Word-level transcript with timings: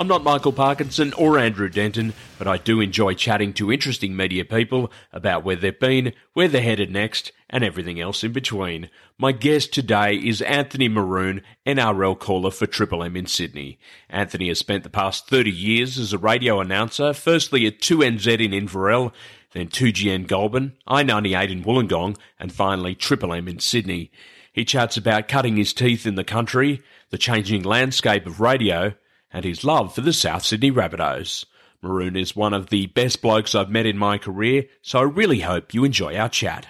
I'm 0.00 0.08
not 0.08 0.24
Michael 0.24 0.54
Parkinson 0.54 1.12
or 1.12 1.38
Andrew 1.38 1.68
Denton, 1.68 2.14
but 2.38 2.48
I 2.48 2.56
do 2.56 2.80
enjoy 2.80 3.12
chatting 3.12 3.52
to 3.52 3.70
interesting 3.70 4.16
media 4.16 4.46
people 4.46 4.90
about 5.12 5.44
where 5.44 5.56
they've 5.56 5.78
been, 5.78 6.14
where 6.32 6.48
they're 6.48 6.62
headed 6.62 6.90
next, 6.90 7.32
and 7.50 7.62
everything 7.62 8.00
else 8.00 8.24
in 8.24 8.32
between. 8.32 8.88
My 9.18 9.32
guest 9.32 9.74
today 9.74 10.14
is 10.14 10.40
Anthony 10.40 10.88
Maroon, 10.88 11.42
NRL 11.66 12.18
caller 12.18 12.50
for 12.50 12.66
Triple 12.66 13.04
M 13.04 13.14
in 13.14 13.26
Sydney. 13.26 13.78
Anthony 14.08 14.48
has 14.48 14.58
spent 14.58 14.84
the 14.84 14.88
past 14.88 15.28
30 15.28 15.50
years 15.50 15.98
as 15.98 16.14
a 16.14 16.18
radio 16.18 16.60
announcer, 16.60 17.12
firstly 17.12 17.66
at 17.66 17.80
2NZ 17.80 18.42
in 18.42 18.54
Inverell, 18.54 19.12
then 19.52 19.68
2GN 19.68 20.26
Goulburn, 20.26 20.78
I-98 20.86 21.50
in 21.50 21.62
Wollongong, 21.62 22.16
and 22.38 22.50
finally 22.50 22.94
Triple 22.94 23.34
M 23.34 23.48
in 23.48 23.58
Sydney. 23.58 24.10
He 24.50 24.64
chats 24.64 24.96
about 24.96 25.28
cutting 25.28 25.58
his 25.58 25.74
teeth 25.74 26.06
in 26.06 26.14
the 26.14 26.24
country, 26.24 26.80
the 27.10 27.18
changing 27.18 27.64
landscape 27.64 28.24
of 28.24 28.40
radio, 28.40 28.94
and 29.32 29.44
his 29.44 29.64
love 29.64 29.94
for 29.94 30.00
the 30.00 30.12
South 30.12 30.44
Sydney 30.44 30.70
Rabbitohs. 30.70 31.44
Maroon 31.82 32.16
is 32.16 32.36
one 32.36 32.52
of 32.52 32.68
the 32.68 32.86
best 32.88 33.22
blokes 33.22 33.54
I've 33.54 33.70
met 33.70 33.86
in 33.86 33.96
my 33.96 34.18
career, 34.18 34.66
so 34.82 34.98
I 34.98 35.02
really 35.02 35.40
hope 35.40 35.72
you 35.72 35.84
enjoy 35.84 36.16
our 36.16 36.28
chat. 36.28 36.66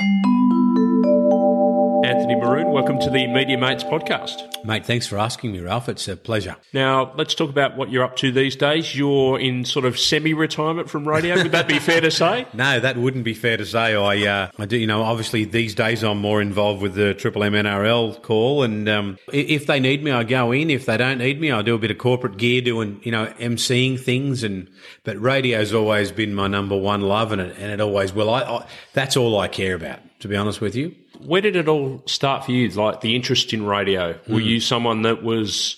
Anthony 2.11 2.34
Maroon, 2.34 2.72
welcome 2.72 2.98
to 2.98 3.08
the 3.08 3.28
Media 3.28 3.56
Mates 3.56 3.84
podcast. 3.84 4.64
Mate, 4.64 4.84
thanks 4.84 5.06
for 5.06 5.16
asking 5.16 5.53
me, 5.53 5.61
Ralph. 5.61 5.89
It's 5.89 6.08
a 6.08 6.16
pleasure. 6.16 6.56
Now, 6.72 7.14
let's 7.14 7.36
talk 7.36 7.50
about 7.50 7.77
what 7.77 7.92
you're 7.92 8.03
up 8.03 8.16
to 8.16 8.33
these 8.33 8.56
days. 8.56 8.97
You're 8.97 9.39
in 9.39 9.64
sort 9.64 9.84
of 9.84 9.97
semi-retirement 9.97 10.91
from 10.91 11.06
radio. 11.06 11.36
Would 11.36 11.53
that 11.53 11.69
be 11.69 11.78
fair 11.78 12.00
to 12.00 12.11
say? 12.11 12.48
No, 12.53 12.81
that 12.81 12.97
wouldn't 12.97 13.22
be 13.22 13.33
fair 13.33 13.56
to 13.58 13.64
say. 13.64 13.94
I, 13.94 14.27
uh, 14.27 14.50
I 14.58 14.66
do, 14.66 14.77
you 14.77 14.88
know, 14.88 15.05
obviously 15.05 15.44
these 15.44 15.72
days 15.72 16.03
I'm 16.03 16.19
more 16.19 16.42
involved 16.42 16.83
with 16.83 16.94
the 16.94 17.14
Triple 17.14 17.44
M 17.44 17.53
NRL 17.53 18.20
call, 18.22 18.64
and 18.64 18.88
um, 18.88 19.16
if 19.33 19.69
they 19.69 19.78
need 19.78 20.03
me, 20.03 20.11
I 20.11 20.25
go 20.25 20.50
in. 20.50 20.69
If 20.69 20.86
they 20.86 20.97
don't 20.97 21.19
need 21.19 21.41
me, 21.41 21.53
I 21.53 21.62
do 21.62 21.77
a 21.77 21.78
bit 21.78 21.92
of 21.92 21.98
corporate 21.98 22.38
gear, 22.38 22.61
doing, 22.61 23.00
you 23.05 23.12
know, 23.12 23.27
emceeing 23.38 24.00
things. 24.00 24.42
And 24.42 24.69
but 25.05 25.16
radio's 25.22 25.72
always 25.72 26.11
been 26.11 26.34
my 26.34 26.48
number 26.48 26.77
one 26.77 27.03
love, 27.03 27.31
and 27.31 27.41
it, 27.41 27.56
and 27.56 27.70
it 27.70 27.81
always 27.81 28.12
will. 28.12 28.31
I, 28.31 28.41
I 28.41 28.66
that's 28.94 29.16
all 29.16 29.38
I 29.38 29.47
care 29.47 29.77
about, 29.77 30.00
to 30.22 30.27
be 30.27 30.34
honest 30.34 30.61
with 30.61 30.75
you. 30.75 30.97
Where 31.24 31.40
did 31.40 31.56
it 31.56 31.68
all 31.68 32.02
start 32.06 32.44
for 32.44 32.52
you? 32.52 32.68
Like 32.68 33.00
the 33.00 33.14
interest 33.14 33.52
in 33.52 33.64
radio? 33.66 34.18
Were 34.28 34.40
you 34.40 34.60
someone 34.60 35.02
that 35.02 35.22
was 35.22 35.76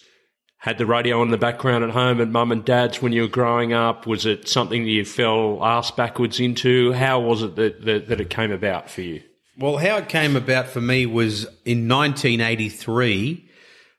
had 0.63 0.79
the 0.79 0.87
radio 0.87 1.21
on 1.21 1.27
in 1.27 1.31
the 1.33 1.39
background 1.39 1.83
at 1.83 1.91
home 1.91 2.21
at 2.21 2.29
mum 2.29 2.53
and 2.53 2.65
dad's 2.65 3.03
when 3.03 3.13
you 3.13 3.23
were 3.23 3.29
growing 3.29 3.73
up? 3.73 4.07
Was 4.07 4.27
it 4.27 4.49
something 4.49 4.85
that 4.85 4.91
you 4.91 5.05
fell 5.05 5.59
ass 5.65 5.91
backwards 5.91 6.39
into? 6.39 6.93
How 6.93 7.19
was 7.19 7.43
it 7.43 7.57
that, 7.57 7.85
that, 7.85 8.09
that 8.09 8.21
it 8.21 8.31
came 8.31 8.53
about 8.53 8.89
for 8.89 9.01
you? 9.01 9.23
Well, 9.59 9.77
how 9.77 9.97
it 9.97 10.09
came 10.09 10.37
about 10.37 10.69
for 10.69 10.81
me 10.81 11.05
was 11.05 11.45
in 11.65 11.89
1983. 11.89 13.49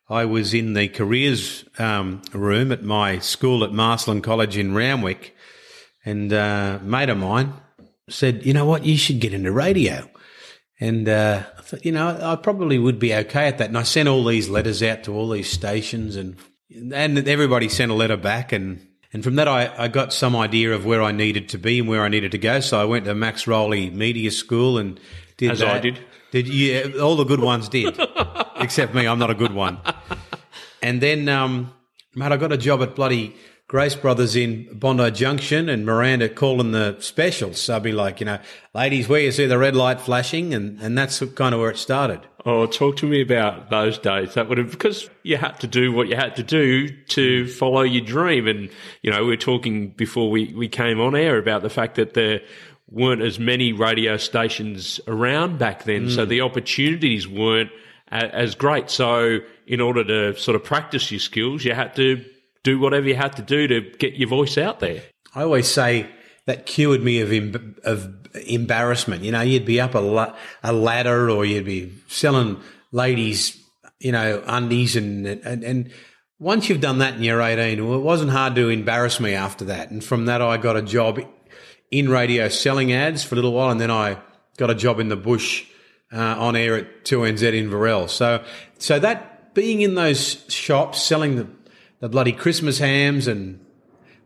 I 0.10 0.26
was 0.26 0.54
in 0.54 0.74
the 0.74 0.88
careers 0.88 1.66
um, 1.78 2.22
room 2.34 2.72
at 2.72 2.84
my 2.84 3.20
school 3.20 3.64
at 3.64 3.72
Marcellin 3.74 4.22
College 4.22 4.58
in 4.58 4.74
Randwick, 4.74 5.36
and 6.06 6.32
uh, 6.32 6.80
a 6.82 6.84
mate 6.84 7.10
of 7.10 7.18
mine 7.18 7.54
said, 8.10 8.46
"You 8.46 8.54
know 8.54 8.66
what? 8.66 8.86
You 8.86 8.98
should 8.98 9.20
get 9.20 9.34
into 9.34 9.52
radio." 9.52 10.10
And 10.80 11.08
uh, 11.08 11.44
I 11.58 11.62
thought, 11.62 11.86
you 11.86 11.92
know, 11.92 12.18
I 12.22 12.36
probably 12.36 12.78
would 12.78 13.00
be 13.00 13.14
okay 13.14 13.48
at 13.48 13.58
that. 13.60 13.68
And 13.70 13.78
I 13.78 13.84
sent 13.84 14.10
all 14.10 14.26
these 14.26 14.50
letters 14.50 14.82
out 14.84 15.04
to 15.04 15.14
all 15.14 15.30
these 15.30 15.50
stations, 15.50 16.16
and 16.16 16.36
and 16.94 17.28
everybody 17.28 17.70
sent 17.70 17.92
a 17.92 17.96
letter 17.96 18.18
back, 18.18 18.52
and 18.52 18.86
and 19.14 19.24
from 19.24 19.36
that 19.36 19.48
I, 19.48 19.74
I 19.78 19.88
got 19.88 20.12
some 20.12 20.36
idea 20.36 20.74
of 20.74 20.86
where 20.86 21.02
I 21.04 21.12
needed 21.12 21.50
to 21.50 21.58
be 21.58 21.80
and 21.80 21.88
where 21.88 22.02
I 22.02 22.08
needed 22.10 22.32
to 22.32 22.38
go. 22.38 22.60
So 22.60 22.82
I 22.82 22.86
went 22.86 23.06
to 23.06 23.14
Max 23.14 23.46
Rowley 23.48 23.92
Media 23.92 24.32
School 24.32 24.78
and 24.80 25.00
did 25.38 25.52
As 25.52 25.62
I 25.62 25.74
that. 25.74 25.82
did. 25.84 26.00
Did 26.32 26.48
yeah, 26.48 27.00
all 27.00 27.16
the 27.16 27.26
good 27.26 27.40
ones 27.40 27.70
did, 27.70 27.96
except 28.56 28.96
me. 28.96 29.06
I'm 29.08 29.20
not 29.20 29.30
a 29.30 29.36
good 29.36 29.54
one. 29.54 29.78
And 30.82 31.00
then, 31.00 31.30
um, 31.30 31.72
mate, 32.16 32.32
I 32.32 32.38
got 32.38 32.52
a 32.52 32.58
job 32.58 32.82
at 32.82 32.96
bloody 32.96 33.36
Grace 33.68 33.96
Brothers 33.96 34.36
in 34.36 34.68
Bondi 34.78 35.10
Junction, 35.12 35.70
and 35.70 35.86
Miranda 35.86 36.30
calling 36.30 36.72
the 36.72 36.98
specials. 37.00 37.62
So 37.62 37.76
I'd 37.76 37.84
be 37.84 37.92
like, 37.92 38.20
you 38.20 38.26
know, 38.26 38.40
ladies, 38.74 39.08
where 39.08 39.22
you 39.22 39.32
see 39.32 39.46
the 39.46 39.58
red 39.58 39.76
light 39.76 40.02
flashing, 40.02 40.54
and 40.54 40.80
and 40.80 40.98
that's 40.98 41.24
kind 41.34 41.56
of 41.56 41.62
where 41.62 41.72
it 41.72 41.78
started. 41.78 42.22
Oh, 42.46 42.66
talk 42.66 42.98
to 42.98 43.08
me 43.08 43.22
about 43.22 43.70
those 43.70 43.98
days. 43.98 44.34
That 44.34 44.50
would 44.50 44.58
have 44.58 44.72
because 44.72 45.10
you 45.24 45.38
had 45.38 45.60
to 45.62 45.68
do 45.68 45.94
what 45.94 46.10
you 46.10 46.16
had 46.16 46.36
to 46.36 46.44
do 46.44 46.90
to 46.90 47.48
follow 47.48 47.82
your 47.82 48.04
dream. 48.04 48.48
And 48.48 48.70
you 49.02 49.12
know, 49.12 49.26
we 49.26 49.34
are 49.34 49.38
talking 49.38 49.90
before 49.92 50.30
we 50.30 50.54
we 50.54 50.68
came 50.68 51.00
on 51.00 51.16
air 51.16 51.38
about 51.38 51.62
the 51.62 51.70
fact 51.70 51.96
that 51.96 52.14
there 52.14 52.42
weren't 52.90 53.22
as 53.22 53.40
many 53.40 53.72
radio 53.72 54.18
stations 54.18 55.00
around 55.08 55.58
back 55.58 55.86
then, 55.86 56.10
so 56.10 56.26
mm. 56.26 56.30
the 56.30 56.42
opportunities 56.42 57.28
weren't 57.28 57.72
as 58.10 58.56
great. 58.56 58.90
So, 58.90 59.40
in 59.66 59.82
order 59.82 60.04
to 60.04 60.40
sort 60.40 60.56
of 60.56 60.64
practice 60.64 61.10
your 61.12 61.20
skills, 61.20 61.64
you 61.64 61.74
had 61.74 61.96
to 61.96 62.24
do 62.64 62.80
whatever 62.80 63.08
you 63.08 63.16
had 63.16 63.36
to 63.36 63.42
do 63.42 63.68
to 63.68 63.82
get 63.98 64.14
your 64.16 64.30
voice 64.30 64.58
out 64.58 64.80
there. 64.80 65.04
I 65.36 65.44
always 65.44 65.68
say 65.68 66.10
that 66.46 66.66
cured 66.66 67.04
me 67.04 67.20
of 67.22 67.56
of 67.84 68.28
embarrassment. 68.48 69.24
You 69.24 69.32
know, 69.32 69.42
you'd 69.42 69.66
be 69.66 69.80
up 69.80 69.96
a, 69.96 70.00
la- 70.00 70.36
a 70.64 70.74
ladder, 70.74 71.30
or 71.30 71.46
you'd 71.46 71.66
be 71.66 71.94
selling 72.08 72.62
ladies, 72.92 73.62
you 74.00 74.12
know, 74.12 74.44
undies, 74.46 74.96
and 74.96 75.26
and 75.28 75.64
and 75.64 75.92
once 76.40 76.68
you've 76.68 76.82
done 76.82 76.98
that 77.00 77.14
and 77.14 77.24
you're 77.24 77.42
18, 77.42 77.88
well, 77.88 77.98
it 77.98 78.02
wasn't 78.02 78.32
hard 78.32 78.56
to 78.56 78.70
embarrass 78.70 79.20
me 79.20 79.34
after 79.34 79.66
that. 79.66 79.92
And 79.92 80.04
from 80.04 80.26
that, 80.26 80.42
I 80.42 80.58
got 80.58 80.76
a 80.76 80.82
job 80.82 81.20
in 81.90 82.10
radio 82.10 82.50
selling 82.50 82.92
ads 82.92 83.24
for 83.24 83.36
a 83.36 83.38
little 83.38 83.54
while, 83.54 83.70
and 83.70 83.80
then 83.80 83.92
I 83.92 84.18
got 84.58 84.70
a 84.70 84.76
job 84.76 85.00
in 85.00 85.10
the 85.10 85.16
bush 85.16 85.66
uh, 86.12 86.18
on 86.18 86.56
air 86.56 86.76
at 86.76 87.06
2NZ 87.06 87.54
Inverell. 87.54 88.10
So, 88.10 88.44
so 88.78 89.00
that 89.00 89.54
being 89.54 89.82
in 89.82 89.96
those 89.96 90.46
shops 90.50 91.02
selling 91.02 91.36
the, 91.36 91.48
the 92.04 92.10
bloody 92.10 92.34
Christmas 92.34 92.80
hams 92.80 93.28
and 93.28 93.66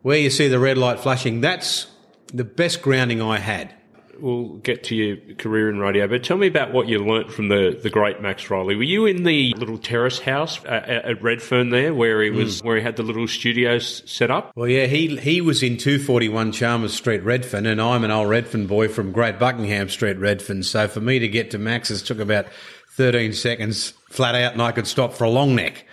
where 0.01 0.17
you 0.17 0.31
see 0.31 0.47
the 0.47 0.57
red 0.57 0.79
light 0.79 0.99
flashing, 0.99 1.41
that's 1.41 1.85
the 2.33 2.43
best 2.43 2.81
grounding 2.81 3.21
I 3.21 3.37
had. 3.37 3.71
We'll 4.19 4.55
get 4.55 4.85
to 4.85 4.95
your 4.95 5.35
career 5.35 5.69
in 5.69 5.77
radio, 5.77 6.07
but 6.07 6.23
tell 6.23 6.37
me 6.37 6.47
about 6.47 6.73
what 6.73 6.87
you 6.87 6.97
learnt 7.05 7.31
from 7.31 7.49
the, 7.49 7.79
the 7.79 7.91
great 7.91 8.19
Max 8.19 8.49
Rowley. 8.49 8.75
Were 8.75 8.81
you 8.81 9.05
in 9.05 9.21
the 9.21 9.53
little 9.59 9.77
terrace 9.77 10.17
house 10.17 10.59
at, 10.65 10.89
at 10.89 11.21
Redfern 11.21 11.69
there, 11.69 11.93
where 11.93 12.23
he 12.23 12.31
was, 12.31 12.63
mm. 12.63 12.65
where 12.65 12.77
he 12.77 12.81
had 12.81 12.95
the 12.95 13.03
little 13.03 13.27
studios 13.27 14.01
set 14.09 14.31
up? 14.31 14.53
Well, 14.55 14.67
yeah, 14.67 14.87
he 14.87 15.15
he 15.17 15.39
was 15.39 15.61
in 15.61 15.77
241 15.77 16.53
Chalmers 16.53 16.95
Street, 16.95 17.21
Redfern, 17.21 17.67
and 17.67 17.79
I'm 17.79 18.03
an 18.03 18.09
old 18.09 18.27
Redfern 18.27 18.65
boy 18.65 18.87
from 18.87 19.11
Great 19.11 19.37
Buckingham 19.37 19.87
Street, 19.89 20.17
Redfern. 20.17 20.63
So 20.63 20.87
for 20.87 20.99
me 20.99 21.19
to 21.19 21.27
get 21.27 21.51
to 21.51 21.59
Max's 21.59 22.01
took 22.01 22.17
about 22.17 22.47
13 22.93 23.33
seconds 23.33 23.91
flat 24.09 24.33
out, 24.33 24.53
and 24.53 24.63
I 24.63 24.71
could 24.71 24.87
stop 24.87 25.13
for 25.13 25.25
a 25.25 25.29
long 25.29 25.53
neck. 25.53 25.85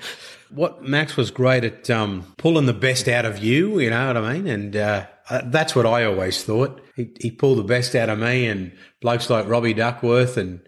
What 0.54 0.84
Max 0.84 1.16
was 1.16 1.30
great 1.30 1.64
at 1.64 1.90
um, 1.90 2.32
pulling 2.38 2.66
the 2.66 2.72
best 2.72 3.08
out 3.08 3.24
of 3.24 3.38
you, 3.38 3.80
you 3.80 3.90
know 3.90 4.06
what 4.06 4.16
I 4.16 4.34
mean? 4.34 4.46
And 4.46 4.76
uh, 4.76 5.06
uh, 5.28 5.42
that's 5.46 5.74
what 5.74 5.86
I 5.86 6.04
always 6.04 6.44
thought. 6.44 6.80
He, 6.96 7.10
he 7.20 7.30
pulled 7.30 7.58
the 7.58 7.64
best 7.64 7.94
out 7.94 8.08
of 8.08 8.18
me, 8.18 8.46
and 8.46 8.72
blokes 9.00 9.30
like 9.30 9.48
Robbie 9.48 9.74
Duckworth 9.74 10.36
and 10.36 10.60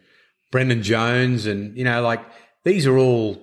Brendan 0.51 0.83
Jones, 0.83 1.47
and 1.47 1.77
you 1.77 1.85
know, 1.85 2.03
like 2.03 2.21
these 2.65 2.87
are 2.87 2.97
all 2.97 3.39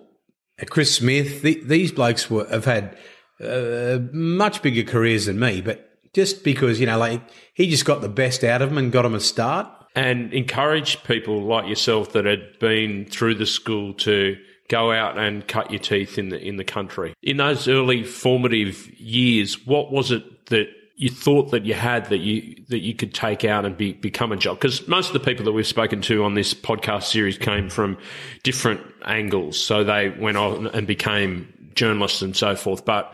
uh, 0.61 0.65
Chris 0.69 0.95
Smith. 0.95 1.41
The, 1.41 1.61
these 1.63 1.91
blokes 1.91 2.29
were, 2.29 2.47
have 2.49 2.65
had 2.65 2.97
uh, 3.41 3.99
much 4.11 4.61
bigger 4.61 4.89
careers 4.89 5.27
than 5.27 5.39
me, 5.39 5.61
but 5.61 5.89
just 6.13 6.43
because 6.43 6.79
you 6.79 6.85
know, 6.85 6.97
like 6.97 7.21
he 7.53 7.69
just 7.69 7.85
got 7.85 8.01
the 8.01 8.09
best 8.09 8.43
out 8.43 8.61
of 8.61 8.69
them 8.69 8.77
and 8.77 8.91
got 8.91 9.03
them 9.03 9.15
a 9.15 9.19
start. 9.19 9.67
And 9.95 10.33
encourage 10.33 11.03
people 11.03 11.43
like 11.43 11.67
yourself 11.67 12.13
that 12.13 12.25
had 12.25 12.57
been 12.59 13.05
through 13.05 13.35
the 13.35 13.45
school 13.45 13.93
to 13.93 14.35
go 14.67 14.91
out 14.91 15.17
and 15.17 15.47
cut 15.47 15.71
your 15.71 15.79
teeth 15.79 16.17
in 16.17 16.29
the 16.29 16.39
in 16.39 16.57
the 16.57 16.63
country. 16.63 17.13
In 17.21 17.37
those 17.37 17.67
early 17.67 18.03
formative 18.03 18.89
years, 18.99 19.65
what 19.65 19.91
was 19.91 20.11
it 20.11 20.47
that 20.47 20.67
you 20.95 21.09
thought 21.09 21.51
that 21.51 21.65
you 21.65 21.73
had 21.73 22.05
that 22.09 22.19
you 22.19 22.63
that 22.69 22.79
you 22.79 22.93
could 22.93 23.13
take 23.13 23.43
out 23.43 23.65
and 23.65 23.75
be, 23.75 23.93
become 23.93 24.31
a 24.31 24.37
job? 24.37 24.57
Because 24.57 24.87
most 24.87 25.07
of 25.07 25.13
the 25.13 25.19
people 25.19 25.45
that 25.45 25.51
we've 25.51 25.67
spoken 25.67 26.01
to 26.03 26.23
on 26.23 26.33
this 26.33 26.53
podcast 26.53 27.03
series 27.03 27.37
came 27.37 27.69
from 27.69 27.97
different 28.43 28.81
angles, 29.05 29.59
so 29.59 29.83
they 29.83 30.09
went 30.09 30.37
on 30.37 30.67
and 30.67 30.87
became 30.87 31.71
journalists 31.75 32.21
and 32.21 32.35
so 32.35 32.55
forth. 32.55 32.85
But 32.85 33.13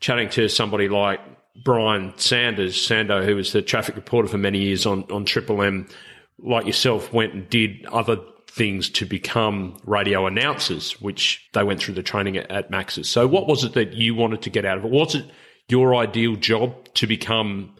chatting 0.00 0.30
to 0.30 0.48
somebody 0.48 0.88
like 0.88 1.20
Brian 1.64 2.12
Sanders, 2.16 2.74
Sando, 2.76 3.24
who 3.24 3.36
was 3.36 3.52
the 3.52 3.62
traffic 3.62 3.96
reporter 3.96 4.28
for 4.28 4.38
many 4.38 4.60
years 4.60 4.86
on 4.86 5.04
on 5.10 5.24
Triple 5.24 5.62
M, 5.62 5.88
like 6.38 6.66
yourself, 6.66 7.12
went 7.12 7.34
and 7.34 7.48
did 7.50 7.84
other 7.86 8.18
things 8.58 8.90
to 8.90 9.06
become 9.06 9.80
radio 9.86 10.26
announcers, 10.26 11.00
which 11.00 11.48
they 11.54 11.62
went 11.62 11.80
through 11.80 11.94
the 11.94 12.02
training 12.02 12.36
at, 12.36 12.50
at 12.50 12.70
Max's. 12.70 13.08
So, 13.08 13.26
what 13.26 13.46
was 13.46 13.64
it 13.64 13.72
that 13.72 13.94
you 13.94 14.14
wanted 14.14 14.42
to 14.42 14.50
get 14.50 14.66
out 14.66 14.76
of 14.76 14.84
it? 14.84 14.90
Was 14.90 15.14
it 15.14 15.24
your 15.68 15.94
ideal 15.94 16.36
job 16.36 16.92
to 16.94 17.06
become 17.06 17.74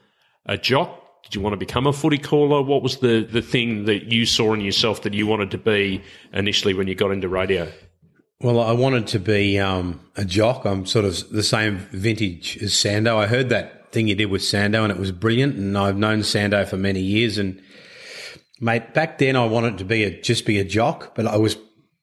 a 0.47 0.57
jock 0.57 1.23
Did 1.25 1.35
you 1.35 1.41
want 1.41 1.53
to 1.55 1.59
become 1.59 1.87
a 1.87 1.93
footy 1.93 2.19
caller? 2.19 2.63
What 2.63 2.83
was 2.83 2.99
the, 2.99 3.27
the 3.31 3.43
thing 3.43 3.85
that 3.85 4.05
you 4.05 4.25
saw 4.25 4.55
in 4.55 4.61
yourself 4.61 5.03
that 5.03 5.13
you 5.13 5.27
wanted 5.27 5.51
to 5.51 5.59
be 5.59 6.03
initially 6.33 6.75
when 6.75 6.87
you 6.87 6.95
got 6.95 7.11
into 7.11 7.29
radio? 7.29 7.71
Well, 8.41 8.61
I 8.61 8.73
wanted 8.73 9.09
to 9.09 9.19
be 9.19 9.59
um, 9.59 10.01
a 10.17 10.25
jock. 10.25 10.65
I'm 10.65 10.87
sort 10.87 11.05
of 11.05 11.29
the 11.31 11.43
same 11.43 11.79
vintage 11.91 12.57
as 12.63 12.73
Sando. 12.73 13.17
I 13.17 13.27
heard 13.27 13.49
that 13.49 13.93
thing 13.93 14.07
you 14.07 14.15
did 14.15 14.27
with 14.27 14.43
Sando 14.43 14.85
and 14.85 14.93
it 14.93 14.99
was 14.99 15.13
brilliant. 15.13 15.57
And 15.57 15.77
I've 15.77 15.97
known 15.97 16.21
Sando 16.21 16.67
for 16.67 16.77
many 16.77 17.01
years. 17.01 17.37
And 17.37 17.61
mate, 18.61 18.95
back 18.95 19.19
then 19.19 19.37
I 19.37 19.47
wanted 19.47 19.79
to 19.79 19.85
be 19.85 20.05
a, 20.05 20.21
just 20.21 20.47
be 20.47 20.59
a 20.59 20.65
jock, 20.65 21.15
but 21.15 21.27
I 21.27 21.37
was, 21.37 21.57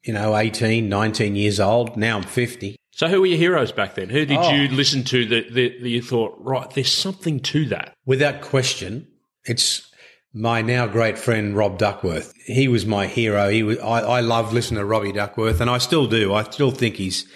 you 0.03 0.13
know, 0.13 0.35
18, 0.35 0.87
19 0.87 1.35
years 1.35 1.59
old. 1.59 1.97
Now 1.97 2.17
I'm 2.17 2.23
50. 2.23 2.75
So 2.91 3.07
who 3.07 3.19
were 3.19 3.27
your 3.27 3.37
heroes 3.37 3.71
back 3.71 3.95
then? 3.95 4.09
Who 4.09 4.25
did 4.25 4.37
oh. 4.37 4.51
you 4.51 4.69
listen 4.69 5.03
to 5.05 5.25
that, 5.25 5.53
that, 5.53 5.81
that 5.81 5.89
you 5.89 6.01
thought, 6.01 6.35
right, 6.39 6.69
there's 6.71 6.93
something 6.93 7.41
to 7.41 7.65
that? 7.65 7.93
Without 8.05 8.41
question, 8.41 9.07
it's 9.43 9.91
my 10.35 10.61
now 10.61 10.85
great 10.85 11.17
friend 11.17 11.55
Rob 11.55 11.77
Duckworth. 11.77 12.33
He 12.45 12.67
was 12.67 12.85
my 12.85 13.07
hero. 13.07 13.49
He 13.49 13.63
was. 13.63 13.79
I, 13.79 14.01
I 14.01 14.19
love 14.19 14.53
listening 14.53 14.79
to 14.79 14.85
Robbie 14.85 15.13
Duckworth, 15.13 15.61
and 15.61 15.69
I 15.69 15.77
still 15.77 16.07
do. 16.07 16.33
I 16.33 16.43
still 16.43 16.71
think 16.71 16.95
he's 16.95 17.27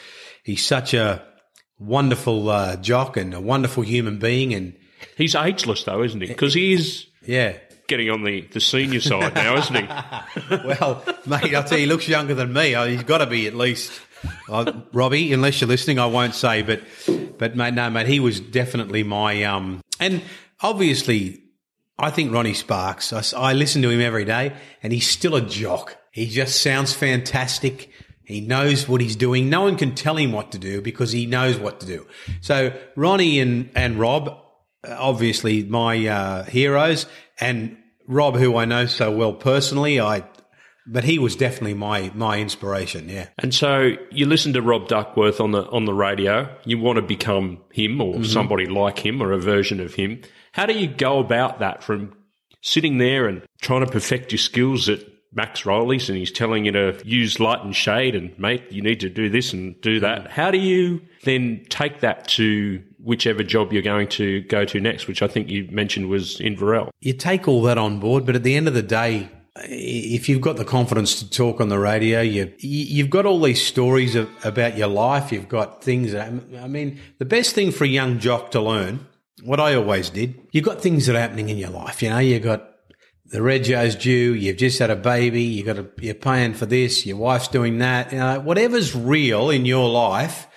he's 0.44 0.66
such 0.66 0.94
a 0.94 1.26
wonderful 1.80 2.50
uh, 2.50 2.76
jock 2.76 3.16
and 3.16 3.34
a 3.34 3.40
wonderful 3.40 3.84
human 3.84 4.20
being. 4.20 4.54
And 4.54 4.76
he's 5.16 5.34
ageless 5.34 5.84
though, 5.86 6.04
isn't 6.04 6.22
he? 6.22 6.28
Because 6.28 6.54
he 6.54 6.74
is. 6.74 7.08
Yeah. 7.26 7.58
Getting 7.90 8.10
on 8.10 8.24
the, 8.24 8.42
the 8.42 8.62
senior 8.62 9.02
side 9.02 9.36
now, 9.36 9.58
isn't 9.58 9.76
he? 9.76 10.58
well, 10.66 11.04
mate, 11.26 11.54
I'll 11.54 11.64
tell 11.64 11.78
you, 11.78 11.86
he 11.86 11.86
looks 11.86 12.08
younger 12.08 12.36
than 12.36 12.54
me. 12.54 12.76
Uh, 12.76 12.86
he's 12.86 13.04
got 13.04 13.18
to 13.18 13.26
be 13.26 13.48
at 13.48 13.56
least 13.56 13.92
uh, 14.48 14.72
Robbie, 14.94 15.34
unless 15.34 15.60
you're 15.60 15.68
listening, 15.68 16.00
I 16.00 16.06
won't 16.06 16.36
say, 16.36 16.62
but 16.62 16.82
but 17.38 17.56
mate, 17.56 17.74
no, 17.74 17.90
mate, 17.90 18.08
he 18.08 18.20
was 18.20 18.40
definitely 18.40 19.04
my 19.04 19.44
um, 19.44 19.82
and 20.00 20.22
obviously 20.62 21.42
I 21.98 22.12
think 22.12 22.32
Ronnie 22.32 22.54
Sparks, 22.54 23.12
I, 23.12 23.24
I 23.38 23.54
listen 23.54 23.82
to 23.82 23.90
him 23.90 24.02
every 24.02 24.26
day 24.26 24.54
and 24.82 24.94
he's 24.94 25.08
still 25.08 25.36
a 25.36 25.42
jock. 25.42 25.98
He 26.12 26.28
just 26.28 26.62
sounds 26.62 26.94
fantastic. 26.94 27.92
He 28.24 28.42
knows 28.42 28.88
what 28.88 29.02
he's 29.02 29.16
doing. 29.16 29.50
No 29.50 29.62
one 29.62 29.76
can 29.76 29.96
tell 29.96 30.16
him 30.16 30.32
what 30.32 30.52
to 30.54 30.60
do 30.60 30.82
because 30.82 31.12
he 31.12 31.26
knows 31.26 31.58
what 31.58 31.80
to 31.82 31.86
do. 31.86 32.08
So 32.42 32.72
Ronnie 32.96 33.40
and, 33.40 33.70
and 33.76 34.00
Rob, 34.00 34.34
obviously 34.88 35.64
my 35.64 36.08
uh, 36.08 36.44
heroes, 36.44 37.06
and 37.40 37.78
Rob, 38.08 38.36
who 38.38 38.58
I 38.58 38.66
know 38.66 38.86
so 38.86 39.12
well 39.12 39.34
personally, 39.34 40.00
I 40.00 40.24
but 40.92 41.04
he 41.04 41.20
was 41.20 41.36
definitely 41.36 41.76
my 41.76 42.12
my 42.16 42.40
inspiration. 42.40 43.10
Yeah. 43.10 43.28
And 43.38 43.54
so 43.54 43.92
you 44.12 44.26
listen 44.26 44.54
to 44.54 44.62
Rob 44.62 44.88
Duckworth 44.88 45.40
on 45.40 45.52
the 45.52 45.66
on 45.70 45.86
the 45.86 45.94
radio. 45.94 46.50
You 46.66 46.80
want 46.80 46.98
to 46.98 47.02
become 47.02 47.60
him 47.72 48.02
or 48.02 48.16
mm-hmm. 48.16 48.24
somebody 48.24 48.66
like 48.66 49.00
him 49.00 49.22
or 49.22 49.32
a 49.32 49.40
version 49.40 49.80
of 49.80 49.94
him. 49.94 50.22
How 50.52 50.66
do 50.66 50.74
you 50.74 50.88
go 50.88 51.20
about 51.20 51.60
that 51.60 51.84
from 51.84 52.16
sitting 52.62 52.98
there 52.98 53.28
and 53.28 53.44
trying 53.62 53.86
to 53.86 53.92
perfect 53.92 54.32
your 54.32 54.40
skills 54.40 54.90
at 54.90 55.00
Max 55.32 55.66
Rowley's 55.66 56.10
and 56.10 56.18
he's 56.18 56.32
telling 56.32 56.66
you 56.66 56.72
to 56.72 57.00
use 57.06 57.40
light 57.40 57.64
and 57.64 57.76
shade 57.76 58.16
and 58.16 58.38
mate, 58.40 58.64
you 58.72 58.82
need 58.82 59.00
to 59.02 59.10
do 59.10 59.30
this 59.30 59.54
and 59.54 59.80
do 59.82 60.00
that. 60.00 60.26
Mm. 60.26 60.30
How 60.30 60.50
do 60.50 60.58
you 60.58 61.02
then 61.24 61.66
take 61.70 62.00
that 62.00 62.28
to 62.30 62.84
whichever 63.04 63.44
job 63.44 63.72
you're 63.72 63.82
going 63.82 64.08
to 64.10 64.42
go 64.42 64.66
to 64.66 64.80
next, 64.80 65.08
which 65.08 65.22
I 65.22 65.28
think 65.28 65.50
you 65.50 65.68
mentioned 65.72 66.10
was 66.10 66.40
Inverell? 66.40 66.90
You 67.00 67.14
take 67.14 67.48
all 67.48 67.62
that 67.64 67.78
on 67.78 68.00
board, 68.00 68.26
but 68.26 68.36
at 68.36 68.44
the 68.44 68.56
end 68.56 68.68
of 68.68 68.74
the 68.74 68.84
day, 68.84 69.30
if 69.56 70.30
you've 70.30 70.42
got 70.42 70.58
the 70.58 70.66
confidence 70.66 71.20
to 71.20 71.30
talk 71.30 71.60
on 71.60 71.70
the 71.70 71.80
radio, 71.80 72.22
you 72.22 72.54
you've 72.60 73.10
got 73.10 73.26
all 73.26 73.42
these 73.42 73.66
stories 73.66 74.16
of, 74.16 74.30
about 74.44 74.78
your 74.78 74.88
life. 74.88 75.32
You've 75.32 75.50
got 75.50 75.84
things. 75.84 76.12
That, 76.12 76.32
I 76.60 76.68
mean, 76.68 77.00
the 77.18 77.26
best 77.26 77.56
thing 77.56 77.72
for 77.72 77.84
a 77.84 77.88
young 77.88 78.20
jock 78.20 78.52
to 78.52 78.62
learn 78.62 79.06
what 79.44 79.60
I 79.60 79.76
always 79.76 80.10
did, 80.10 80.40
you've 80.52 80.66
got 80.66 80.82
things 80.82 81.06
that 81.06 81.16
are 81.16 81.20
happening 81.20 81.50
in 81.50 81.58
your 81.58 81.70
life. 81.70 82.02
You 82.02 82.10
know, 82.10 82.20
you've 82.20 82.44
got 82.44 82.70
the 83.26 83.42
regio's 83.42 83.96
due, 83.96 84.34
you've 84.34 84.58
just 84.58 84.80
had 84.80 84.90
a 84.90 84.96
baby, 84.96 85.44
you 85.44 85.64
got 85.64 85.78
a, 85.78 85.88
you're 86.00 86.16
paying 86.16 86.54
for 86.54 86.66
this, 86.66 87.06
your 87.06 87.18
wife's 87.18 87.48
doing 87.48 87.78
that. 87.80 88.12
You 88.12 88.20
know, 88.20 88.40
whatever's 88.40 88.96
real 88.96 89.50
in 89.50 89.66
your 89.66 89.90
life 89.90 90.48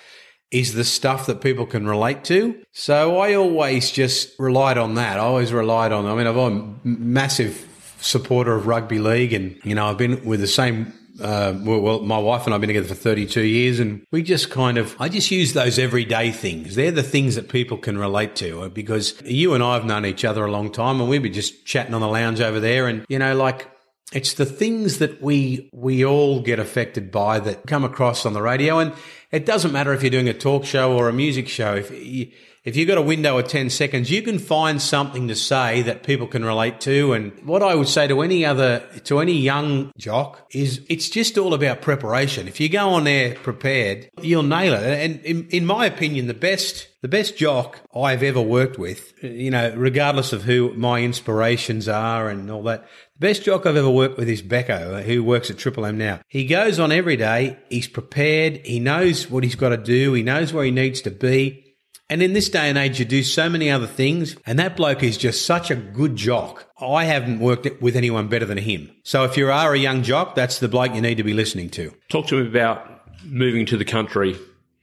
is 0.53 0.73
the 0.73 0.83
stuff 0.83 1.25
that 1.25 1.41
people 1.41 1.65
can 1.65 1.87
relate 1.87 2.23
to. 2.25 2.55
So 2.71 3.17
I 3.17 3.33
always 3.33 3.91
just 3.91 4.37
relied 4.39 4.77
on 4.77 4.95
that. 4.95 5.17
I 5.17 5.23
always 5.23 5.51
relied 5.51 5.91
on, 5.91 6.05
I 6.05 6.15
mean, 6.15 6.27
I'm 6.27 6.37
a 6.37 6.79
massive 6.87 7.67
supporter 7.99 8.53
of 8.53 8.67
rugby 8.67 8.99
league 8.99 9.33
and, 9.33 9.59
you 9.63 9.73
know, 9.73 9.87
I've 9.87 9.97
been 9.97 10.23
with 10.23 10.39
the 10.39 10.47
same 10.47 10.93
uh, 11.21 11.53
well, 11.61 12.01
my 12.01 12.17
wife 12.17 12.45
and 12.45 12.55
I've 12.55 12.61
been 12.61 12.69
together 12.69 12.87
for 12.87 12.95
32 12.95 13.41
years, 13.41 13.79
and 13.79 14.03
we 14.11 14.23
just 14.23 14.49
kind 14.49 14.79
of, 14.79 14.95
I 14.99 15.09
just 15.09 15.29
use 15.29 15.53
those 15.53 15.77
everyday 15.77 16.31
things. 16.31 16.73
They're 16.73 16.89
the 16.89 17.03
things 17.03 17.35
that 17.35 17.49
people 17.49 17.77
can 17.77 17.99
relate 17.99 18.35
to 18.37 18.63
uh, 18.63 18.69
because 18.69 19.21
you 19.23 19.53
and 19.53 19.63
I 19.63 19.75
have 19.75 19.85
known 19.85 20.07
each 20.07 20.25
other 20.25 20.43
a 20.43 20.51
long 20.51 20.71
time, 20.71 20.99
and 20.99 21.07
we'd 21.07 21.21
be 21.21 21.29
just 21.29 21.65
chatting 21.67 21.93
on 21.93 22.01
the 22.01 22.07
lounge 22.07 22.41
over 22.41 22.59
there, 22.59 22.87
and 22.87 23.05
you 23.09 23.19
know, 23.19 23.35
like 23.35 23.69
it's 24.11 24.33
the 24.33 24.45
things 24.45 24.99
that 24.99 25.21
we 25.21 25.69
we 25.71 26.03
all 26.03 26.41
get 26.41 26.59
affected 26.59 27.11
by 27.11 27.39
that 27.39 27.65
come 27.67 27.83
across 27.83 28.25
on 28.25 28.33
the 28.33 28.41
radio, 28.41 28.79
and 28.79 28.93
it 29.33 29.47
doesn't 29.47 29.71
matter 29.71 29.91
if 29.93 30.03
you're 30.03 30.11
doing 30.11 30.29
a 30.29 30.33
talk 30.33 30.63
show 30.63 30.95
or 30.95 31.09
a 31.09 31.13
music 31.13 31.47
show. 31.47 31.73
If 31.73 31.89
you, 31.89 32.29
if 32.63 32.77
you've 32.77 32.87
got 32.87 32.97
a 32.97 33.01
window 33.01 33.37
of 33.37 33.47
10 33.49 33.69
seconds, 33.69 34.09
you 34.09 34.21
can 34.21 34.39
find 34.39 34.81
something 34.81 35.27
to 35.27 35.35
say 35.35 35.81
that 35.81 36.03
people 36.03 36.27
can 36.27 36.45
relate 36.45 36.79
to. 36.81 37.11
And 37.11 37.33
what 37.45 37.61
I 37.61 37.75
would 37.75 37.89
say 37.89 38.07
to 38.07 38.21
any 38.21 38.45
other, 38.45 38.79
to 39.03 39.19
any 39.19 39.33
young 39.33 39.91
jock 39.97 40.47
is 40.51 40.81
it's 40.87 41.09
just 41.09 41.37
all 41.37 41.53
about 41.53 41.81
preparation. 41.81 42.47
If 42.47 42.61
you 42.61 42.69
go 42.69 42.89
on 42.91 43.03
there 43.03 43.35
prepared, 43.35 44.09
you'll 44.21 44.43
nail 44.43 44.73
it. 44.73 44.83
And 44.83 45.19
in, 45.25 45.47
in 45.49 45.65
my 45.65 45.85
opinion, 45.85 46.27
the 46.27 46.33
best, 46.33 46.87
the 47.01 47.09
best 47.09 47.37
jock 47.37 47.81
I've 47.93 48.23
ever 48.23 48.41
worked 48.41 48.79
with, 48.79 49.13
you 49.21 49.51
know, 49.51 49.73
regardless 49.75 50.31
of 50.31 50.43
who 50.43 50.73
my 50.75 51.01
inspirations 51.01 51.89
are 51.89 52.29
and 52.29 52.49
all 52.49 52.63
that, 52.63 52.87
the 53.19 53.27
best 53.27 53.43
jock 53.43 53.65
I've 53.65 53.75
ever 53.75 53.89
worked 53.89 54.17
with 54.17 54.29
is 54.29 54.41
Becco, 54.41 55.03
who 55.03 55.21
works 55.21 55.49
at 55.51 55.57
Triple 55.57 55.85
M 55.85 55.97
now. 55.97 56.21
He 56.29 56.45
goes 56.45 56.79
on 56.79 56.93
every 56.93 57.17
day. 57.17 57.57
He's 57.69 57.89
prepared. 57.89 58.65
He 58.65 58.79
knows 58.79 59.29
what 59.29 59.43
he's 59.43 59.55
got 59.55 59.69
to 59.69 59.77
do. 59.77 60.13
He 60.13 60.23
knows 60.23 60.53
where 60.53 60.63
he 60.63 60.71
needs 60.71 61.01
to 61.01 61.11
be. 61.11 61.59
And 62.09 62.21
in 62.21 62.33
this 62.33 62.49
day 62.49 62.69
and 62.69 62.77
age, 62.77 62.99
you 62.99 63.05
do 63.05 63.23
so 63.23 63.49
many 63.49 63.71
other 63.71 63.87
things, 63.87 64.35
and 64.45 64.59
that 64.59 64.75
bloke 64.75 65.03
is 65.03 65.17
just 65.17 65.45
such 65.45 65.71
a 65.71 65.75
good 65.75 66.15
jock. 66.15 66.67
I 66.79 67.05
haven't 67.05 67.39
worked 67.39 67.81
with 67.81 67.95
anyone 67.95 68.27
better 68.27 68.45
than 68.45 68.57
him. 68.57 68.91
So 69.03 69.23
if 69.23 69.37
you 69.37 69.49
are 69.49 69.73
a 69.73 69.79
young 69.79 70.03
jock, 70.03 70.35
that's 70.35 70.59
the 70.59 70.67
bloke 70.67 70.93
you 70.93 71.01
need 71.01 71.15
to 71.15 71.23
be 71.23 71.33
listening 71.33 71.69
to. 71.71 71.93
Talk 72.09 72.27
to 72.27 72.41
me 72.41 72.47
about 72.47 72.89
moving 73.25 73.65
to 73.67 73.77
the 73.77 73.85
country 73.85 74.37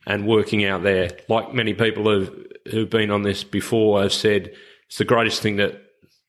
and 0.06 0.26
working 0.26 0.64
out 0.64 0.82
there. 0.82 1.10
Like 1.28 1.52
many 1.52 1.74
people 1.74 2.04
who've, 2.04 2.46
who've 2.70 2.90
been 2.90 3.10
on 3.10 3.22
this 3.22 3.44
before 3.44 4.02
have 4.02 4.12
said, 4.12 4.54
it's 4.86 4.98
the 4.98 5.04
greatest 5.04 5.42
thing 5.42 5.56
that 5.56 5.82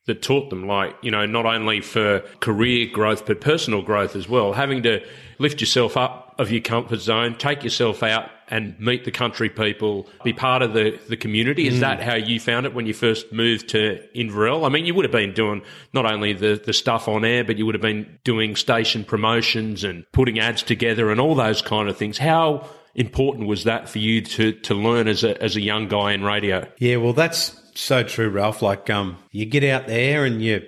that 0.07 0.23
taught 0.23 0.49
them, 0.49 0.67
like, 0.67 0.95
you 1.03 1.11
know, 1.11 1.27
not 1.27 1.45
only 1.45 1.79
for 1.79 2.21
career 2.39 2.87
growth, 2.91 3.25
but 3.27 3.39
personal 3.39 3.83
growth 3.83 4.15
as 4.15 4.27
well. 4.27 4.53
Having 4.53 4.81
to 4.83 4.99
lift 5.37 5.61
yourself 5.61 5.95
up 5.95 6.35
of 6.39 6.51
your 6.51 6.61
comfort 6.61 6.99
zone, 6.99 7.35
take 7.37 7.63
yourself 7.63 8.01
out 8.01 8.27
and 8.51 8.79
meet 8.79 9.05
the 9.05 9.11
country 9.11 9.49
people, 9.49 10.07
be 10.23 10.33
part 10.33 10.61
of 10.61 10.73
the, 10.73 10.99
the 11.09 11.17
community. 11.17 11.67
Is 11.67 11.77
mm. 11.77 11.79
that 11.79 12.03
how 12.03 12.15
you 12.15 12.39
found 12.39 12.65
it 12.65 12.73
when 12.73 12.85
you 12.85 12.93
first 12.93 13.31
moved 13.31 13.69
to 13.69 13.99
Inverell? 14.13 14.65
I 14.65 14.69
mean, 14.69 14.85
you 14.85 14.93
would 14.93 15.05
have 15.05 15.11
been 15.11 15.33
doing 15.33 15.63
not 15.93 16.05
only 16.05 16.33
the, 16.33 16.61
the 16.63 16.73
stuff 16.73 17.07
on 17.07 17.25
air, 17.25 17.43
but 17.43 17.57
you 17.57 17.65
would 17.65 17.75
have 17.75 17.81
been 17.81 18.19
doing 18.23 18.55
station 18.55 19.03
promotions 19.03 19.83
and 19.83 20.05
putting 20.11 20.37
ads 20.39 20.61
together 20.61 21.09
and 21.09 21.19
all 21.19 21.33
those 21.33 21.61
kind 21.61 21.89
of 21.89 21.97
things. 21.97 22.17
How 22.17 22.67
important 22.93 23.47
was 23.47 23.63
that 23.63 23.87
for 23.87 23.99
you 23.99 24.21
to, 24.21 24.51
to 24.51 24.73
learn 24.75 25.07
as 25.07 25.23
a, 25.23 25.41
as 25.41 25.55
a 25.55 25.61
young 25.61 25.87
guy 25.87 26.11
in 26.11 26.23
radio? 26.23 26.67
Yeah, 26.77 26.97
well, 26.97 27.13
that's 27.13 27.57
so 27.73 28.03
true, 28.03 28.29
Ralph. 28.29 28.61
Like, 28.61 28.89
um, 28.89 29.17
you 29.31 29.45
get 29.45 29.63
out 29.63 29.87
there 29.87 30.25
and 30.25 30.41
you, 30.41 30.61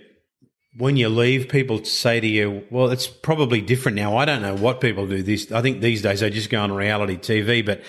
when 0.76 0.98
you 0.98 1.10
leave, 1.10 1.50
people 1.50 1.84
say 1.86 2.20
to 2.20 2.28
you, 2.28 2.66
well, 2.70 2.90
it's 2.90 3.08
probably 3.08 3.62
different 3.62 3.96
now. 3.96 4.18
I 4.18 4.26
don't 4.26 4.42
know 4.42 4.56
what 4.56 4.82
people 4.82 5.06
do 5.08 5.22
this. 5.22 5.52
I 5.52 5.62
think 5.62 5.82
these 5.82 6.02
days 6.02 6.22
they 6.22 6.30
just 6.30 6.50
go 6.50 6.62
on 6.62 6.72
reality 6.72 7.18
TV, 7.18 7.64
but 7.64 7.82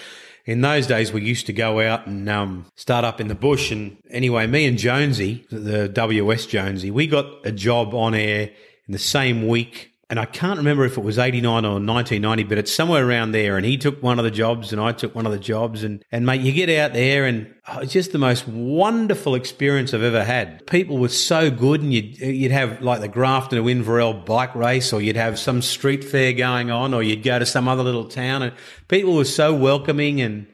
in 0.45 0.61
those 0.61 0.87
days 0.87 1.13
we 1.13 1.23
used 1.23 1.47
to 1.47 1.53
go 1.53 1.81
out 1.81 2.07
and 2.07 2.29
um, 2.29 2.67
start 2.77 3.05
up 3.05 3.21
in 3.21 3.29
the 3.29 3.35
bush. 3.35 3.71
And 3.71 3.97
anyway, 4.11 4.47
me 4.47 4.67
and 4.67 4.77
Jonesy, 4.77 5.47
the 5.51 5.89
WS 5.89 6.47
Jonesy, 6.47 6.91
we 6.91 7.07
got 7.07 7.47
a 7.47 7.53
job 7.53 7.95
on 7.95 8.15
air 8.15 8.51
in 8.87 8.93
the 8.93 8.99
same 8.99 9.49
week 9.49 9.94
and 10.15 10.21
I 10.21 10.27
can't 10.27 10.59
remember 10.59 10.85
if 10.85 10.97
it 10.97 11.03
was 11.03 11.19
89 11.19 11.65
or 11.65 11.73
1990, 11.73 12.45
but 12.45 12.57
it's 12.57 12.73
somewhere 12.73 13.05
around 13.05 13.33
there. 13.33 13.57
And 13.57 13.67
he 13.67 13.77
took 13.77 14.01
one 14.01 14.21
of 14.21 14.25
the 14.25 14.31
jobs 14.31 14.71
and 14.71 14.81
I 14.81 14.93
took 14.93 15.13
one 15.13 15.27
of 15.27 15.33
the 15.33 15.41
jobs. 15.41 15.83
And, 15.83 16.05
and 16.13 16.25
mate, 16.25 16.41
you 16.41 16.53
get 16.53 16.71
out 16.71 16.93
there 16.93 17.25
and 17.25 17.53
oh, 17.67 17.81
it's 17.81 17.95
just 17.95 18.13
the 18.13 18.19
most 18.19 18.47
wonderful 18.47 19.35
experience 19.35 19.93
I've 19.93 20.05
ever 20.05 20.23
had. 20.23 20.69
People 20.69 20.99
were 20.99 21.09
so 21.09 21.51
good 21.51 21.83
and 21.83 21.93
you'd, 21.93 22.17
you'd 22.19 22.53
have 22.53 22.81
like 22.81 23.01
the 23.01 23.09
Grafton 23.09 23.61
to 23.61 23.69
Inverell 23.69 24.25
bike 24.25 24.55
race 24.55 24.93
or 24.93 25.03
you'd 25.03 25.17
have 25.17 25.37
some 25.37 25.61
street 25.61 26.05
fair 26.05 26.33
going 26.33 26.71
on 26.71 26.95
or 26.95 27.03
you'd 27.03 27.25
go 27.25 27.41
to 27.41 27.45
some 27.45 27.67
other 27.67 27.83
little 27.83 28.05
town 28.05 28.43
and 28.45 28.53
people 28.87 29.17
were 29.17 29.25
so 29.25 29.53
welcoming 29.53 30.21
and 30.21 30.47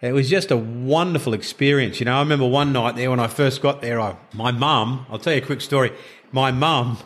it 0.00 0.12
was 0.12 0.28
just 0.28 0.50
a 0.50 0.56
wonderful 0.56 1.34
experience. 1.34 2.00
You 2.00 2.06
know, 2.06 2.16
I 2.16 2.18
remember 2.18 2.48
one 2.48 2.72
night 2.72 2.96
there 2.96 3.10
when 3.10 3.20
I 3.20 3.28
first 3.28 3.62
got 3.62 3.80
there, 3.80 4.00
I, 4.00 4.16
my 4.34 4.50
mum, 4.50 5.06
I'll 5.08 5.20
tell 5.20 5.34
you 5.34 5.40
a 5.40 5.46
quick 5.46 5.60
story. 5.60 5.92
My 6.32 6.50
mum, 6.50 6.98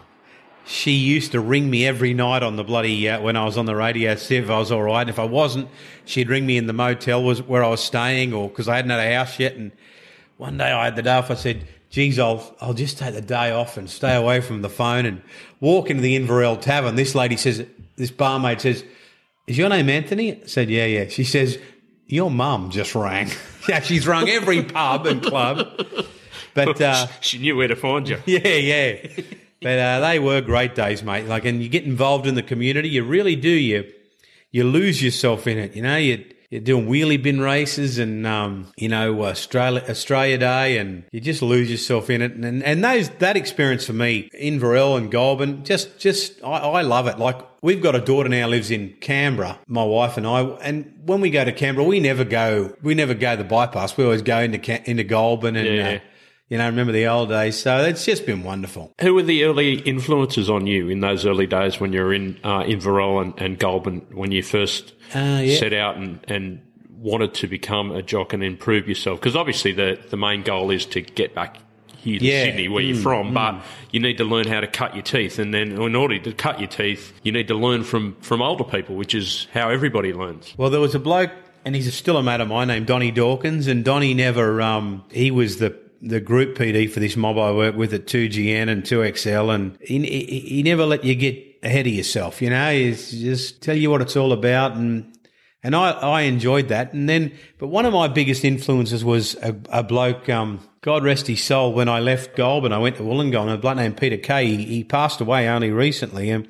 she 0.65 0.93
used 0.93 1.33
to 1.33 1.41
ring 1.41 1.71
me 1.71 1.87
every 1.87 2.15
night 2.15 2.43
on 2.43 2.57
the 2.57 2.65
bloody 2.65 3.09
uh, 3.09 3.21
when 3.21 3.37
I 3.37 3.45
was 3.45 3.59
on 3.59 3.67
the 3.67 3.77
radio, 3.77 4.15
see 4.15 4.37
if 4.37 4.49
I 4.49 4.59
was 4.59 4.71
all 4.71 4.83
right. 4.83 5.01
And 5.03 5.11
if 5.11 5.19
I 5.19 5.25
wasn't, 5.25 5.69
she'd 6.05 6.29
ring 6.29 6.47
me 6.47 6.57
in 6.57 6.67
the 6.67 6.73
motel 6.73 7.23
was 7.23 7.43
where 7.43 7.65
I 7.65 7.69
was 7.69 7.83
staying, 7.83 8.33
or 8.33 8.49
because 8.49 8.69
I 8.69 8.77
hadn't 8.77 8.91
had 8.91 9.01
a 9.01 9.15
house 9.15 9.39
yet. 9.39 9.55
And 9.55 9.73
one 10.37 10.59
day 10.59 10.71
I 10.71 10.85
had 10.85 10.97
the 10.97 11.03
day 11.03 11.15
off. 11.15 11.31
I 11.31 11.35
said, 11.35 11.67
geez, 11.91 12.19
I'll 12.19 12.57
I'll 12.61 12.75
just 12.75 12.99
take 12.99 13.15
the 13.15 13.21
day 13.21 13.53
off 13.53 13.77
and 13.77 13.89
stay 13.89 14.17
away 14.17 14.41
from 14.41 14.63
the 14.63 14.69
phone 14.69 15.07
and 15.07 15.23
walk 15.61 15.91
into 15.91 16.03
the 16.03 16.17
Inverell 16.17 16.57
Tavern. 16.57 16.97
This 16.97 17.15
lady 17.15 17.37
says, 17.37 17.65
this 17.97 18.11
barmaid 18.11 18.61
says, 18.61 18.85
"Is 19.47 19.57
your 19.57 19.69
name 19.69 19.89
Anthony?" 19.89 20.43
I 20.43 20.47
said, 20.47 20.69
"Yeah, 20.71 20.87
yeah." 20.87 21.09
She 21.09 21.25
says, 21.25 21.59
"Your 22.07 22.31
mum 22.31 22.71
just 22.71 22.95
rang." 22.95 23.31
yeah, 23.69 23.81
she's 23.81 24.07
rung 24.07 24.29
every 24.29 24.63
pub 24.65 25.07
and 25.07 25.23
club, 25.23 25.69
but 26.55 26.81
uh, 26.81 27.07
she 27.21 27.39
knew 27.39 27.57
where 27.57 27.69
to 27.69 27.77
find 27.77 28.09
you. 28.09 28.19
yeah, 28.27 28.49
yeah. 28.49 29.07
But 29.63 29.79
uh, 29.79 30.01
they 30.01 30.19
were 30.19 30.41
great 30.41 30.75
days, 30.75 31.03
mate. 31.03 31.27
Like, 31.27 31.45
and 31.45 31.63
you 31.63 31.69
get 31.69 31.85
involved 31.85 32.27
in 32.27 32.35
the 32.35 32.43
community, 32.43 32.89
you 32.89 33.05
really 33.05 33.37
do. 33.37 33.51
You 33.51 33.93
you 34.51 34.65
lose 34.65 35.03
yourself 35.03 35.47
in 35.47 35.59
it. 35.59 35.75
You 35.75 35.83
know, 35.83 35.97
you 35.97 36.25
you're 36.53 36.61
doing 36.61 36.87
wheelie 36.87 37.23
bin 37.23 37.41
races 37.41 37.99
and 37.99 38.27
um, 38.27 38.71
you 38.77 38.91
know 38.91 39.25
Australia 39.25 39.83
Australia 39.89 40.37
Day, 40.37 40.77
and 40.77 41.05
you 41.11 41.19
just 41.19 41.41
lose 41.41 41.71
yourself 41.71 42.11
in 42.11 42.21
it. 42.21 42.33
And 42.33 42.63
and 42.63 42.85
those 42.85 43.09
that 43.21 43.39
experience 43.39 43.87
for 43.87 43.95
me, 43.95 44.29
Inverell 44.35 44.99
and 44.99 45.11
Goulburn, 45.11 45.65
just 45.65 45.99
just 45.99 46.45
I, 46.45 46.59
I 46.59 46.83
love 46.83 47.07
it. 47.07 47.19
Like 47.19 47.41
we've 47.63 47.83
got 47.83 47.95
a 47.95 48.01
daughter 48.03 48.29
now 48.29 48.49
lives 48.49 48.71
in 48.71 48.93
Canberra, 49.01 49.59
my 49.67 49.83
wife 49.83 50.19
and 50.19 50.27
I, 50.27 50.43
and 50.43 50.93
when 51.07 51.23
we 51.23 51.31
go 51.31 51.43
to 51.43 51.53
Canberra, 51.53 51.87
we 51.87 52.01
never 52.01 52.25
go 52.25 52.77
we 52.83 52.95
never 52.95 53.15
go 53.15 53.35
the 53.35 53.45
bypass. 53.45 53.97
We 53.97 54.05
always 54.05 54.21
go 54.21 54.41
into 54.41 54.91
into 54.91 55.05
Goulburn 55.05 55.57
and. 55.57 55.67
Yeah. 55.67 55.89
Uh, 55.89 55.99
you 56.53 56.59
know, 56.59 56.67
remember 56.67 56.93
the 56.93 57.07
old 57.07 57.31
days. 57.31 57.59
So 57.59 57.79
it's 57.79 58.05
just 58.05 58.27
been 58.27 58.43
wonderful. 58.43 58.93
Who 59.01 59.15
were 59.15 59.23
the 59.23 59.45
early 59.45 59.77
influences 59.77 60.51
on 60.51 60.67
you 60.67 60.91
in 60.91 61.01
those 61.01 61.25
early 61.25 61.47
days 61.47 61.81
when 61.81 61.95
you 61.95 62.01
were 62.03 62.13
in 62.13 62.39
uh, 62.45 62.65
Inverell 62.65 63.21
and, 63.21 63.41
and 63.41 63.59
Goulburn 63.59 64.03
when 64.13 64.33
you 64.33 64.43
first 64.43 64.93
Uh, 65.15 65.41
yeah. 65.43 65.57
set 65.59 65.73
out 65.73 65.97
and, 65.97 66.21
and 66.29 66.61
wanted 66.99 67.33
to 67.35 67.47
become 67.47 67.91
a 67.91 68.03
jock 68.03 68.35
and 68.35 68.45
improve 68.45 68.87
yourself? 68.87 69.19
Because 69.19 69.35
obviously 69.35 69.73
the, 69.73 69.99
the 70.11 70.19
main 70.19 70.43
goal 70.43 70.71
is 70.71 70.85
to 70.87 71.01
get 71.01 71.35
back 71.35 71.57
here 71.97 72.19
to 72.19 72.25
Yeah. 72.27 72.45
Sydney, 72.45 72.69
where 72.69 72.83
you're 72.83 72.97
from, 73.01 73.33
but 73.33 73.63
you 73.91 74.01
need 74.01 74.19
to 74.19 74.25
learn 74.25 74.47
how 74.47 74.61
to 74.61 74.67
cut 74.67 74.95
your 74.95 75.05
teeth. 75.05 75.39
And 75.39 75.55
then 75.55 75.73
in 75.73 75.97
order 75.97 76.19
to 76.19 76.33
cut 76.35 76.61
your 76.61 76.69
teeth, 76.69 77.15
you 77.23 77.33
need 77.33 77.49
to 77.49 77.55
learn 77.55 77.83
from, 77.83 78.15
from 78.21 78.43
older 78.43 78.65
people, 78.65 78.95
which 78.97 79.15
is 79.15 79.47
how 79.55 79.71
everybody 79.71 80.13
learns. 80.13 80.53
Well, 80.59 80.69
there 80.69 80.81
was 80.83 80.95
a 80.95 80.99
bloke, 81.01 81.31
and 81.65 81.75
he's 81.75 81.95
still 81.95 82.19
a 82.19 82.23
mate 82.23 82.41
of 82.43 82.49
mine 82.49 82.69
named 82.69 82.89
Donny 82.89 83.11
Dawkins, 83.11 83.69
and 83.69 83.85
Donnie 83.85 84.13
never, 84.13 84.61
um, 84.61 85.03
he 85.11 85.31
was 85.31 85.59
the 85.59 85.71
the 86.03 86.21
group 86.21 86.59
PD 86.59 86.91
for 86.91 87.01
this 87.01 87.17
mob 87.17 87.39
I 87.39 87.53
work 87.53 87.77
with 87.77 87.95
at 87.95 88.07
2GN 88.07 88.69
and 88.69 88.83
2XL, 88.83 89.55
and 89.55 89.79
he, 89.81 90.01
he, 90.01 90.41
he 90.41 90.63
never 90.63 90.85
let 90.85 91.05
you 91.05 91.15
get 91.15 91.59
ahead 91.63 91.87
of 91.87 91.93
yourself, 91.93 92.43
you 92.43 92.51
know, 92.51 92.73
he's 92.73 93.13
just 93.13 93.63
tell 93.63 93.77
you 93.77 93.91
what 93.91 94.03
it's 94.03 94.17
all 94.17 94.33
about, 94.33 94.73
and 94.73 95.17
and 95.65 95.77
I, 95.77 95.93
I 95.93 96.21
enjoyed 96.23 96.69
that. 96.69 96.93
And 96.93 97.09
then, 97.09 97.33
but 97.59 97.69
one 97.69 97.87
of 97.87 97.93
my 97.93 98.09
biggest 98.09 98.45
influences 98.45 99.05
was 99.05 99.37
a, 99.37 99.55
a 99.69 99.85
bloke, 99.85 100.29
um, 100.29 100.59
God 100.81 101.05
rest 101.05 101.29
his 101.29 101.45
soul, 101.45 101.73
when 101.73 101.89
I 101.89 102.01
left 102.01 102.35
Goulburn, 102.35 102.73
I 102.73 102.79
went 102.79 102.97
to 102.97 103.05
Wollongong, 103.05 103.55
a 103.55 103.57
bloke 103.57 103.77
named 103.77 103.97
Peter 103.97 104.17
Kay, 104.17 104.47
he, 104.47 104.65
he 104.65 104.85
passed 104.85 105.21
away 105.21 105.49
only 105.49 105.71
recently, 105.71 106.31
and 106.31 106.49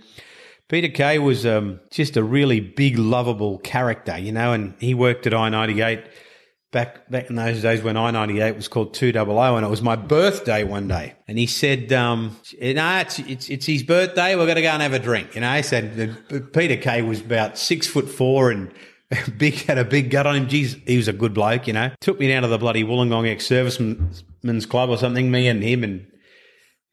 Peter 0.69 0.89
Kay 0.89 1.19
was 1.19 1.45
um, 1.45 1.79
just 1.91 2.17
a 2.17 2.23
really 2.23 2.61
big, 2.61 2.99
lovable 2.99 3.59
character, 3.59 4.17
you 4.17 4.33
know, 4.33 4.55
and 4.55 4.75
he 4.79 4.95
worked 4.95 5.27
at 5.27 5.35
I 5.35 5.51
ninety 5.51 5.83
eight 5.83 6.05
back 6.73 7.09
back 7.09 7.31
in 7.31 7.37
those 7.37 7.63
days 7.63 7.83
when 7.83 7.97
I 7.97 8.11
ninety 8.11 8.41
eight 8.41 8.57
was 8.57 8.67
called 8.67 8.95
two 8.95 9.13
double 9.13 9.39
O, 9.39 9.57
and 9.57 9.65
it 9.65 9.69
was 9.69 9.83
my 9.83 9.95
birthday 9.95 10.65
one 10.65 10.89
day, 10.89 11.15
and 11.29 11.39
he 11.39 11.47
said, 11.47 11.93
um, 11.93 12.37
"No, 12.61 12.99
it's, 12.99 13.21
it's 13.21 13.49
it's 13.49 13.67
his 13.67 13.85
birthday. 13.85 14.35
We're 14.35 14.47
going 14.47 14.57
to 14.57 14.63
go 14.63 14.71
and 14.71 14.83
have 14.83 14.95
a 14.95 14.99
drink." 14.99 15.37
You 15.37 15.43
know, 15.43 15.55
he 15.55 15.63
said 15.63 16.53
Peter 16.53 16.77
Kay 16.77 17.03
was 17.03 17.21
about 17.21 17.57
six 17.57 17.87
foot 17.87 18.09
four 18.09 18.51
and. 18.51 18.73
Big 19.37 19.53
had 19.67 19.77
a 19.77 19.85
big 19.85 20.09
gut 20.11 20.27
on 20.27 20.35
him. 20.35 20.49
Geez, 20.49 20.75
he 20.87 20.97
was 20.97 21.07
a 21.07 21.13
good 21.13 21.35
bloke, 21.35 21.67
you 21.67 21.75
know. 21.75 21.91
Took 22.01 22.19
me 22.19 22.29
down 22.29 22.41
to 22.45 22.49
the 22.49 22.57
bloody 22.57 22.83
Wollongong 22.83 23.31
ex 23.31 23.47
servicemen's 23.47 24.65
club 24.65 24.89
or 24.89 24.97
something. 24.97 25.31
Me 25.31 25.49
and 25.49 25.63
him 25.63 25.85
and 25.85 26.07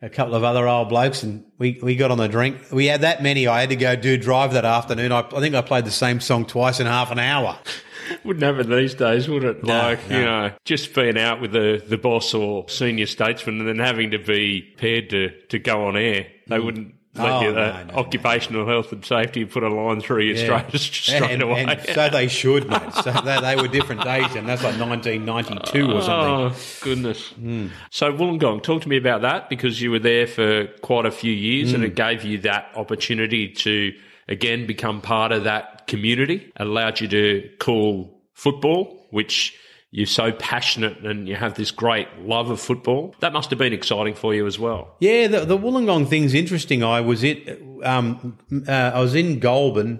a 0.01 0.09
couple 0.09 0.35
of 0.35 0.43
other 0.43 0.67
old 0.67 0.89
blokes, 0.89 1.23
and 1.23 1.43
we, 1.57 1.79
we 1.81 1.95
got 1.95 2.11
on 2.11 2.17
the 2.17 2.27
drink. 2.27 2.71
We 2.71 2.85
had 2.85 3.01
that 3.01 3.21
many. 3.21 3.47
I 3.47 3.61
had 3.61 3.69
to 3.69 3.75
go 3.75 3.95
do 3.95 4.17
drive 4.17 4.53
that 4.53 4.65
afternoon. 4.65 5.11
I, 5.11 5.19
I 5.19 5.39
think 5.39 5.55
I 5.55 5.61
played 5.61 5.85
the 5.85 5.91
same 5.91 6.19
song 6.19 6.45
twice 6.45 6.79
in 6.79 6.87
half 6.87 7.11
an 7.11 7.19
hour. 7.19 7.57
Wouldn't 8.23 8.43
happen 8.43 8.69
these 8.69 8.95
days, 8.95 9.27
would 9.29 9.43
it? 9.43 9.63
No, 9.63 9.77
like, 9.77 10.09
no. 10.09 10.17
you 10.17 10.25
know, 10.25 10.51
just 10.65 10.95
being 10.95 11.17
out 11.17 11.41
with 11.41 11.51
the, 11.51 11.83
the 11.85 11.97
boss 11.97 12.33
or 12.33 12.67
senior 12.67 13.05
statesman 13.05 13.59
and 13.59 13.67
then 13.67 13.77
having 13.77 14.11
to 14.11 14.17
be 14.17 14.61
paired 14.77 15.11
to, 15.11 15.29
to 15.49 15.59
go 15.59 15.85
on 15.85 15.95
air. 15.95 16.25
They 16.47 16.57
mm. 16.57 16.65
wouldn't 16.65 16.95
Oh, 17.17 17.41
no, 17.41 17.51
no, 17.51 17.93
occupational 17.95 18.67
health 18.67 18.91
and 18.91 19.03
safety 19.03 19.43
put 19.43 19.63
a 19.63 19.67
line 19.69 19.99
through 19.99 20.23
you 20.23 20.37
straight, 20.37 20.71
straight 20.79 21.23
and, 21.31 21.41
away. 21.41 21.65
and 21.65 21.81
so 21.95 22.07
they 22.07 22.27
should, 22.27 22.69
mate. 22.69 22.93
So 22.93 23.11
they, 23.11 23.41
they 23.41 23.55
were 23.55 23.67
different 23.67 24.03
days, 24.03 24.35
and 24.35 24.47
that's 24.47 24.63
like 24.63 24.79
1992 24.79 25.91
or 25.91 26.01
something. 26.03 26.55
Oh, 26.55 26.55
goodness. 26.81 27.29
Hmm. 27.29 27.67
So, 27.89 28.13
Wollongong, 28.13 28.61
talk 28.61 28.83
to 28.83 28.89
me 28.89 28.95
about 28.97 29.21
that 29.23 29.49
because 29.49 29.81
you 29.81 29.89
were 29.91 29.99
there 29.99 30.27
for 30.27 30.67
quite 30.81 31.05
a 31.07 31.11
few 31.11 31.33
years 31.33 31.69
Hmm. 31.69 31.75
and 31.77 31.83
it 31.85 31.95
gave 31.95 32.23
you 32.23 32.37
that 32.39 32.69
opportunity 32.75 33.49
to, 33.53 33.91
again, 34.27 34.67
become 34.67 35.01
part 35.01 35.31
of 35.31 35.45
that 35.45 35.87
community, 35.87 36.51
allowed 36.57 37.01
you 37.01 37.07
to 37.07 37.49
call 37.59 38.21
football, 38.33 39.07
which 39.09 39.57
you're 39.91 40.05
so 40.05 40.31
passionate 40.31 40.99
and 41.05 41.27
you 41.27 41.35
have 41.35 41.55
this 41.55 41.71
great 41.71 42.07
love 42.19 42.49
of 42.51 42.59
football. 42.59 43.15
That 43.21 43.33
must 43.33 43.49
have 43.49 43.57
been 43.57 43.73
exciting 43.73 44.13
for 44.13 44.35
you 44.35 44.45
as 44.45 44.59
well. 44.59 44.95
Yeah, 44.99 45.27
the, 45.27 45.45
the 45.45 45.57
Wollongong 45.57 46.07
thing's 46.07 46.33
interesting. 46.33 46.83
I 46.83 47.01
was 47.01 47.23
it. 47.23 47.59
Um, 47.83 48.37
uh, 48.67 48.71
I 48.71 48.99
was 48.99 49.15
in 49.15 49.39
Goulburn, 49.39 49.99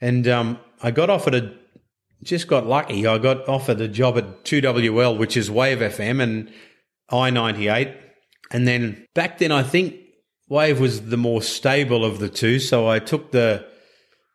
and 0.00 0.26
um, 0.26 0.58
I 0.82 0.90
got 0.90 1.10
offered 1.10 1.34
a. 1.34 1.56
Just 2.22 2.48
got 2.48 2.66
lucky. 2.66 3.06
I 3.06 3.16
got 3.18 3.48
offered 3.48 3.80
a 3.80 3.88
job 3.88 4.18
at 4.18 4.44
two 4.44 4.60
WL, 4.60 5.16
which 5.16 5.36
is 5.36 5.50
Wave 5.50 5.78
FM 5.78 6.20
and 6.20 6.52
I 7.08 7.30
ninety 7.30 7.68
eight, 7.68 7.94
and 8.50 8.66
then 8.66 9.06
back 9.14 9.38
then 9.38 9.52
I 9.52 9.62
think 9.62 9.94
Wave 10.48 10.80
was 10.80 11.06
the 11.06 11.16
more 11.16 11.40
stable 11.42 12.04
of 12.04 12.18
the 12.18 12.28
two, 12.28 12.58
so 12.58 12.88
I 12.88 12.98
took 12.98 13.30
the 13.30 13.66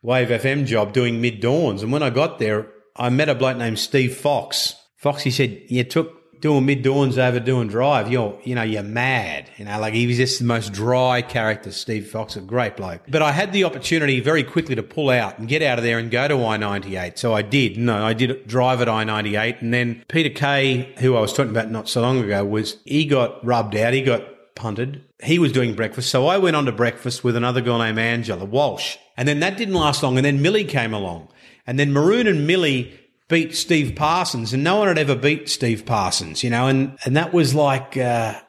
Wave 0.02 0.30
FM 0.30 0.66
job 0.66 0.94
doing 0.94 1.20
mid 1.20 1.42
dawns. 1.42 1.84
And 1.84 1.92
when 1.92 2.02
I 2.02 2.10
got 2.10 2.40
there, 2.40 2.72
I 2.96 3.10
met 3.10 3.30
a 3.30 3.36
bloke 3.36 3.58
named 3.58 3.80
Steve 3.80 4.16
Fox. 4.16 4.76
Fox, 4.98 5.22
he 5.22 5.32
said, 5.32 5.62
you 5.68 5.84
took 5.84 6.42
doing 6.42 6.66
mid 6.66 6.84
dawns 6.84 7.18
over 7.18 7.40
doing 7.40 7.68
drive. 7.68 8.12
You're, 8.12 8.40
you 8.44 8.56
know, 8.56 8.64
you're 8.64 8.84
mad. 8.84 9.50
You 9.58 9.66
know, 9.66 9.80
like 9.80 9.94
he 9.94 10.06
was 10.08 10.18
just 10.18 10.40
the 10.40 10.46
most 10.46 10.74
dry 10.74 11.22
character, 11.22 11.72
Steve 11.72 12.10
Fox, 12.10 12.36
a 12.36 12.42
great 12.42 12.78
bloke. 12.78 13.02
But 13.08 13.22
I 13.22 13.32
had 13.32 13.52
the 13.52 13.64
opportunity 13.64 14.20
very 14.20 14.44
quickly 14.44 14.76
to 14.76 14.84
pull 14.84 15.10
out 15.10 15.40
and 15.40 15.48
get 15.48 15.62
out 15.62 15.78
of 15.78 15.84
there 15.84 15.98
and 15.98 16.12
go 16.12 16.28
to 16.28 16.36
I-98. 16.36 17.18
So 17.18 17.34
I 17.34 17.42
did. 17.42 17.78
No, 17.78 18.06
I 18.06 18.14
did 18.14 18.48
drive 18.48 18.82
at 18.82 18.90
I-98. 18.90 19.62
And 19.62 19.74
then 19.74 20.04
Peter 20.08 20.30
Kay, 20.30 20.94
who 21.00 21.16
I 21.16 21.22
was 21.22 21.34
talking 21.34 21.52
about 21.52 21.72
not 21.72 21.90
so 21.90 22.02
long 22.02 22.24
ago, 22.24 22.46
was, 22.46 22.78
he 22.86 23.06
got 23.06 23.44
rubbed 23.44 23.76
out. 23.76 23.94
He 23.94 24.02
got 24.02 24.24
punted. 24.56 25.04
He 25.24 25.40
was 25.40 25.52
doing 25.52 25.74
breakfast. 25.74 26.10
So 26.10 26.28
I 26.28 26.38
went 26.38 26.56
on 26.56 26.66
to 26.66 26.72
breakfast 26.72 27.24
with 27.24 27.36
another 27.36 27.62
girl 27.62 27.80
named 27.80 27.98
Angela 27.98 28.46
Walsh. 28.46 28.98
And 29.18 29.28
then 29.28 29.40
that 29.40 29.58
didn't 29.58 29.74
last 29.74 30.04
long. 30.04 30.18
And 30.18 30.26
then 30.26 30.42
Millie 30.42 30.66
came 30.66 30.94
along. 30.94 31.30
And 31.68 31.80
then 31.80 31.92
Maroon 31.92 32.28
and 32.28 32.46
Millie 32.46 33.00
beat 33.28 33.56
Steve 33.56 33.96
Parsons. 33.96 34.54
And 34.54 34.64
no 34.64 34.78
one 34.78 34.88
had 34.88 34.98
ever 34.98 35.16
beat 35.16 35.50
Steve 35.50 35.86
Parsons, 35.86 36.44
you 36.44 36.50
know, 36.50 36.68
and, 36.68 36.98
and 37.06 37.18
that 37.18 37.34
was 37.34 37.56
like, 37.56 37.98
uh, 37.98 38.40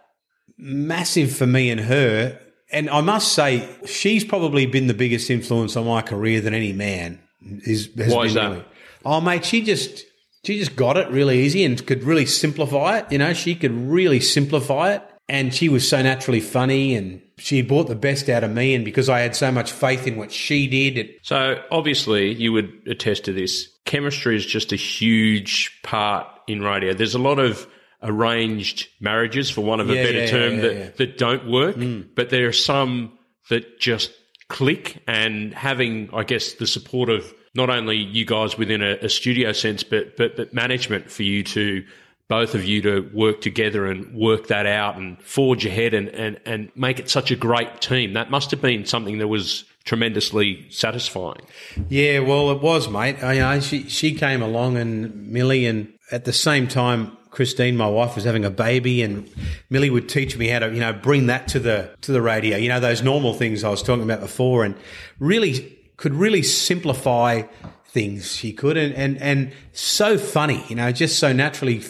massive 0.58 1.34
for 1.34 1.46
me 1.46 1.70
and 1.70 1.80
her. 1.80 2.40
And 2.72 2.90
I 2.90 3.00
must 3.00 3.32
say, 3.32 3.68
she's 3.86 4.24
probably 4.24 4.66
been 4.66 4.86
the 4.86 4.94
biggest 4.94 5.30
influence 5.30 5.76
on 5.76 5.86
my 5.86 6.02
career 6.02 6.40
than 6.40 6.54
any 6.54 6.72
man. 6.72 7.20
Is, 7.42 7.88
has 7.96 8.12
Why 8.12 8.22
been 8.22 8.26
is 8.26 8.34
that? 8.34 8.50
Millie. 8.50 8.64
Oh, 9.04 9.20
mate, 9.20 9.44
she 9.44 9.62
just 9.62 10.04
she 10.44 10.58
just 10.58 10.74
got 10.74 10.96
it 10.96 11.08
really 11.10 11.40
easy 11.40 11.64
and 11.64 11.84
could 11.86 12.02
really 12.02 12.26
simplify 12.26 12.98
it. 12.98 13.12
You 13.12 13.18
know, 13.18 13.32
she 13.34 13.54
could 13.54 13.72
really 13.72 14.20
simplify 14.20 14.94
it, 14.94 15.02
and 15.28 15.54
she 15.54 15.68
was 15.68 15.88
so 15.88 16.02
naturally 16.02 16.40
funny, 16.40 16.94
and 16.94 17.20
she 17.38 17.62
brought 17.62 17.88
the 17.88 17.96
best 17.96 18.28
out 18.28 18.44
of 18.44 18.50
me. 18.50 18.74
And 18.74 18.84
because 18.84 19.08
I 19.08 19.20
had 19.20 19.34
so 19.34 19.50
much 19.50 19.72
faith 19.72 20.06
in 20.06 20.16
what 20.16 20.32
she 20.32 20.68
did, 20.68 20.98
it, 20.98 21.18
So 21.22 21.62
obviously, 21.70 22.32
you 22.34 22.52
would 22.52 22.72
attest 22.86 23.24
to 23.24 23.32
this. 23.32 23.68
Chemistry 23.84 24.36
is 24.36 24.46
just 24.46 24.72
a 24.72 24.76
huge 24.76 25.72
part 25.82 26.26
in 26.46 26.62
radio. 26.62 26.94
There's 26.94 27.14
a 27.14 27.20
lot 27.20 27.38
of 27.38 27.66
arranged 28.02 28.88
marriages, 29.00 29.50
for 29.50 29.62
want 29.62 29.80
of 29.80 29.90
a 29.90 29.94
better 29.94 30.20
yeah, 30.20 30.26
term, 30.26 30.54
yeah, 30.54 30.60
that, 30.60 30.74
yeah. 30.74 30.88
that 30.96 31.18
don't 31.18 31.50
work. 31.50 31.76
Hmm. 31.76 32.02
But 32.14 32.30
there 32.30 32.46
are 32.46 32.52
some 32.52 33.18
that 33.48 33.80
just 33.80 34.12
click. 34.48 35.02
And 35.08 35.52
having, 35.54 36.10
I 36.12 36.22
guess, 36.22 36.54
the 36.54 36.66
support 36.66 37.08
of 37.08 37.32
not 37.54 37.70
only 37.70 37.96
you 37.96 38.24
guys 38.24 38.56
within 38.58 38.82
a, 38.82 38.96
a 39.02 39.08
studio 39.08 39.52
sense, 39.52 39.82
but, 39.82 40.16
but 40.16 40.36
but 40.36 40.52
management 40.52 41.10
for 41.10 41.22
you 41.22 41.42
to 41.42 41.84
both 42.28 42.54
of 42.54 42.64
you 42.64 42.82
to 42.82 43.08
work 43.12 43.40
together 43.40 43.86
and 43.86 44.12
work 44.14 44.48
that 44.48 44.66
out 44.66 44.96
and 44.96 45.20
forge 45.22 45.64
ahead 45.64 45.94
and, 45.94 46.08
and, 46.08 46.40
and 46.44 46.70
make 46.74 46.98
it 46.98 47.08
such 47.08 47.30
a 47.30 47.36
great 47.36 47.80
team. 47.80 48.14
That 48.14 48.30
must 48.30 48.50
have 48.50 48.60
been 48.60 48.84
something 48.84 49.18
that 49.18 49.28
was 49.28 49.64
tremendously 49.84 50.66
satisfying. 50.68 51.40
Yeah, 51.88 52.18
well, 52.20 52.50
it 52.50 52.60
was, 52.60 52.88
mate. 52.88 53.22
I, 53.22 53.34
you 53.34 53.40
know, 53.40 53.60
she 53.60 53.88
she 53.88 54.14
came 54.14 54.42
along 54.42 54.76
and 54.76 55.28
Millie, 55.28 55.66
and 55.66 55.92
at 56.10 56.24
the 56.24 56.32
same 56.32 56.66
time, 56.66 57.16
Christine, 57.30 57.76
my 57.76 57.88
wife, 57.88 58.16
was 58.16 58.24
having 58.24 58.44
a 58.44 58.50
baby, 58.50 59.02
and 59.02 59.30
Millie 59.70 59.90
would 59.90 60.08
teach 60.08 60.36
me 60.36 60.48
how 60.48 60.58
to, 60.58 60.72
you 60.72 60.80
know, 60.80 60.92
bring 60.92 61.26
that 61.26 61.46
to 61.48 61.60
the 61.60 61.90
to 62.00 62.12
the 62.12 62.20
radio. 62.20 62.56
You 62.56 62.68
know, 62.68 62.80
those 62.80 63.02
normal 63.02 63.34
things 63.34 63.62
I 63.62 63.70
was 63.70 63.82
talking 63.82 64.02
about 64.02 64.20
before, 64.20 64.64
and 64.64 64.74
really 65.20 65.78
could 65.96 66.14
really 66.14 66.42
simplify 66.42 67.42
things. 67.86 68.34
She 68.34 68.52
could, 68.52 68.76
and 68.76 68.92
and 68.94 69.16
and 69.18 69.52
so 69.72 70.18
funny, 70.18 70.64
you 70.68 70.74
know, 70.74 70.90
just 70.90 71.20
so 71.20 71.32
naturally 71.32 71.80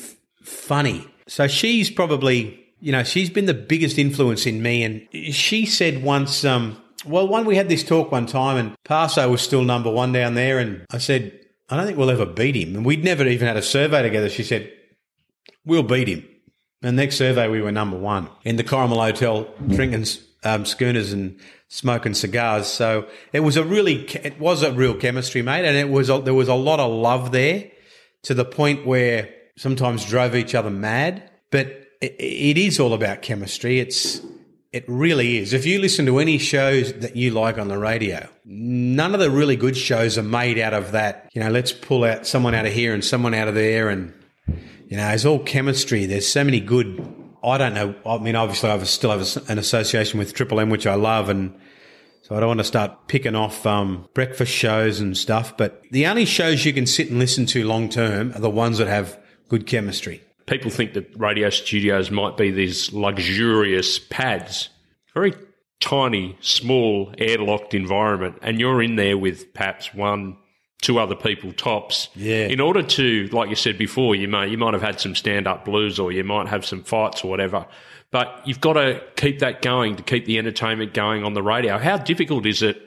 funny. 0.47 1.07
So 1.29 1.49
she's 1.49 1.91
probably 1.91 2.67
you 2.81 2.93
know, 2.93 3.03
she's 3.03 3.31
been 3.31 3.47
the 3.47 3.55
biggest 3.55 3.99
influence 3.99 4.47
in 4.47 4.63
me. 4.63 4.83
And 4.85 5.35
she 5.35 5.67
said 5.67 6.03
once, 6.03 6.45
um, 6.45 6.81
well, 7.05 7.27
one 7.27 7.45
we 7.45 7.57
had 7.57 7.69
this 7.69 7.85
talk 7.85 8.13
one 8.13 8.27
time, 8.27 8.57
and 8.57 8.75
Paso 8.85 9.31
was 9.31 9.41
still 9.41 9.65
number 9.65 9.91
one 9.91 10.13
down 10.13 10.35
there, 10.35 10.59
and 10.59 10.85
I 10.91 10.99
said, 10.99 11.39
I 11.69 11.77
don't 11.77 11.87
think 11.87 11.99
we'll 11.99 12.11
ever 12.11 12.27
beat 12.27 12.55
him. 12.55 12.77
And 12.77 12.85
we'd 12.85 13.05
never 13.05 13.27
even 13.27 13.49
had 13.49 13.57
a 13.57 13.63
survey 13.63 14.03
together. 14.03 14.29
She 14.29 14.45
said, 14.45 14.73
We'll 15.65 15.83
beat 15.83 16.07
him. 16.09 16.25
And 16.83 16.97
next 16.97 17.17
survey, 17.17 17.49
we 17.49 17.61
were 17.61 17.73
number 17.73 17.97
one 17.97 18.29
in 18.45 18.55
the 18.55 18.63
Corrimal 18.63 19.05
Hotel, 19.05 19.49
drinking 19.67 20.07
um, 20.45 20.65
schooners 20.65 21.13
and 21.13 21.41
smoking 21.67 22.15
cigars. 22.15 22.69
So 22.69 23.09
it 23.33 23.41
was 23.41 23.57
a 23.57 23.65
really, 23.65 24.05
it 24.23 24.39
was 24.39 24.63
a 24.63 24.71
real 24.71 24.95
chemistry, 24.95 25.43
mate, 25.43 25.65
and 25.65 25.77
it 25.77 25.89
was 25.89 26.09
a, 26.09 26.21
there 26.21 26.35
was 26.35 26.47
a 26.47 26.55
lot 26.55 26.79
of 26.79 26.93
love 26.93 27.33
there 27.33 27.69
to 28.23 28.35
the 28.35 28.45
point 28.45 28.87
where 28.87 29.35
sometimes 29.57 30.05
drove 30.05 30.35
each 30.35 30.55
other 30.55 30.71
mad. 30.71 31.31
But 31.51 31.67
it, 32.01 32.17
it 32.19 32.59
is 32.59 32.79
all 32.81 32.93
about 32.93 33.23
chemistry. 33.23 33.81
It's 33.81 34.21
it 34.73 34.85
really 34.89 35.39
is. 35.39 35.53
If 35.55 35.65
you 35.65 35.79
listen 35.79 36.05
to 36.07 36.19
any 36.19 36.37
shows 36.37 36.93
that 36.95 37.17
you 37.17 37.31
like 37.31 37.57
on 37.57 37.69
the 37.69 37.79
radio, 37.79 38.29
none 38.45 39.15
of 39.15 39.21
the 39.21 39.31
really 39.31 39.57
good 39.57 39.77
shows 39.77 40.19
are 40.19 40.23
made 40.23 40.59
out 40.59 40.75
of 40.75 40.93
that. 40.93 41.31
You 41.33 41.43
know, 41.43 41.51
let's 41.51 41.73
pull 41.73 42.05
out 42.05 42.27
someone 42.27 42.55
out 42.55 42.67
of 42.67 42.73
here 42.73 42.93
and 42.93 43.03
someone 43.05 43.33
out 43.33 43.49
of 43.49 43.55
there, 43.55 43.89
and 43.89 44.13
you 44.89 44.97
know, 44.97 45.09
it's 45.09 45.25
all 45.25 45.39
chemistry. 45.39 46.05
There's 46.07 46.29
so 46.29 46.45
many 46.45 46.61
good. 46.61 47.15
I 47.43 47.59
don't 47.59 47.75
know. 47.75 47.95
I 48.05 48.19
mean, 48.19 48.37
obviously, 48.37 48.69
I 48.69 48.83
still 48.85 49.17
have 49.17 49.49
an 49.49 49.59
association 49.59 50.19
with 50.19 50.35
Triple 50.35 50.61
M, 50.61 50.69
which 50.69 50.87
I 50.87 50.95
love, 50.95 51.29
and 51.29 51.59
so 52.23 52.37
I 52.37 52.41
don't 52.41 52.49
want 52.49 52.61
to 52.61 52.65
start 52.65 53.09
picking 53.09 53.37
off 53.37 53.65
um, 53.65 54.09
breakfast 54.13 54.53
shows 54.53 55.01
and 55.01 55.17
stuff. 55.17 55.57
But 55.57 55.85
the 55.91 56.07
only 56.07 56.25
shows 56.27 56.67
you 56.67 56.75
can 56.75 56.87
sit 56.87 57.09
and 57.09 57.19
listen 57.19 57.47
to 57.47 57.65
long 57.65 57.89
term 57.89 58.33
are 58.35 58.41
the 58.41 58.51
ones 58.51 58.79
that 58.79 58.89
have 58.89 59.19
good 59.49 59.67
chemistry 59.67 60.23
people 60.47 60.71
think 60.71 60.95
that 60.95 61.09
radio 61.19 61.51
studios 61.51 62.11
might 62.11 62.37
be 62.37 62.51
these 62.51 62.93
luxurious 62.93 63.99
pads, 63.99 64.71
very 65.13 65.35
tiny, 65.81 66.37
small, 66.41 67.13
airlocked 67.19 67.75
environment, 67.75 68.39
and 68.43 68.59
you're 68.59 68.83
in 68.83 68.97
there 68.97 69.19
with 69.19 69.53
perhaps 69.53 69.93
one, 69.93 70.37
two 70.81 70.99
other 70.99 71.15
people 71.15 71.53
tops. 71.53 72.09
Yeah. 72.15 72.47
In 72.47 72.61
order 72.61 72.83
to, 72.83 73.27
like 73.33 73.51
you 73.51 73.57
said 73.57 73.77
before, 73.77 74.15
you 74.15 74.29
might 74.29 74.51
you 74.51 74.59
might 74.59 74.75
have 74.75 74.83
had 74.83 75.01
some 75.01 75.15
stand 75.15 75.47
up 75.47 75.65
blues 75.65 75.99
or 75.99 76.13
you 76.13 76.25
might 76.25 76.49
have 76.49 76.65
some 76.65 76.83
fights 76.83 77.25
or 77.25 77.31
whatever. 77.31 77.67
But 78.13 78.43
you've 78.45 78.61
got 78.61 78.75
to 78.75 79.03
keep 79.17 79.41
that 79.41 79.63
going 79.63 79.97
to 79.97 80.03
keep 80.03 80.27
the 80.27 80.39
entertainment 80.39 80.95
going 80.95 81.25
on 81.25 81.35
the 81.35 81.43
radio. 81.43 81.77
How 81.77 81.99
difficult 81.99 82.47
is 82.47 82.63
it 82.63 82.81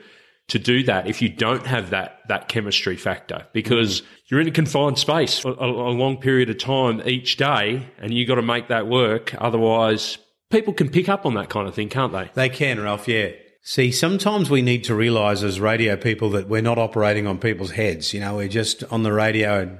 to 0.50 0.58
do 0.58 0.82
that 0.82 1.06
if 1.06 1.22
you 1.22 1.28
don't 1.28 1.64
have 1.66 1.90
that 1.90 2.20
that 2.28 2.48
chemistry 2.48 2.96
factor 2.96 3.46
because 3.52 4.00
mm. 4.00 4.06
you're 4.26 4.40
in 4.40 4.48
a 4.48 4.52
confined 4.52 4.98
space 4.98 5.38
for 5.38 5.52
a, 5.52 5.64
a 5.64 5.94
long 5.94 6.16
period 6.16 6.50
of 6.50 6.58
time 6.58 7.00
each 7.06 7.36
day 7.36 7.88
and 7.98 8.12
you 8.12 8.26
got 8.26 8.34
to 8.34 8.42
make 8.42 8.68
that 8.68 8.86
work 8.86 9.34
otherwise 9.38 10.18
people 10.50 10.74
can 10.74 10.90
pick 10.90 11.08
up 11.08 11.24
on 11.24 11.34
that 11.34 11.48
kind 11.48 11.68
of 11.68 11.74
thing 11.74 11.88
can't 11.88 12.12
they 12.12 12.30
they 12.34 12.48
can 12.48 12.80
ralph 12.80 13.06
yeah 13.06 13.28
see 13.62 13.92
sometimes 13.92 14.50
we 14.50 14.60
need 14.60 14.82
to 14.82 14.94
realize 14.94 15.44
as 15.44 15.60
radio 15.60 15.96
people 15.96 16.30
that 16.30 16.48
we're 16.48 16.60
not 16.60 16.78
operating 16.78 17.26
on 17.26 17.38
people's 17.38 17.72
heads 17.72 18.12
you 18.12 18.18
know 18.18 18.36
we're 18.36 18.48
just 18.48 18.82
on 18.84 19.04
the 19.04 19.12
radio 19.12 19.60
and 19.60 19.78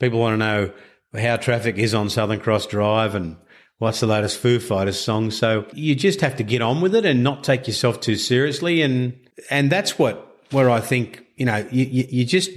people 0.00 0.18
want 0.18 0.32
to 0.32 0.38
know 0.38 0.72
how 1.20 1.36
traffic 1.36 1.76
is 1.76 1.92
on 1.94 2.08
southern 2.08 2.40
cross 2.40 2.66
drive 2.66 3.14
and 3.14 3.36
what's 3.78 4.00
the 4.00 4.06
latest 4.06 4.38
Foo 4.38 4.58
Fighters 4.58 4.98
song. 4.98 5.30
So 5.30 5.66
you 5.74 5.94
just 5.94 6.22
have 6.22 6.36
to 6.36 6.42
get 6.42 6.62
on 6.62 6.80
with 6.80 6.94
it 6.94 7.04
and 7.04 7.22
not 7.22 7.44
take 7.44 7.66
yourself 7.66 8.00
too 8.00 8.16
seriously. 8.16 8.80
And, 8.80 9.25
and 9.50 9.70
that's 9.70 9.98
what, 9.98 10.40
where 10.50 10.70
I 10.70 10.80
think, 10.80 11.24
you 11.36 11.46
know, 11.46 11.66
you, 11.70 11.84
you, 11.84 12.04
you 12.08 12.24
just, 12.24 12.50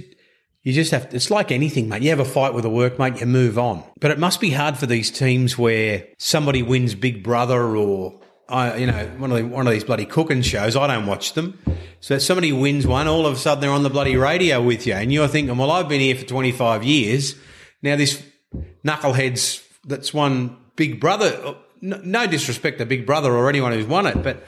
you 0.62 0.72
just 0.72 0.90
have 0.90 1.10
to, 1.10 1.16
it's 1.16 1.30
like 1.30 1.50
anything, 1.50 1.88
mate. 1.88 2.02
You 2.02 2.10
have 2.10 2.20
a 2.20 2.24
fight 2.24 2.54
with 2.54 2.64
a 2.64 2.68
workmate, 2.68 3.20
you 3.20 3.26
move 3.26 3.58
on. 3.58 3.82
But 3.98 4.10
it 4.10 4.18
must 4.18 4.40
be 4.40 4.50
hard 4.50 4.76
for 4.76 4.86
these 4.86 5.10
teams 5.10 5.56
where 5.56 6.06
somebody 6.18 6.62
wins 6.62 6.94
Big 6.94 7.22
Brother 7.22 7.76
or, 7.76 8.20
I, 8.48 8.76
you 8.76 8.86
know, 8.86 9.06
one 9.18 9.30
of 9.32 9.38
the, 9.38 9.44
one 9.46 9.66
of 9.66 9.72
these 9.72 9.84
bloody 9.84 10.04
cooking 10.04 10.42
shows. 10.42 10.76
I 10.76 10.86
don't 10.86 11.06
watch 11.06 11.34
them. 11.34 11.58
So 12.00 12.18
somebody 12.18 12.52
wins 12.52 12.86
one, 12.86 13.06
all 13.06 13.26
of 13.26 13.34
a 13.34 13.36
sudden 13.36 13.60
they're 13.60 13.70
on 13.70 13.84
the 13.84 13.90
bloody 13.90 14.16
radio 14.16 14.62
with 14.62 14.86
you, 14.86 14.94
and 14.94 15.12
you're 15.12 15.28
thinking, 15.28 15.56
well, 15.56 15.70
I've 15.70 15.88
been 15.88 16.00
here 16.00 16.16
for 16.16 16.24
25 16.24 16.82
years. 16.82 17.36
Now 17.82 17.96
this 17.96 18.22
knucklehead's 18.84 19.62
that's 19.84 20.12
won 20.12 20.56
Big 20.76 21.00
Brother. 21.00 21.56
No 21.80 22.26
disrespect 22.26 22.78
to 22.78 22.86
Big 22.86 23.06
Brother 23.06 23.32
or 23.32 23.48
anyone 23.48 23.72
who's 23.72 23.86
won 23.86 24.06
it, 24.06 24.22
but 24.22 24.44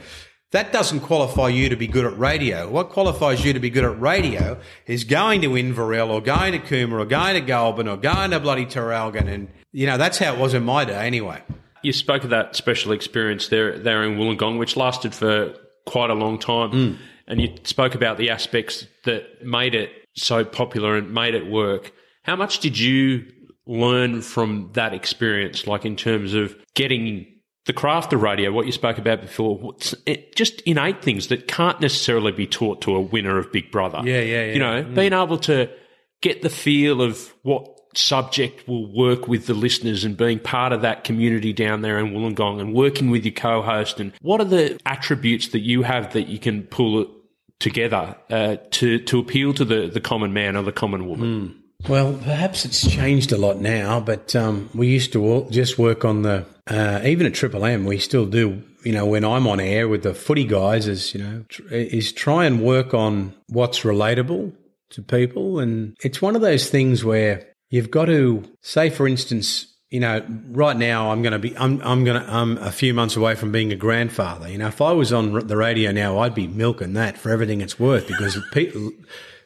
that 0.52 0.70
doesn't 0.70 1.00
qualify 1.00 1.48
you 1.48 1.68
to 1.70 1.76
be 1.76 1.86
good 1.86 2.04
at 2.04 2.16
radio. 2.18 2.68
What 2.68 2.90
qualifies 2.90 3.44
you 3.44 3.52
to 3.54 3.60
be 3.60 3.70
good 3.70 3.84
at 3.84 4.00
radio 4.00 4.60
is 4.86 5.04
going 5.04 5.40
to 5.42 5.56
Inverell 5.56 6.10
or 6.10 6.20
going 6.20 6.52
to 6.52 6.58
Cooma 6.58 7.00
or 7.00 7.06
going 7.06 7.34
to 7.34 7.40
Goulburn 7.40 7.88
or 7.88 7.96
going 7.96 8.30
to 8.30 8.40
bloody 8.40 8.66
Traralgon. 8.66 9.28
And, 9.28 9.48
you 9.72 9.86
know, 9.86 9.96
that's 9.96 10.18
how 10.18 10.34
it 10.34 10.38
was 10.38 10.54
in 10.54 10.62
my 10.62 10.84
day 10.84 11.06
anyway. 11.06 11.42
You 11.82 11.92
spoke 11.92 12.22
of 12.22 12.30
that 12.30 12.54
special 12.54 12.92
experience 12.92 13.48
there, 13.48 13.78
there 13.78 14.04
in 14.04 14.18
Wollongong, 14.18 14.58
which 14.58 14.76
lasted 14.76 15.14
for 15.14 15.54
quite 15.86 16.10
a 16.10 16.14
long 16.14 16.38
time. 16.38 16.70
Mm. 16.70 16.98
And 17.26 17.40
you 17.40 17.54
spoke 17.64 17.94
about 17.94 18.18
the 18.18 18.30
aspects 18.30 18.86
that 19.04 19.44
made 19.44 19.74
it 19.74 19.90
so 20.14 20.44
popular 20.44 20.96
and 20.96 21.14
made 21.14 21.34
it 21.34 21.50
work. 21.50 21.92
How 22.24 22.36
much 22.36 22.60
did 22.60 22.78
you 22.78 23.24
learn 23.66 24.20
from 24.20 24.70
that 24.74 24.92
experience, 24.92 25.66
like 25.66 25.86
in 25.86 25.96
terms 25.96 26.34
of 26.34 26.54
getting 26.74 27.26
the 27.66 27.72
craft 27.72 28.12
of 28.12 28.22
radio, 28.22 28.50
what 28.50 28.66
you 28.66 28.72
spoke 28.72 28.98
about 28.98 29.20
before, 29.20 29.76
just 30.34 30.60
innate 30.62 31.02
things 31.02 31.28
that 31.28 31.46
can't 31.46 31.80
necessarily 31.80 32.32
be 32.32 32.46
taught 32.46 32.80
to 32.82 32.96
a 32.96 33.00
winner 33.00 33.38
of 33.38 33.52
Big 33.52 33.70
Brother. 33.70 34.00
Yeah, 34.04 34.20
yeah, 34.20 34.44
yeah. 34.46 34.52
You 34.52 34.58
know, 34.58 34.84
mm. 34.84 34.94
being 34.94 35.12
able 35.12 35.38
to 35.38 35.70
get 36.20 36.42
the 36.42 36.50
feel 36.50 37.00
of 37.00 37.32
what 37.42 37.68
subject 37.94 38.66
will 38.66 38.92
work 38.92 39.28
with 39.28 39.46
the 39.46 39.54
listeners 39.54 40.02
and 40.02 40.16
being 40.16 40.38
part 40.38 40.72
of 40.72 40.82
that 40.82 41.04
community 41.04 41.52
down 41.52 41.82
there 41.82 41.98
in 41.98 42.12
Wollongong 42.12 42.60
and 42.60 42.74
working 42.74 43.10
with 43.10 43.24
your 43.24 43.34
co-host 43.34 44.00
and 44.00 44.12
what 44.22 44.40
are 44.40 44.46
the 44.46 44.80
attributes 44.86 45.48
that 45.48 45.60
you 45.60 45.82
have 45.82 46.12
that 46.14 46.26
you 46.28 46.38
can 46.38 46.62
pull 46.62 47.06
together 47.58 48.16
uh, 48.30 48.56
to 48.70 48.98
to 49.00 49.18
appeal 49.18 49.54
to 49.54 49.64
the 49.64 49.88
the 49.88 50.00
common 50.00 50.32
man 50.32 50.56
or 50.56 50.62
the 50.62 50.72
common 50.72 51.06
woman. 51.06 51.28
Mm. 51.28 51.61
Well, 51.88 52.14
perhaps 52.14 52.64
it's 52.64 52.88
changed 52.88 53.32
a 53.32 53.36
lot 53.36 53.60
now, 53.60 53.98
but 53.98 54.36
um, 54.36 54.70
we 54.72 54.86
used 54.86 55.12
to 55.14 55.48
just 55.50 55.78
work 55.78 56.04
on 56.04 56.22
the 56.22 56.46
uh, 56.68 57.00
even 57.04 57.26
at 57.26 57.34
Triple 57.34 57.64
M. 57.64 57.84
We 57.84 57.98
still 57.98 58.26
do. 58.26 58.62
You 58.84 58.92
know, 58.92 59.06
when 59.06 59.24
I'm 59.24 59.46
on 59.46 59.60
air 59.60 59.88
with 59.88 60.02
the 60.02 60.14
footy 60.14 60.44
guys, 60.44 60.86
is 60.86 61.14
you 61.14 61.22
know, 61.22 61.44
tr- 61.48 61.68
is 61.72 62.12
try 62.12 62.46
and 62.46 62.62
work 62.62 62.94
on 62.94 63.34
what's 63.48 63.80
relatable 63.80 64.52
to 64.90 65.02
people, 65.02 65.58
and 65.58 65.96
it's 66.02 66.22
one 66.22 66.36
of 66.36 66.42
those 66.42 66.70
things 66.70 67.04
where 67.04 67.48
you've 67.70 67.90
got 67.90 68.06
to 68.06 68.44
say, 68.60 68.90
for 68.90 69.08
instance, 69.08 69.66
you 69.90 70.00
know, 70.00 70.24
right 70.48 70.76
now 70.76 71.10
I'm 71.10 71.22
going 71.22 71.32
to 71.32 71.38
be, 71.38 71.56
I'm, 71.56 71.80
I'm 71.82 72.04
going 72.04 72.20
to, 72.20 72.32
I'm 72.32 72.58
a 72.58 72.72
few 72.72 72.94
months 72.94 73.16
away 73.16 73.34
from 73.34 73.52
being 73.52 73.72
a 73.72 73.76
grandfather. 73.76 74.48
You 74.48 74.58
know, 74.58 74.68
if 74.68 74.80
I 74.80 74.92
was 74.92 75.12
on 75.12 75.46
the 75.46 75.56
radio 75.56 75.92
now, 75.92 76.18
I'd 76.18 76.34
be 76.34 76.46
milking 76.46 76.94
that 76.94 77.18
for 77.18 77.30
everything 77.30 77.60
it's 77.60 77.78
worth 77.78 78.08
because 78.08 78.38
people 78.52 78.90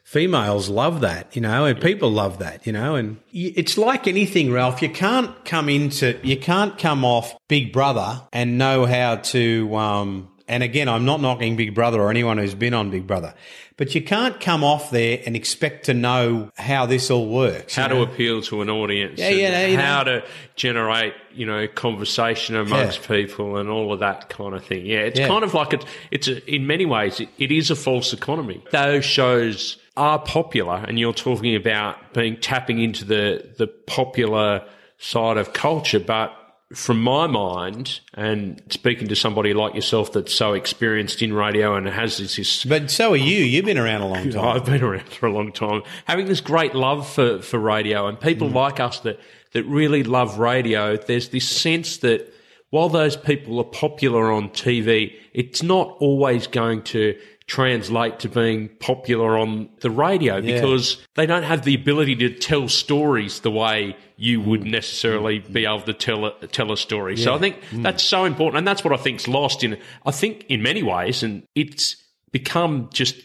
females 0.06 0.68
love 0.68 1.00
that, 1.00 1.34
you 1.34 1.42
know, 1.42 1.64
and 1.64 1.80
people 1.80 2.08
love 2.08 2.38
that, 2.38 2.64
you 2.64 2.72
know, 2.72 2.94
and 2.94 3.18
it's 3.32 3.76
like 3.76 4.06
anything, 4.06 4.52
Ralph. 4.52 4.80
You 4.80 4.88
can't 4.88 5.44
come 5.44 5.68
into, 5.68 6.16
you 6.22 6.36
can't 6.36 6.78
come 6.78 7.04
off 7.04 7.34
Big 7.48 7.72
Brother 7.72 8.22
and 8.32 8.56
know 8.56 8.86
how 8.86 9.16
to, 9.16 9.74
um, 9.74 10.30
and 10.46 10.62
again, 10.62 10.88
I'm 10.88 11.04
not 11.04 11.20
knocking 11.20 11.56
Big 11.56 11.74
Brother 11.74 12.00
or 12.00 12.10
anyone 12.10 12.38
who's 12.38 12.54
been 12.54 12.72
on 12.72 12.88
Big 12.88 13.04
Brother, 13.04 13.34
but 13.76 13.96
you 13.96 14.00
can't 14.00 14.38
come 14.38 14.62
off 14.62 14.92
there 14.92 15.20
and 15.26 15.34
expect 15.34 15.86
to 15.86 15.92
know 15.92 16.52
how 16.56 16.86
this 16.86 17.10
all 17.10 17.28
works. 17.28 17.74
How 17.74 17.88
know? 17.88 18.04
to 18.04 18.12
appeal 18.12 18.42
to 18.42 18.62
an 18.62 18.70
audience. 18.70 19.18
Yeah, 19.18 19.30
yeah, 19.30 19.66
you 19.66 19.76
How 19.76 20.04
know. 20.04 20.20
to 20.20 20.26
generate, 20.54 21.14
you 21.34 21.46
know, 21.46 21.66
conversation 21.66 22.54
amongst 22.54 23.00
yeah. 23.00 23.08
people 23.08 23.56
and 23.56 23.68
all 23.68 23.92
of 23.92 23.98
that 23.98 24.28
kind 24.28 24.54
of 24.54 24.64
thing. 24.64 24.86
Yeah, 24.86 25.00
it's 25.00 25.18
yeah. 25.18 25.26
kind 25.26 25.42
of 25.42 25.52
like 25.52 25.72
it, 25.72 25.84
it's 26.12 26.28
a, 26.28 26.48
in 26.48 26.68
many 26.68 26.86
ways, 26.86 27.18
it, 27.18 27.28
it 27.38 27.50
is 27.50 27.72
a 27.72 27.76
false 27.76 28.12
economy. 28.12 28.62
Those 28.70 29.04
shows 29.04 29.78
are 29.96 30.18
popular, 30.18 30.84
and 30.86 30.98
you're 30.98 31.12
talking 31.12 31.54
about 31.54 32.12
being 32.12 32.36
tapping 32.38 32.80
into 32.80 33.04
the 33.04 33.54
the 33.58 33.66
popular 33.66 34.64
side 34.98 35.36
of 35.36 35.52
culture, 35.52 36.00
but 36.00 36.32
from 36.74 37.00
my 37.00 37.26
mind, 37.28 38.00
and 38.14 38.60
speaking 38.70 39.06
to 39.08 39.14
somebody 39.14 39.54
like 39.54 39.74
yourself 39.74 40.12
that's 40.12 40.34
so 40.34 40.52
experienced 40.52 41.22
in 41.22 41.32
radio 41.32 41.76
and 41.76 41.86
has 41.88 42.18
this, 42.18 42.36
this 42.36 42.64
but 42.64 42.90
so 42.90 43.12
are 43.12 43.16
you. 43.16 43.44
You've 43.44 43.64
been 43.64 43.78
around 43.78 44.00
a 44.00 44.08
long 44.08 44.30
time. 44.32 44.56
I've 44.56 44.66
been 44.66 44.82
around 44.82 45.08
for 45.08 45.26
a 45.26 45.32
long 45.32 45.52
time, 45.52 45.82
having 46.06 46.26
this 46.26 46.40
great 46.40 46.74
love 46.74 47.08
for 47.08 47.40
for 47.40 47.58
radio 47.58 48.08
and 48.08 48.20
people 48.20 48.48
mm. 48.48 48.54
like 48.54 48.80
us 48.80 49.00
that 49.00 49.20
that 49.52 49.64
really 49.64 50.02
love 50.02 50.38
radio. 50.38 50.96
There's 50.96 51.28
this 51.28 51.48
sense 51.48 51.98
that 51.98 52.32
while 52.70 52.88
those 52.88 53.16
people 53.16 53.58
are 53.58 53.64
popular 53.64 54.30
on 54.30 54.50
TV, 54.50 55.14
it's 55.32 55.62
not 55.62 55.96
always 56.00 56.46
going 56.46 56.82
to 56.82 57.16
translate 57.46 58.18
to 58.20 58.28
being 58.28 58.68
popular 58.80 59.38
on 59.38 59.68
the 59.80 59.90
radio 59.90 60.36
yeah. 60.36 60.54
because 60.54 61.04
they 61.14 61.26
don't 61.26 61.44
have 61.44 61.64
the 61.64 61.74
ability 61.74 62.16
to 62.16 62.30
tell 62.30 62.68
stories 62.68 63.40
the 63.40 63.50
way 63.50 63.96
you 64.16 64.40
would 64.40 64.64
necessarily 64.64 65.38
be 65.38 65.64
able 65.64 65.82
to 65.82 65.92
tell 65.92 66.26
a, 66.26 66.46
tell 66.48 66.72
a 66.72 66.76
story. 66.76 67.14
Yeah. 67.14 67.24
So 67.24 67.34
I 67.34 67.38
think 67.38 67.60
mm. 67.70 67.82
that's 67.82 68.02
so 68.02 68.24
important, 68.24 68.58
and 68.58 68.66
that's 68.66 68.82
what 68.82 68.92
I 68.92 68.96
think's 68.96 69.28
lost 69.28 69.62
in. 69.62 69.78
I 70.04 70.10
think 70.10 70.44
in 70.48 70.62
many 70.62 70.82
ways, 70.82 71.22
and 71.22 71.44
it's 71.54 71.96
become 72.32 72.90
just 72.92 73.16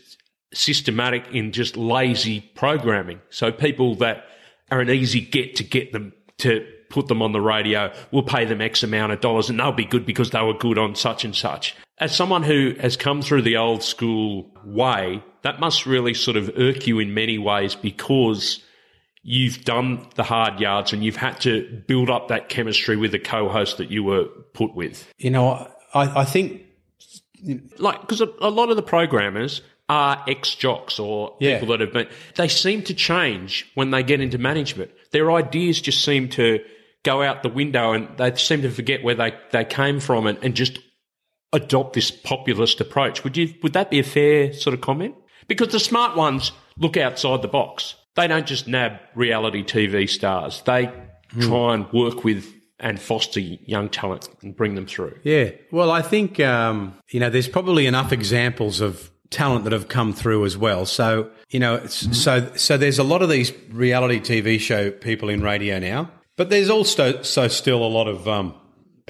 systematic 0.54 1.26
in 1.32 1.52
just 1.52 1.76
lazy 1.76 2.42
programming. 2.42 3.22
So 3.30 3.52
people 3.52 3.96
that 3.96 4.26
are 4.70 4.82
an 4.82 4.90
easy 4.90 5.22
get 5.22 5.56
to 5.56 5.64
get 5.64 5.92
them 5.94 6.14
to 6.40 6.66
put 6.90 7.08
them 7.08 7.22
on 7.22 7.32
the 7.32 7.42
radio. 7.42 7.92
We'll 8.12 8.24
pay 8.24 8.46
them 8.46 8.62
X 8.62 8.84
amount 8.84 9.14
of 9.14 9.22
dollars 9.22 9.50
and 9.50 9.60
they'll 9.60 9.72
be 9.72 9.86
good 9.86 10.06
because 10.06 10.32
they 10.32 10.42
were 10.42 10.54
good 10.54 10.78
on 10.78 10.96
such 10.96 11.24
and 11.24 11.36
such. 11.36 11.76
As 12.02 12.16
someone 12.16 12.42
who 12.42 12.74
has 12.80 12.98
come 12.98 13.22
through 13.22 13.44
the 13.44 13.58
old 13.58 13.84
school 13.84 14.50
way, 14.66 15.24
that 15.44 15.60
must 15.60 15.86
really 15.86 16.16
sort 16.16 16.36
of 16.36 16.50
irk 16.58 16.88
you 16.88 16.98
in 17.00 17.14
many 17.14 17.38
ways 17.38 17.76
because 17.76 18.60
you've 19.22 19.64
done 19.64 20.08
the 20.16 20.24
hard 20.24 20.60
yards 20.60 20.94
and 20.94 21.04
you've 21.04 21.16
had 21.16 21.40
to 21.42 21.84
build 21.88 22.10
up 22.10 22.30
that 22.30 22.50
chemistry 22.50 22.98
with 22.98 23.12
the 23.12 23.20
co-host 23.20 23.78
that 23.78 23.92
you 23.92 24.04
were 24.04 24.26
put 24.54 24.76
with. 24.76 25.08
You 25.20 25.30
know, 25.30 25.70
I, 25.94 26.22
I 26.22 26.26
think 26.26 26.64
Like, 27.78 28.02
because 28.02 28.20
a, 28.22 28.30
a 28.40 28.50
lot 28.50 28.70
of 28.72 28.76
the 28.78 28.82
programmers 28.82 29.62
are 29.88 30.24
ex 30.28 30.56
jocks 30.56 30.98
or 31.00 31.36
Yeah. 31.40 31.60
people 31.60 31.78
that 31.78 31.82
have 31.82 31.94
been, 31.94 32.08
they 32.36 32.48
seem 32.48 32.82
to 32.84 32.96
change 32.96 33.70
when 33.76 33.92
they 33.92 34.02
get 34.02 34.22
into 34.22 34.40
management. 34.40 34.90
Their 35.12 35.32
ideas 35.32 35.80
just 35.82 36.04
seem 36.04 36.30
to 36.30 36.64
go 37.04 37.22
out 37.22 37.44
the 37.44 37.50
window 37.50 37.94
and 37.94 38.08
they 38.18 38.34
seem 38.36 38.64
to 38.64 38.72
forget 38.72 39.04
where 39.04 39.16
they, 39.16 39.34
they 39.52 39.66
came 39.66 40.00
from 40.00 40.26
and, 40.26 40.40
and 40.44 40.56
just 40.56 40.80
adopt 41.54 41.94
this 41.94 42.12
populist 42.12 42.80
approach. 42.82 43.24
Would 43.24 43.38
you, 43.38 43.54
would 43.64 43.74
that 43.74 43.92
be 43.92 44.00
a 44.00 44.04
fair 44.04 44.54
sort 44.54 44.74
of 44.74 44.82
comment? 44.82 45.16
Because 45.48 45.70
the 45.70 45.80
smart 45.80 46.16
ones 46.16 46.52
look 46.78 46.98
outside 46.98 47.42
the 47.42 47.48
box. 47.48 47.96
They 48.16 48.28
don't 48.28 48.48
just 48.48 48.68
nab 48.68 49.00
reality 49.16 49.64
TV 49.64 50.10
stars. 50.10 50.62
They 50.66 50.92
try 51.40 51.74
and 51.74 51.92
work 51.94 52.24
with 52.24 52.46
and 52.82 53.00
foster 53.00 53.40
young 53.40 53.90
talent 53.90 54.28
and 54.42 54.56
bring 54.56 54.76
them 54.76 54.88
through. 54.88 55.18
Yeah. 55.24 55.52
Well, 55.72 55.92
I 55.92 56.02
think, 56.02 56.40
um, 56.40 56.98
you 57.10 57.20
know, 57.20 57.30
there's 57.30 57.48
probably 57.48 57.86
enough 57.86 58.12
examples 58.12 58.82
of 58.82 59.12
talent 59.30 59.64
that 59.64 59.74
have 59.74 59.88
come 59.88 60.14
through 60.14 60.46
as 60.46 60.58
well. 60.58 60.86
So, 60.86 61.30
you 61.52 61.60
know, 61.60 61.76
it's, 61.76 62.18
so, 62.18 62.52
so 62.56 62.78
there's 62.78 63.00
a 63.00 63.04
lot 63.04 63.22
of 63.22 63.30
these 63.30 63.54
reality 63.70 64.20
TV 64.20 64.60
show 64.60 64.92
people 64.92 65.30
in 65.30 65.42
radio 65.42 65.80
now, 65.80 66.12
but 66.38 66.50
there's 66.50 66.70
also 66.70 67.22
so 67.22 67.48
still 67.48 67.84
a 67.84 67.88
lot 67.88 68.08
of, 68.08 68.28
um, 68.28 68.56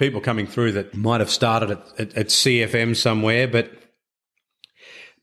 people 0.01 0.19
coming 0.19 0.47
through 0.47 0.71
that 0.71 0.95
might 0.95 1.19
have 1.19 1.29
started 1.29 1.69
at, 1.69 1.99
at, 1.99 2.17
at 2.17 2.27
CFM 2.27 2.95
somewhere, 2.95 3.47
but 3.47 3.71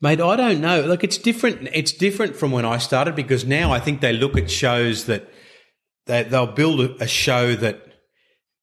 Mate, 0.01 0.21
I 0.21 0.37
don't 0.37 0.61
know. 0.61 0.83
Look, 0.83 1.03
it's 1.03 1.19
different. 1.19 1.69
It's 1.73 1.91
different 1.91 2.37
from 2.37 2.53
when 2.53 2.64
I 2.64 2.79
started 2.79 3.17
because 3.17 3.45
now 3.45 3.73
I 3.73 3.81
think 3.81 4.01
they 4.01 4.12
look 4.12 4.38
at 4.38 4.49
shows 4.49 5.07
that 5.07 5.29
they, 6.07 6.23
they'll 6.23 6.47
build 6.47 7.03
a, 7.03 7.09
show 7.09 7.57
that 7.57 7.83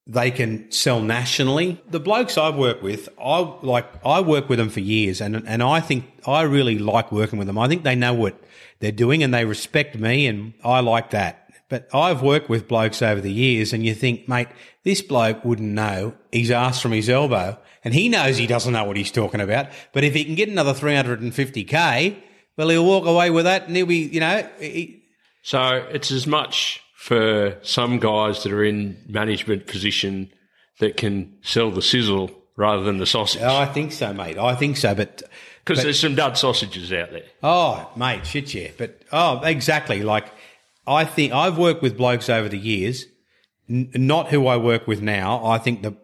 they 0.07 0.31
can 0.31 0.71
sell 0.71 1.01
nationally. 1.01 1.83
The 1.89 1.99
blokes 1.99 2.37
I've 2.37 2.55
worked 2.55 2.81
with, 2.81 3.09
I 3.21 3.39
like 3.61 3.85
I 4.05 4.21
work 4.21 4.47
with 4.47 4.59
them 4.59 4.69
for 4.69 4.79
years, 4.79 5.19
and 5.19 5.43
and 5.45 5.61
I 5.61 5.81
think 5.81 6.05
I 6.25 6.43
really 6.43 6.79
like 6.79 7.11
working 7.11 7.37
with 7.37 7.47
them. 7.47 7.57
I 7.57 7.67
think 7.67 7.83
they 7.83 7.95
know 7.95 8.13
what 8.13 8.41
they're 8.79 8.93
doing, 8.93 9.21
and 9.21 9.33
they 9.33 9.43
respect 9.43 9.97
me, 9.97 10.27
and 10.27 10.53
I 10.63 10.79
like 10.79 11.09
that. 11.09 11.44
But 11.67 11.87
I've 11.93 12.21
worked 12.21 12.47
with 12.47 12.67
blokes 12.67 13.01
over 13.01 13.19
the 13.19 13.31
years, 13.31 13.73
and 13.73 13.83
you 13.83 13.95
think, 13.95 14.29
mate, 14.29 14.49
this 14.83 15.01
bloke 15.01 15.43
wouldn't 15.43 15.71
know. 15.71 16.13
He's 16.31 16.51
asked 16.51 16.81
from 16.81 16.91
his 16.91 17.09
elbow, 17.09 17.57
and 17.83 17.93
he 17.93 18.07
knows 18.07 18.37
he 18.37 18.45
doesn't 18.45 18.71
know 18.71 18.83
what 18.83 18.97
he's 18.97 19.11
talking 19.11 19.41
about. 19.41 19.67
But 19.91 20.03
if 20.03 20.13
he 20.13 20.23
can 20.25 20.35
get 20.35 20.47
another 20.47 20.73
three 20.73 20.95
hundred 20.95 21.21
and 21.21 21.33
fifty 21.33 21.63
k, 21.63 22.23
well, 22.55 22.69
he'll 22.69 22.85
walk 22.85 23.05
away 23.05 23.31
with 23.31 23.45
that, 23.45 23.67
and 23.67 23.75
he'll 23.75 23.87
be, 23.87 23.97
you 23.97 24.19
know, 24.19 24.47
he, 24.59 25.03
So 25.41 25.87
it's 25.91 26.11
as 26.11 26.27
much 26.27 26.81
for 26.95 27.57
some 27.61 27.99
guys 27.99 28.43
that 28.43 28.51
are 28.51 28.63
in 28.63 29.03
management 29.07 29.67
position 29.67 30.31
that 30.79 30.97
can 30.97 31.37
sell 31.41 31.71
the 31.71 31.81
sizzle 31.81 32.31
rather 32.57 32.83
than 32.83 32.97
the 32.97 33.05
sausage. 33.05 33.41
oh, 33.41 33.57
I 33.57 33.65
think 33.65 33.91
so, 33.91 34.13
mate. 34.13 34.37
I 34.37 34.55
think 34.55 34.77
so, 34.77 34.93
but. 34.93 35.23
Because 35.63 35.83
there's 35.83 35.99
some 35.99 36.13
dud 36.13 36.37
sausages 36.37 36.93
out 36.93 37.09
there. 37.09 37.23
Oh, 37.41 37.89
mate, 37.95 38.27
shit, 38.27 38.53
yeah. 38.53 38.69
But 38.77 39.01
oh, 39.11 39.41
exactly. 39.41 40.03
Like 40.03 40.27
I 40.87 41.05
think 41.05 41.33
I've 41.33 41.57
worked 41.57 41.81
with 41.81 41.97
blokes 41.97 42.29
over 42.29 42.47
the 42.49 42.57
years, 42.57 43.05
n- 43.69 43.89
not 43.95 44.29
who 44.29 44.47
I 44.47 44.57
work 44.57 44.87
with 44.87 45.01
now. 45.01 45.45
I 45.45 45.57
think 45.57 45.81
the 45.81 45.95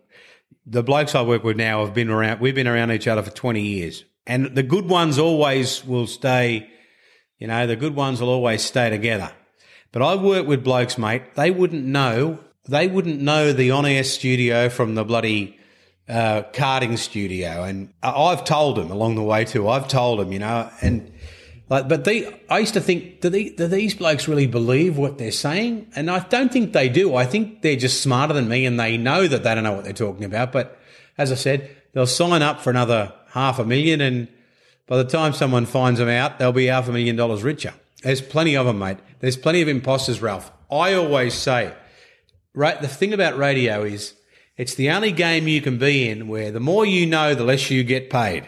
the 0.65 0.83
blokes 0.83 1.15
I 1.15 1.21
work 1.21 1.43
with 1.43 1.57
now 1.57 1.83
have 1.85 1.93
been 1.93 2.09
around. 2.09 2.39
We've 2.39 2.55
been 2.55 2.67
around 2.67 2.91
each 2.91 3.07
other 3.07 3.23
for 3.23 3.31
twenty 3.31 3.61
years, 3.61 4.05
and 4.25 4.55
the 4.55 4.63
good 4.63 4.87
ones 4.87 5.19
always 5.19 5.85
will 5.85 6.07
stay. 6.07 6.69
You 7.39 7.47
know, 7.47 7.65
the 7.65 7.75
good 7.75 7.95
ones 7.95 8.21
will 8.21 8.29
always 8.29 8.63
stay 8.63 8.89
together. 8.89 9.31
But 9.91 10.01
I've 10.01 10.21
worked 10.21 10.47
with 10.47 10.63
blokes, 10.63 10.97
mate. 10.97 11.35
They 11.35 11.51
wouldn't 11.51 11.83
know. 11.85 12.39
They 12.67 12.87
wouldn't 12.87 13.19
know 13.19 13.51
the 13.51 13.71
on-air 13.71 14.03
studio 14.03 14.69
from 14.69 14.93
the 14.93 15.03
bloody 15.03 15.57
uh, 16.07 16.43
studio, 16.95 17.63
and 17.63 17.93
I've 18.03 18.43
told 18.43 18.77
them 18.77 18.91
along 18.91 19.15
the 19.15 19.23
way 19.23 19.45
too. 19.45 19.67
I've 19.67 19.87
told 19.87 20.19
them, 20.19 20.31
you 20.31 20.39
know, 20.39 20.69
and 20.81 21.11
like, 21.71 21.87
but 21.87 22.03
they, 22.03 22.27
I 22.49 22.59
used 22.59 22.73
to 22.73 22.81
think, 22.81 23.21
do, 23.21 23.29
they, 23.29 23.47
do 23.47 23.65
these 23.65 23.95
blokes 23.95 24.27
really 24.27 24.45
believe 24.45 24.97
what 24.97 25.17
they're 25.17 25.31
saying? 25.31 25.89
And 25.95 26.11
I 26.11 26.19
don't 26.19 26.51
think 26.51 26.73
they 26.73 26.89
do. 26.89 27.15
I 27.15 27.25
think 27.25 27.61
they're 27.61 27.77
just 27.77 28.01
smarter 28.01 28.33
than 28.33 28.49
me, 28.49 28.65
and 28.65 28.77
they 28.77 28.97
know 28.97 29.25
that 29.25 29.45
they 29.45 29.55
don't 29.55 29.63
know 29.63 29.71
what 29.71 29.85
they're 29.85 29.93
talking 29.93 30.25
about. 30.25 30.51
But 30.51 30.77
as 31.17 31.31
I 31.31 31.35
said, 31.35 31.73
they'll 31.93 32.05
sign 32.05 32.41
up 32.41 32.59
for 32.59 32.71
another 32.71 33.13
half 33.29 33.57
a 33.57 33.63
million, 33.63 34.01
and 34.01 34.27
by 34.85 34.97
the 34.97 35.05
time 35.05 35.31
someone 35.31 35.65
finds 35.65 35.97
them 35.97 36.09
out, 36.09 36.39
they'll 36.39 36.51
be 36.51 36.65
half 36.65 36.89
a 36.89 36.91
million 36.91 37.15
dollars 37.15 37.41
richer. 37.41 37.73
There's 38.03 38.19
plenty 38.19 38.57
of 38.57 38.65
them, 38.65 38.79
mate. 38.79 38.97
There's 39.21 39.37
plenty 39.37 39.61
of 39.61 39.69
imposters, 39.69 40.21
Ralph. 40.21 40.51
I 40.69 40.95
always 40.95 41.33
say, 41.33 41.73
right, 42.53 42.81
the 42.81 42.89
thing 42.89 43.13
about 43.13 43.37
radio 43.37 43.83
is 43.83 44.15
it's 44.57 44.75
the 44.75 44.89
only 44.89 45.13
game 45.13 45.47
you 45.47 45.61
can 45.61 45.77
be 45.77 46.09
in 46.09 46.27
where 46.27 46.51
the 46.51 46.59
more 46.59 46.85
you 46.85 47.05
know, 47.05 47.33
the 47.33 47.45
less 47.45 47.71
you 47.71 47.85
get 47.85 48.09
paid. 48.09 48.45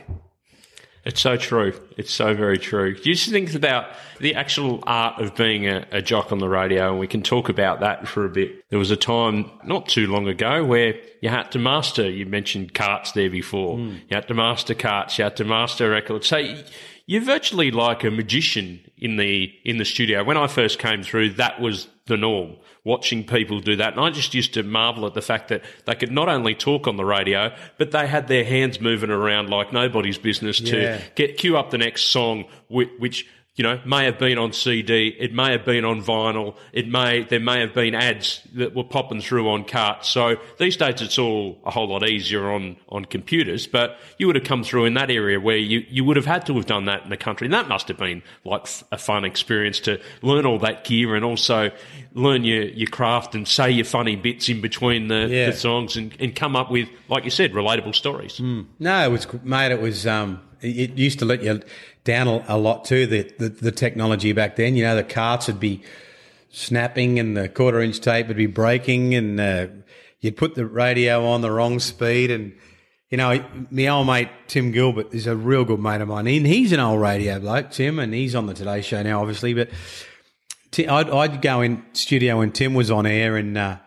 It's 1.05 1.19
so 1.19 1.35
true. 1.35 1.73
It's 1.97 2.13
so 2.13 2.33
very 2.33 2.57
true. 2.57 2.95
You 3.03 3.13
just 3.13 3.29
think 3.29 3.53
about 3.53 3.87
the 4.19 4.35
actual 4.35 4.81
art 4.83 5.21
of 5.21 5.35
being 5.35 5.67
a, 5.67 5.85
a 5.91 6.01
jock 6.01 6.31
on 6.31 6.39
the 6.39 6.47
radio, 6.47 6.91
and 6.91 6.99
we 6.99 7.07
can 7.07 7.21
talk 7.21 7.49
about 7.49 7.81
that 7.81 8.07
for 8.07 8.23
a 8.23 8.29
bit. 8.29 8.63
There 8.69 8.79
was 8.79 8.89
a 8.89 8.95
time 8.95 9.51
not 9.65 9.89
too 9.89 10.07
long 10.07 10.29
ago 10.29 10.63
where 10.63 10.95
you 11.21 11.27
had 11.27 11.51
to 11.51 11.59
master. 11.59 12.09
You 12.09 12.25
mentioned 12.25 12.73
carts 12.73 13.11
there 13.11 13.29
before. 13.29 13.77
Hmm. 13.77 13.95
You 14.09 14.15
had 14.15 14.29
to 14.29 14.33
master 14.33 14.73
carts. 14.73 15.17
You 15.17 15.25
had 15.25 15.35
to 15.37 15.43
master 15.43 15.89
records. 15.89 16.27
So 16.27 16.37
you're 17.05 17.21
virtually 17.21 17.71
like 17.71 18.03
a 18.03 18.11
magician 18.11 18.79
in 18.97 19.17
the 19.17 19.51
in 19.65 19.77
the 19.77 19.85
studio. 19.85 20.23
When 20.23 20.37
I 20.37 20.47
first 20.47 20.79
came 20.79 21.03
through, 21.03 21.31
that 21.33 21.59
was 21.59 21.87
the 22.05 22.17
norm. 22.17 22.57
Watching 22.85 23.23
people 23.25 23.59
do 23.61 23.77
that, 23.77 23.93
and 23.93 24.01
I 24.01 24.09
just 24.09 24.33
used 24.33 24.53
to 24.55 24.63
marvel 24.63 25.05
at 25.05 25.13
the 25.13 25.21
fact 25.21 25.47
that 25.49 25.63
they 25.85 25.95
could 25.95 26.11
not 26.11 26.27
only 26.27 26.53
talk 26.53 26.85
on 26.87 26.97
the 26.97 27.05
radio, 27.05 27.53
but 27.77 27.91
they 27.91 28.07
had 28.07 28.27
their 28.27 28.43
hands 28.43 28.81
moving 28.81 29.09
around 29.09 29.49
like 29.49 29.71
nobody's 29.71 30.17
business 30.17 30.59
Yeah. 30.59 30.97
to 30.97 31.03
get 31.15 31.37
cue 31.37 31.55
up 31.57 31.69
the 31.71 31.77
next 31.77 32.03
song, 32.03 32.45
which 32.67 33.25
you 33.55 33.63
know 33.63 33.79
may 33.85 34.05
have 34.05 34.17
been 34.17 34.37
on 34.37 34.51
CD, 34.51 35.15
it 35.19 35.31
may 35.33 35.51
have 35.51 35.63
been 35.63 35.85
on 35.85 36.01
vinyl, 36.01 36.55
it 36.71 36.87
may 36.87 37.23
there 37.23 37.39
may 37.39 37.59
have 37.59 37.73
been 37.73 37.93
ads 37.93 38.41
that 38.55 38.73
were 38.75 38.83
popping 38.83 39.21
through 39.21 39.47
on 39.49 39.63
carts. 39.63 40.09
So 40.09 40.37
these 40.57 40.75
days 40.77 41.01
it's 41.01 41.19
all 41.19 41.59
a 41.65 41.69
whole 41.71 41.87
lot 41.87 42.07
easier 42.09 42.51
on 42.51 42.77
on 42.89 43.05
computers, 43.05 43.67
but 43.67 43.97
you 44.17 44.25
would 44.27 44.35
have 44.35 44.45
come 44.45 44.63
through 44.63 44.85
in 44.85 44.95
that 44.95 45.11
area 45.11 45.39
where 45.39 45.57
you 45.57 45.85
you 45.89 46.03
would 46.03 46.15
have 46.17 46.25
had 46.25 46.45
to 46.47 46.55
have 46.55 46.65
done 46.65 46.85
that 46.85 47.03
in 47.03 47.09
the 47.09 47.17
country, 47.17 47.45
and 47.45 47.53
that 47.53 47.67
must 47.67 47.87
have 47.89 47.97
been 47.97 48.23
like 48.43 48.67
a 48.91 48.97
fun 48.97 49.23
experience 49.25 49.79
to 49.81 49.99
learn 50.23 50.45
all 50.45 50.57
that 50.59 50.83
gear 50.83 51.13
and 51.15 51.23
also 51.23 51.69
learn 52.13 52.43
your 52.43 52.63
your 52.63 52.89
craft 52.89 53.35
and 53.35 53.47
say 53.47 53.69
your 53.69 53.85
funny 53.85 54.15
bits 54.15 54.49
in 54.49 54.61
between 54.61 55.07
the, 55.09 55.27
Yeah. 55.29 55.51
the 55.51 55.53
songs 55.55 55.95
and, 55.95 56.15
and 56.19 56.35
come 56.35 56.55
up 56.55 56.71
with 56.71 56.89
like 57.09 57.23
you 57.23 57.29
said 57.31 57.53
relatable 57.53 57.93
stories. 57.93 58.39
No, 58.39 59.03
it 59.05 59.11
was 59.11 59.27
mate. 59.43 59.71
It 59.71 59.81
was 59.81 60.07
um, 60.07 60.41
it 60.63 60.97
used 60.97 61.19
to 61.19 61.25
let 61.25 61.43
you 61.43 61.61
down 62.03 62.27
a, 62.27 62.57
lot 62.57 62.85
too. 62.85 63.05
The, 63.05 63.31
the 63.37 63.49
the 63.49 63.71
technology 63.71 64.31
back 64.33 64.55
then, 64.55 64.75
you 64.75 64.83
know, 64.83 64.95
the 64.95 65.03
carts 65.03 65.47
would 65.47 65.59
be 65.59 65.83
snapping 66.49 67.19
and 67.19 67.35
the 67.35 67.49
quarter 67.49 67.81
inch 67.81 67.99
tape 67.99 68.27
would 68.27 68.37
be 68.37 68.45
breaking, 68.45 69.15
and 69.15 69.39
uh, 69.39 69.67
you'd 70.21 70.37
put 70.37 70.55
the 70.55 70.65
radio 70.65 71.25
on 71.25 71.41
the 71.41 71.51
wrong 71.51 71.79
speed. 71.79 72.31
And 72.31 72.53
you 73.09 73.17
know, 73.17 73.45
my 73.69 73.87
old 73.87 74.07
mate 74.07 74.29
Tim 74.47 74.71
Gilbert 74.71 75.13
is 75.13 75.27
a 75.27 75.35
real 75.35 75.65
good 75.65 75.79
mate 75.79 76.01
of 76.01 76.07
mine, 76.07 76.27
and 76.27 76.47
he's 76.47 76.71
an 76.71 76.79
old 76.79 77.01
radio 77.01 77.39
bloke, 77.39 77.71
Tim, 77.71 77.99
and 77.99 78.13
he's 78.13 78.35
on 78.35 78.47
the 78.47 78.53
Today 78.53 78.81
Show 78.81 79.03
now, 79.03 79.21
obviously. 79.21 79.53
But 79.53 79.69
Ti- 80.71 80.87
I'd, 80.87 81.09
I'd 81.09 81.41
go 81.41 81.61
in 81.61 81.85
studio 81.93 82.39
when 82.39 82.51
Tim 82.51 82.73
was 82.73 82.89
on 82.89 83.05
air, 83.05 83.37
and 83.37 83.57
uh, 83.57 83.77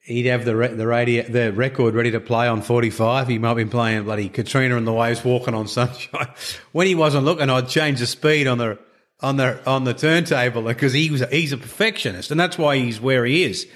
he'd 0.00 0.26
have 0.26 0.44
the 0.44 0.54
the 0.54 0.86
radio 0.86 1.22
the 1.22 1.52
record 1.52 1.94
ready 1.94 2.10
to 2.10 2.20
play 2.20 2.48
on 2.48 2.62
forty 2.62 2.90
five. 2.90 3.28
He 3.28 3.38
might 3.38 3.54
be 3.54 3.64
playing 3.64 4.04
bloody 4.04 4.28
Katrina 4.28 4.76
and 4.76 4.86
the 4.86 4.92
Waves, 4.92 5.24
Walking 5.24 5.54
on 5.54 5.68
Sunshine. 5.68 6.28
when 6.72 6.86
he 6.86 6.94
wasn't 6.94 7.24
looking, 7.24 7.50
I'd 7.50 7.68
change 7.68 8.00
the 8.00 8.06
speed 8.06 8.46
on 8.46 8.58
the 8.58 8.78
on 9.20 9.36
the 9.36 9.68
on 9.68 9.84
the 9.84 9.94
turntable 9.94 10.62
because 10.62 10.92
he 10.92 11.10
was 11.10 11.22
he's 11.30 11.52
a 11.52 11.58
perfectionist, 11.58 12.30
and 12.30 12.40
that's 12.40 12.58
why 12.58 12.76
he's 12.76 13.00
where 13.00 13.24
he 13.24 13.44
is. 13.44 13.66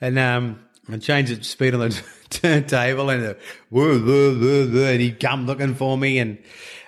And 0.00 0.18
um, 0.18 0.60
I 0.88 0.98
changed 0.98 1.38
the 1.38 1.42
speed 1.44 1.74
on 1.74 1.80
the 1.80 2.02
turntable, 2.30 3.10
and 3.10 3.22
the, 3.22 3.38
whoa, 3.70 3.98
whoa, 3.98 4.34
whoa, 4.34 4.66
whoa, 4.68 4.84
and 4.84 5.00
he'd 5.00 5.20
come 5.20 5.46
looking 5.46 5.74
for 5.74 5.96
me, 5.96 6.18
and 6.18 6.38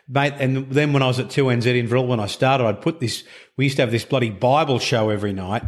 mate. 0.09 0.35
And 0.39 0.71
then 0.71 0.93
when 0.93 1.03
I 1.03 1.07
was 1.07 1.19
at 1.19 1.31
two 1.31 1.45
NZ 1.45 1.67
Inverell, 1.77 2.07
when 2.07 2.21
I 2.21 2.27
started, 2.27 2.65
I'd 2.65 2.81
put 2.81 3.01
this. 3.01 3.25
We 3.57 3.65
used 3.65 3.77
to 3.77 3.83
have 3.83 3.91
this 3.91 4.05
bloody 4.05 4.31
Bible 4.31 4.79
show 4.79 5.11
every 5.11 5.33
night 5.33 5.65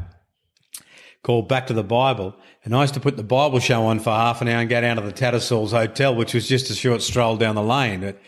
called 1.22 1.48
Back 1.48 1.66
to 1.68 1.74
the 1.74 1.84
Bible. 1.84 2.36
And 2.64 2.74
I 2.74 2.82
used 2.82 2.94
to 2.94 3.00
put 3.00 3.16
the 3.16 3.22
Bible 3.22 3.58
show 3.58 3.86
on 3.86 4.00
for 4.00 4.10
half 4.10 4.42
an 4.42 4.48
hour 4.48 4.60
and 4.60 4.68
go 4.68 4.80
down 4.80 4.96
to 4.96 5.02
the 5.02 5.12
Tattersalls 5.12 5.70
Hotel, 5.70 6.14
which 6.14 6.34
was 6.34 6.46
just 6.46 6.70
a 6.70 6.74
short 6.74 7.02
stroll 7.02 7.36
down 7.36 7.54
the 7.54 7.62
lane. 7.62 8.00
But, 8.00 8.20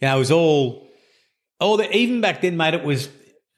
you 0.00 0.08
know, 0.08 0.16
it 0.16 0.18
was 0.18 0.30
all, 0.32 0.88
all 1.60 1.76
the, 1.76 1.96
even 1.96 2.20
back 2.20 2.40
then, 2.40 2.56
mate, 2.56 2.74
it 2.74 2.84
was, 2.84 3.08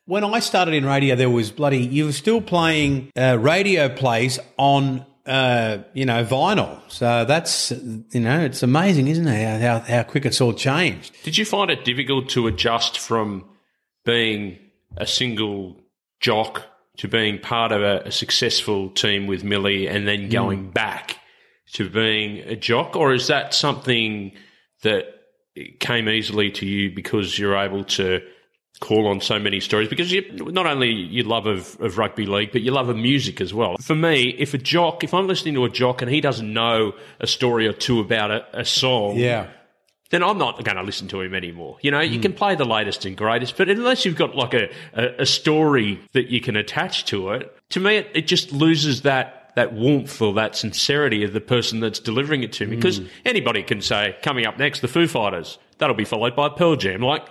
when 0.04 0.24
I 0.24 0.40
started 0.40 0.74
in 0.74 0.84
radio, 0.84 1.16
there 1.16 1.30
was 1.30 1.50
bloody, 1.50 1.78
you 1.78 2.06
were 2.06 2.12
still 2.12 2.40
playing 2.42 3.10
uh, 3.16 3.38
radio 3.40 3.88
plays 3.88 4.38
on 4.58 5.06
uh, 5.26 5.78
you 5.92 6.04
know, 6.04 6.24
vinyl. 6.24 6.80
So 6.88 7.24
that's, 7.24 7.70
you 7.70 8.20
know, 8.20 8.40
it's 8.40 8.62
amazing, 8.62 9.08
isn't 9.08 9.28
it? 9.28 9.60
How, 9.60 9.78
how 9.78 10.02
quick 10.02 10.26
it's 10.26 10.40
all 10.40 10.52
changed. 10.52 11.14
Did 11.22 11.38
you 11.38 11.44
find 11.44 11.70
it 11.70 11.84
difficult 11.84 12.28
to 12.30 12.46
adjust 12.46 12.98
from 12.98 13.44
being 14.04 14.58
a 14.96 15.06
single 15.06 15.76
jock 16.20 16.64
to 17.00 17.08
being 17.08 17.38
part 17.38 17.72
of 17.72 17.80
a, 17.80 18.02
a 18.04 18.12
successful 18.12 18.90
team 18.90 19.26
with 19.26 19.42
Millie 19.42 19.88
and 19.88 20.06
then 20.06 20.28
going 20.28 20.66
mm. 20.66 20.74
back 20.74 21.16
to 21.72 21.88
being 21.88 22.40
a 22.40 22.54
jock? 22.54 22.94
Or 22.94 23.14
is 23.14 23.28
that 23.28 23.54
something 23.54 24.32
that 24.82 25.06
came 25.78 26.10
easily 26.10 26.50
to 26.50 26.66
you 26.66 26.94
because 26.94 27.38
you're 27.38 27.56
able 27.56 27.84
to 27.84 28.20
call 28.80 29.06
on 29.06 29.22
so 29.22 29.38
many 29.38 29.60
stories 29.60 29.88
because 29.88 30.12
you 30.12 30.22
not 30.52 30.66
only 30.66 30.90
you 30.90 31.22
love 31.22 31.46
of, 31.46 31.78
of 31.80 31.98
rugby 31.98 32.24
league 32.24 32.50
but 32.50 32.62
you 32.62 32.70
love 32.70 32.88
of 32.88 32.96
music 32.96 33.38
as 33.38 33.52
well 33.52 33.76
for 33.78 33.94
me 33.94 34.30
if 34.38 34.54
a 34.54 34.58
jock 34.58 35.04
if 35.04 35.12
i'm 35.12 35.26
listening 35.26 35.52
to 35.52 35.64
a 35.66 35.68
jock 35.68 36.00
and 36.00 36.10
he 36.10 36.18
doesn't 36.18 36.50
know 36.50 36.92
a 37.18 37.26
story 37.26 37.66
or 37.66 37.74
two 37.74 38.00
about 38.00 38.30
a, 38.30 38.60
a 38.60 38.64
song 38.64 39.18
yeah 39.18 39.48
then 40.10 40.22
I'm 40.22 40.38
not 40.38 40.62
going 40.64 40.76
to 40.76 40.82
listen 40.82 41.08
to 41.08 41.20
him 41.20 41.34
anymore. 41.34 41.78
You 41.80 41.92
know, 41.92 42.00
you 42.00 42.18
mm. 42.18 42.22
can 42.22 42.32
play 42.32 42.56
the 42.56 42.64
latest 42.64 43.04
and 43.04 43.16
greatest, 43.16 43.56
but 43.56 43.68
unless 43.68 44.04
you've 44.04 44.16
got 44.16 44.36
like 44.36 44.54
a, 44.54 44.68
a, 44.92 45.22
a 45.22 45.26
story 45.26 46.00
that 46.12 46.28
you 46.28 46.40
can 46.40 46.56
attach 46.56 47.04
to 47.06 47.30
it, 47.30 47.56
to 47.70 47.80
me, 47.80 47.96
it, 47.96 48.10
it, 48.14 48.26
just 48.26 48.52
loses 48.52 49.02
that, 49.02 49.52
that 49.54 49.72
warmth 49.72 50.20
or 50.20 50.34
that 50.34 50.56
sincerity 50.56 51.22
of 51.22 51.32
the 51.32 51.40
person 51.40 51.80
that's 51.80 52.00
delivering 52.00 52.42
it 52.42 52.52
to 52.54 52.66
me. 52.66 52.76
Because 52.76 53.00
mm. 53.00 53.08
anybody 53.24 53.62
can 53.62 53.80
say, 53.80 54.16
coming 54.22 54.46
up 54.46 54.58
next, 54.58 54.80
the 54.80 54.88
Foo 54.88 55.06
Fighters. 55.06 55.58
That'll 55.78 55.96
be 55.96 56.04
followed 56.04 56.36
by 56.36 56.48
Pearl 56.50 56.76
Jam. 56.76 57.00
Like, 57.00 57.26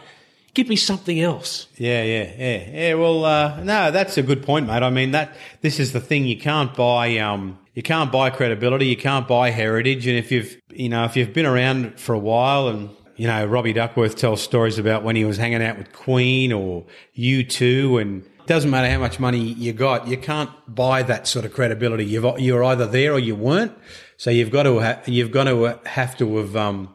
Give 0.55 0.67
me 0.67 0.75
something 0.75 1.19
else. 1.19 1.67
Yeah, 1.77 2.03
yeah, 2.03 2.33
yeah, 2.37 2.69
yeah. 2.71 2.93
Well, 2.95 3.23
uh, 3.23 3.63
no, 3.63 3.91
that's 3.91 4.17
a 4.17 4.23
good 4.23 4.43
point, 4.43 4.65
mate. 4.65 4.81
I 4.81 4.89
mean, 4.89 5.11
that 5.11 5.35
this 5.61 5.79
is 5.79 5.93
the 5.93 5.99
thing. 5.99 6.25
You 6.25 6.37
can't 6.37 6.73
buy, 6.73 7.19
um, 7.19 7.59
you 7.79 7.83
can't 7.83 8.11
buy 8.11 8.29
credibility. 8.29 8.87
You 8.87 8.97
can't 8.97 9.25
buy 9.25 9.51
heritage. 9.51 10.05
And 10.05 10.17
if 10.17 10.33
you've, 10.33 10.61
you 10.69 10.89
know, 10.89 11.05
if 11.05 11.15
you've 11.15 11.31
been 11.31 11.45
around 11.45 11.97
for 11.97 12.13
a 12.13 12.19
while, 12.19 12.67
and 12.67 12.89
you 13.15 13.25
know, 13.25 13.45
Robbie 13.45 13.71
Duckworth 13.71 14.17
tells 14.17 14.41
stories 14.41 14.77
about 14.77 15.01
when 15.01 15.15
he 15.15 15.23
was 15.23 15.37
hanging 15.37 15.63
out 15.63 15.77
with 15.77 15.93
Queen 15.93 16.51
or 16.51 16.85
U2, 17.17 18.01
and 18.01 18.23
it 18.23 18.47
doesn't 18.47 18.69
matter 18.69 18.91
how 18.91 18.99
much 18.99 19.17
money 19.17 19.39
you 19.39 19.71
got, 19.71 20.09
you 20.09 20.17
can't 20.17 20.49
buy 20.67 21.03
that 21.03 21.25
sort 21.25 21.45
of 21.45 21.53
credibility. 21.53 22.03
You've, 22.03 22.37
you're 22.41 22.65
either 22.65 22.85
there 22.85 23.13
or 23.13 23.19
you 23.19 23.33
weren't. 23.33 23.71
So 24.17 24.29
you've 24.29 24.51
got 24.51 24.63
to, 24.63 24.81
ha- 24.81 25.01
you've 25.05 25.31
got 25.31 25.45
to 25.45 25.79
have 25.85 26.17
to 26.17 26.35
have 26.35 26.57
um, 26.57 26.93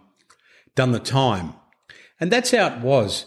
done 0.74 0.92
the 0.92 1.00
time, 1.00 1.54
and 2.20 2.30
that's 2.30 2.50
how 2.50 2.66
it 2.66 2.80
was 2.80 3.24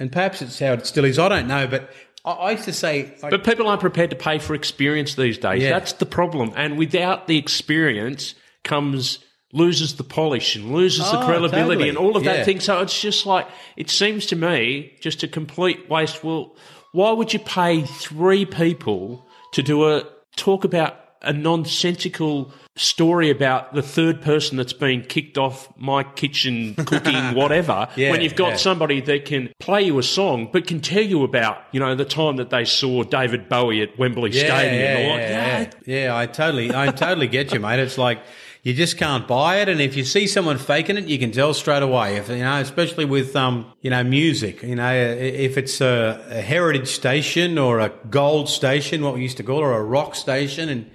and 0.00 0.10
perhaps 0.10 0.40
it's 0.40 0.58
how 0.58 0.72
it 0.72 0.86
still 0.86 1.04
is. 1.04 1.18
I 1.18 1.28
don't 1.28 1.46
know, 1.46 1.66
but 1.66 1.90
I, 2.24 2.50
used 2.52 2.64
to 2.64 2.72
say. 2.72 3.14
Like, 3.22 3.30
but 3.30 3.44
people 3.44 3.66
aren't 3.66 3.80
prepared 3.80 4.10
to 4.10 4.16
pay 4.16 4.38
for 4.38 4.54
experience 4.54 5.14
these 5.14 5.38
days. 5.38 5.62
Yeah. 5.62 5.70
That's 5.70 5.94
the 5.94 6.06
problem. 6.06 6.52
And 6.56 6.76
without 6.78 7.26
the 7.26 7.38
experience 7.38 8.34
comes 8.62 9.20
loses 9.52 9.96
the 9.96 10.04
polish 10.04 10.54
and 10.54 10.72
loses 10.72 11.06
oh, 11.08 11.12
the 11.12 11.18
ah, 11.18 11.26
credibility 11.26 11.60
totally. 11.60 11.88
and 11.88 11.98
all 11.98 12.16
of 12.16 12.24
that 12.24 12.38
yeah. 12.38 12.44
thing. 12.44 12.60
So 12.60 12.80
it's 12.80 13.00
just 13.00 13.26
like 13.26 13.48
it 13.76 13.90
seems 13.90 14.26
to 14.26 14.36
me 14.36 14.96
just 15.00 15.22
a 15.22 15.28
complete 15.28 15.88
waste. 15.88 16.22
Well, 16.22 16.54
why 16.92 17.12
would 17.12 17.32
you 17.32 17.38
pay 17.40 17.82
three 17.82 18.44
people 18.44 19.26
to 19.52 19.62
do 19.62 19.90
a 19.90 20.04
talk 20.36 20.64
about 20.64 20.96
a 21.22 21.32
nonsensical 21.32 22.52
story 22.76 23.28
about 23.28 23.74
the 23.74 23.82
third 23.82 24.22
person 24.22 24.56
that's 24.56 24.72
been 24.72 25.02
kicked 25.02 25.36
off 25.36 25.68
my 25.76 26.02
kitchen 26.02 26.74
cooking 26.86 27.34
whatever. 27.34 27.88
Yeah, 27.96 28.10
when 28.10 28.22
you've 28.22 28.36
got 28.36 28.50
yeah. 28.50 28.56
somebody 28.56 29.00
that 29.02 29.26
can 29.26 29.52
play 29.58 29.82
you 29.82 29.98
a 29.98 30.02
song 30.02 30.48
but 30.50 30.66
can 30.66 30.80
tell 30.80 31.02
you 31.02 31.22
about 31.22 31.58
you 31.72 31.80
know 31.80 31.94
the 31.94 32.04
time 32.04 32.36
that 32.36 32.50
they 32.50 32.64
saw 32.64 33.02
David 33.02 33.48
Bowie 33.48 33.82
at 33.82 33.98
Wembley 33.98 34.30
yeah, 34.30 34.44
Stadium 34.44 34.80
yeah, 34.80 35.70
yeah, 35.84 36.04
yeah, 36.04 36.16
I 36.16 36.26
totally 36.26 36.74
I 36.74 36.90
totally 36.90 37.26
get 37.26 37.52
you 37.52 37.60
mate. 37.60 37.80
It's 37.80 37.98
like 37.98 38.20
you 38.62 38.72
just 38.72 38.96
can't 38.96 39.26
buy 39.26 39.56
it 39.56 39.68
and 39.68 39.80
if 39.80 39.96
you 39.96 40.04
see 40.04 40.26
someone 40.26 40.56
faking 40.56 40.96
it 40.96 41.06
you 41.06 41.18
can 41.18 41.32
tell 41.32 41.52
straight 41.52 41.82
away. 41.82 42.16
If 42.16 42.30
you 42.30 42.38
know 42.38 42.60
especially 42.60 43.04
with 43.04 43.36
um 43.36 43.70
you 43.82 43.90
know 43.90 44.02
music 44.04 44.62
you 44.62 44.76
know 44.76 44.94
if 44.94 45.58
it's 45.58 45.82
a, 45.82 46.24
a 46.30 46.40
heritage 46.40 46.88
station 46.88 47.58
or 47.58 47.80
a 47.80 47.90
gold 48.08 48.48
station 48.48 49.02
what 49.02 49.14
we 49.14 49.22
used 49.22 49.36
to 49.36 49.42
call 49.42 49.58
it 49.58 49.64
or 49.64 49.74
a 49.74 49.82
rock 49.82 50.14
station 50.14 50.70
and 50.70 50.90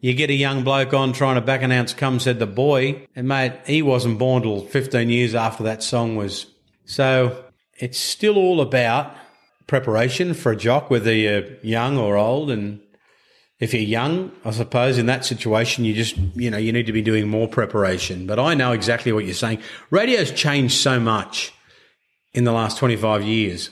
you 0.00 0.14
get 0.14 0.30
a 0.30 0.34
young 0.34 0.64
bloke 0.64 0.94
on 0.94 1.12
trying 1.12 1.34
to 1.34 1.40
back 1.40 1.62
announce 1.62 1.92
Come 1.92 2.20
Said 2.20 2.38
the 2.38 2.46
Boy, 2.46 3.06
and 3.14 3.28
mate, 3.28 3.52
he 3.66 3.82
wasn't 3.82 4.18
born 4.18 4.42
till 4.42 4.62
15 4.62 5.10
years 5.10 5.34
after 5.34 5.62
that 5.64 5.82
song 5.82 6.16
was. 6.16 6.46
So 6.86 7.44
it's 7.78 7.98
still 7.98 8.36
all 8.36 8.60
about 8.60 9.14
preparation 9.66 10.34
for 10.34 10.52
a 10.52 10.56
jock, 10.56 10.90
whether 10.90 11.12
you're 11.12 11.44
young 11.62 11.98
or 11.98 12.16
old. 12.16 12.50
And 12.50 12.80
if 13.60 13.72
you're 13.72 13.82
young, 13.82 14.32
I 14.44 14.50
suppose 14.50 14.98
in 14.98 15.06
that 15.06 15.24
situation, 15.24 15.84
you 15.84 15.94
just, 15.94 16.16
you 16.34 16.50
know, 16.50 16.58
you 16.58 16.72
need 16.72 16.86
to 16.86 16.92
be 16.92 17.02
doing 17.02 17.28
more 17.28 17.46
preparation. 17.46 18.26
But 18.26 18.38
I 18.38 18.54
know 18.54 18.72
exactly 18.72 19.12
what 19.12 19.26
you're 19.26 19.34
saying. 19.34 19.60
Radio's 19.90 20.32
changed 20.32 20.78
so 20.78 20.98
much 20.98 21.52
in 22.32 22.44
the 22.44 22.52
last 22.52 22.78
25 22.78 23.22
years. 23.22 23.70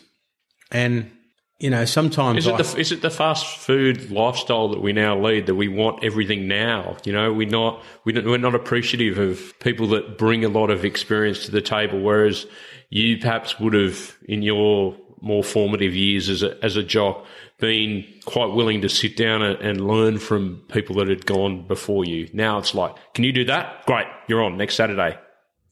And 0.71 1.11
you 1.59 1.71
know, 1.71 1.85
sometimes 1.85 2.39
is 2.39 2.47
it, 2.47 2.57
the, 2.57 2.81
is 2.81 2.93
it 2.93 3.03
the 3.03 3.11
fast 3.11 3.59
food 3.59 4.13
lifestyle 4.13 4.69
that 4.69 4.81
we 4.81 4.93
now 4.93 5.19
lead 5.19 5.47
that 5.47 5.57
we 5.57 5.67
want 5.67 6.05
everything 6.05 6.47
now? 6.47 6.97
You 7.05 7.13
know, 7.13 7.33
we're 7.33 7.49
not 7.49 7.83
we 8.05 8.17
are 8.17 8.39
not 8.39 8.55
appreciative 8.55 9.19
of 9.19 9.59
people 9.59 9.89
that 9.89 10.19
bring 10.19 10.45
a 10.45 10.49
lot 10.49 10.71
of 10.71 10.85
experience 10.85 11.47
to 11.47 11.51
the 11.51 11.61
table, 11.61 12.01
whereas 12.01 12.47
you 12.91 13.19
perhaps 13.19 13.59
would 13.59 13.75
have 13.75 14.17
in 14.29 14.43
your 14.43 14.97
more 15.21 15.43
formative 15.43 15.97
years 15.97 16.29
as 16.29 16.45
a 16.45 16.57
as 16.65 16.77
a 16.77 16.83
jock 16.83 17.27
been 17.59 18.07
quite 18.25 18.55
willing 18.55 18.83
to 18.83 18.89
sit 18.89 19.17
down 19.17 19.43
and 19.43 19.87
learn 19.87 20.19
from 20.19 20.63
people 20.69 20.95
that 20.97 21.09
had 21.09 21.27
gone 21.27 21.67
before 21.67 22.05
you. 22.05 22.29
Now 22.33 22.59
it's 22.59 22.73
like, 22.73 22.95
can 23.15 23.25
you 23.25 23.33
do 23.33 23.45
that? 23.47 23.85
Great, 23.85 24.07
you're 24.29 24.45
on 24.45 24.57
next 24.57 24.77
Saturday. 24.77 25.19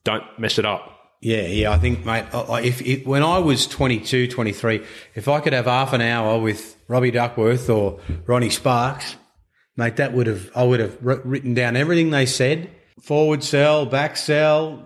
Don't 0.03 0.25
mess 0.37 0.59
it 0.59 0.65
up. 0.65 0.96
Yeah, 1.21 1.43
yeah, 1.43 1.73
I 1.73 1.79
think, 1.79 2.05
mate, 2.05 2.27
if, 2.33 2.83
if, 2.83 3.07
when 3.07 3.23
I 3.23 3.39
was 3.39 3.67
22, 3.67 4.29
23, 4.29 4.85
if 5.15 5.29
I 5.29 5.41
could 5.41 5.55
have 5.55 5.65
half 5.65 5.93
an 5.93 6.03
hour 6.03 6.39
with 6.39 6.77
Robbie 6.89 7.11
Duckworth 7.11 7.71
or 7.71 8.01
Ronnie 8.27 8.51
Sparks, 8.51 9.17
mate, 9.77 9.97
that 9.97 10.13
would 10.13 10.27
have, 10.27 10.51
I 10.55 10.65
would 10.65 10.81
have 10.81 10.99
written 11.01 11.55
down 11.55 11.77
everything 11.77 12.11
they 12.11 12.27
said. 12.27 12.71
Forward 13.01 13.43
sell, 13.43 13.87
back 13.87 14.17
sell, 14.17 14.85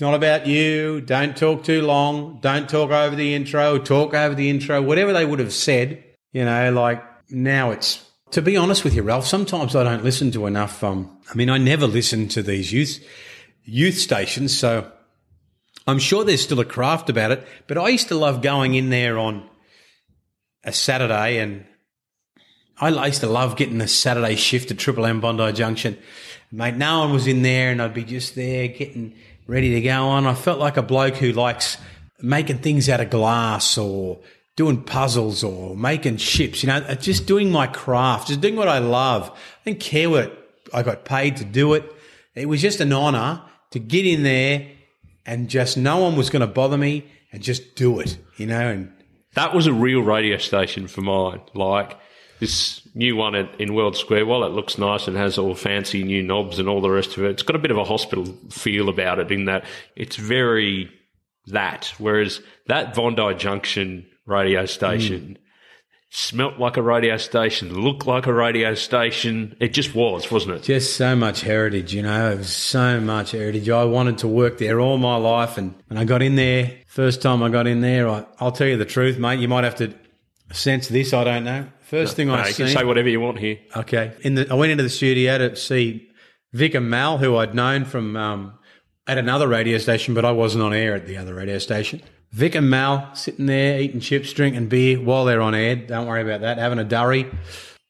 it's 0.00 0.02
not 0.02 0.14
about 0.14 0.46
you, 0.46 1.02
don't 1.02 1.36
talk 1.36 1.62
too 1.62 1.82
long, 1.82 2.38
don't 2.40 2.68
talk 2.68 2.90
over 2.90 3.14
the 3.14 3.34
intro, 3.34 3.76
talk 3.76 4.14
over 4.14 4.34
the 4.34 4.48
intro, 4.48 4.80
whatever 4.80 5.12
they 5.12 5.26
would 5.26 5.40
have 5.40 5.52
said, 5.52 6.02
you 6.32 6.42
know, 6.42 6.72
like 6.72 7.02
now 7.30 7.70
it's, 7.70 8.02
to 8.30 8.40
be 8.40 8.56
honest 8.56 8.82
with 8.82 8.94
you, 8.94 9.02
Ralph, 9.02 9.26
sometimes 9.26 9.76
I 9.76 9.84
don't 9.84 10.02
listen 10.02 10.30
to 10.32 10.46
enough, 10.46 10.82
um, 10.82 11.18
I 11.30 11.34
mean, 11.34 11.50
I 11.50 11.58
never 11.58 11.86
listen 11.86 12.28
to 12.28 12.42
these 12.42 12.72
youth, 12.72 13.06
youth 13.64 13.98
stations, 13.98 14.56
so 14.56 14.90
I'm 15.90 15.98
sure 15.98 16.24
there's 16.24 16.42
still 16.42 16.60
a 16.60 16.64
craft 16.64 17.10
about 17.10 17.30
it, 17.32 17.46
but 17.66 17.78
I 17.78 17.88
used 17.88 18.08
to 18.08 18.14
love 18.14 18.42
going 18.42 18.74
in 18.74 18.90
there 18.90 19.18
on 19.18 19.48
a 20.64 20.72
Saturday 20.72 21.38
and 21.38 21.64
I 22.80 23.06
used 23.06 23.20
to 23.20 23.26
love 23.26 23.56
getting 23.56 23.78
the 23.78 23.88
Saturday 23.88 24.36
shift 24.36 24.70
at 24.70 24.78
Triple 24.78 25.04
M 25.04 25.20
Bondi 25.20 25.52
Junction. 25.52 25.98
Mate, 26.50 26.76
no 26.76 27.00
one 27.00 27.12
was 27.12 27.26
in 27.26 27.42
there 27.42 27.70
and 27.70 27.82
I'd 27.82 27.92
be 27.92 28.04
just 28.04 28.34
there 28.34 28.68
getting 28.68 29.14
ready 29.46 29.74
to 29.74 29.80
go 29.82 30.08
on. 30.08 30.26
I 30.26 30.34
felt 30.34 30.58
like 30.58 30.76
a 30.76 30.82
bloke 30.82 31.16
who 31.16 31.32
likes 31.32 31.76
making 32.22 32.58
things 32.58 32.88
out 32.88 33.00
of 33.00 33.10
glass 33.10 33.76
or 33.76 34.20
doing 34.56 34.82
puzzles 34.82 35.44
or 35.44 35.76
making 35.76 36.16
ships, 36.16 36.62
you 36.62 36.68
know, 36.68 36.76
uh, 36.76 36.94
just 36.94 37.26
doing 37.26 37.50
my 37.50 37.66
craft, 37.66 38.28
just 38.28 38.40
doing 38.40 38.56
what 38.56 38.68
I 38.68 38.78
love. 38.78 39.30
I 39.30 39.70
didn't 39.70 39.80
care 39.80 40.08
what 40.08 40.36
I 40.72 40.82
got 40.82 41.04
paid 41.04 41.36
to 41.36 41.44
do 41.44 41.74
it. 41.74 41.90
It 42.34 42.46
was 42.46 42.62
just 42.62 42.80
an 42.80 42.92
honor 42.92 43.42
to 43.72 43.78
get 43.78 44.06
in 44.06 44.22
there 44.22 44.68
and 45.30 45.48
just 45.48 45.76
no 45.76 45.98
one 45.98 46.16
was 46.16 46.28
going 46.28 46.40
to 46.40 46.46
bother 46.48 46.76
me 46.76 47.06
and 47.30 47.40
just 47.40 47.76
do 47.76 48.00
it, 48.00 48.18
you 48.36 48.46
know. 48.46 48.68
And 48.68 48.92
that 49.34 49.54
was 49.54 49.68
a 49.68 49.72
real 49.72 50.00
radio 50.00 50.38
station 50.38 50.88
for 50.88 51.02
mine. 51.02 51.40
Like 51.54 51.96
this 52.40 52.82
new 52.96 53.14
one 53.14 53.36
at, 53.36 53.60
in 53.60 53.74
World 53.74 53.96
Square, 53.96 54.26
while 54.26 54.42
it 54.42 54.48
looks 54.48 54.76
nice 54.76 55.06
and 55.06 55.16
has 55.16 55.38
all 55.38 55.54
fancy 55.54 56.02
new 56.02 56.20
knobs 56.20 56.58
and 56.58 56.68
all 56.68 56.80
the 56.80 56.90
rest 56.90 57.16
of 57.16 57.22
it, 57.22 57.30
it's 57.30 57.44
got 57.44 57.54
a 57.54 57.60
bit 57.60 57.70
of 57.70 57.76
a 57.76 57.84
hospital 57.84 58.24
feel 58.50 58.88
about 58.88 59.20
it 59.20 59.30
in 59.30 59.44
that 59.44 59.64
it's 59.94 60.16
very 60.16 60.90
that. 61.46 61.94
Whereas 61.98 62.40
that 62.66 62.92
Bondi 62.94 63.32
Junction 63.34 64.06
radio 64.26 64.66
station. 64.66 65.38
Mm 65.38 65.46
smelt 66.10 66.58
like 66.58 66.76
a 66.76 66.82
radio 66.82 67.16
station, 67.16 67.72
looked 67.72 68.06
like 68.06 68.26
a 68.26 68.34
radio 68.34 68.74
station. 68.74 69.56
It 69.60 69.72
just 69.72 69.94
was, 69.94 70.30
wasn't 70.30 70.56
it? 70.56 70.62
Just 70.64 70.96
so 70.96 71.14
much 71.14 71.40
heritage, 71.42 71.94
you 71.94 72.02
know. 72.02 72.32
It 72.32 72.38
was 72.38 72.52
so 72.52 73.00
much 73.00 73.30
heritage. 73.30 73.68
I 73.70 73.84
wanted 73.84 74.18
to 74.18 74.28
work 74.28 74.58
there 74.58 74.80
all 74.80 74.98
my 74.98 75.16
life, 75.16 75.56
and 75.56 75.74
when 75.86 75.98
I 75.98 76.04
got 76.04 76.20
in 76.20 76.34
there, 76.34 76.78
first 76.86 77.22
time 77.22 77.42
I 77.42 77.48
got 77.48 77.66
in 77.66 77.80
there, 77.80 78.08
I, 78.08 78.26
will 78.40 78.52
tell 78.52 78.66
you 78.66 78.76
the 78.76 78.84
truth, 78.84 79.18
mate. 79.18 79.38
You 79.38 79.48
might 79.48 79.64
have 79.64 79.76
to 79.76 79.94
sense 80.52 80.88
this. 80.88 81.14
I 81.14 81.24
don't 81.24 81.44
know. 81.44 81.66
First 81.82 82.16
thing 82.16 82.28
no, 82.28 82.34
I 82.34 82.42
no, 82.42 82.48
you 82.48 82.54
can 82.54 82.68
say 82.68 82.84
whatever 82.84 83.08
you 83.08 83.20
want 83.20 83.38
here. 83.38 83.58
Okay. 83.74 84.12
In 84.20 84.34
the, 84.34 84.48
I 84.50 84.54
went 84.54 84.72
into 84.72 84.84
the 84.84 84.90
studio 84.90 85.38
to 85.38 85.56
see 85.56 86.08
Vic 86.52 86.74
and 86.74 86.90
Mal, 86.90 87.18
who 87.18 87.36
I'd 87.36 87.54
known 87.54 87.84
from 87.84 88.16
um, 88.16 88.58
at 89.06 89.18
another 89.18 89.48
radio 89.48 89.78
station, 89.78 90.14
but 90.14 90.24
I 90.24 90.32
wasn't 90.32 90.62
on 90.64 90.72
air 90.72 90.94
at 90.94 91.06
the 91.06 91.16
other 91.16 91.34
radio 91.34 91.58
station. 91.58 92.02
Vic 92.32 92.54
and 92.54 92.70
Mal 92.70 93.14
sitting 93.14 93.46
there 93.46 93.80
eating 93.80 94.00
chips, 94.00 94.32
drinking 94.32 94.68
beer 94.68 95.00
while 95.00 95.24
they're 95.24 95.40
on 95.42 95.54
air. 95.54 95.74
Don't 95.76 96.06
worry 96.06 96.22
about 96.22 96.42
that. 96.42 96.58
Having 96.58 96.78
a 96.78 96.84
durry. 96.84 97.26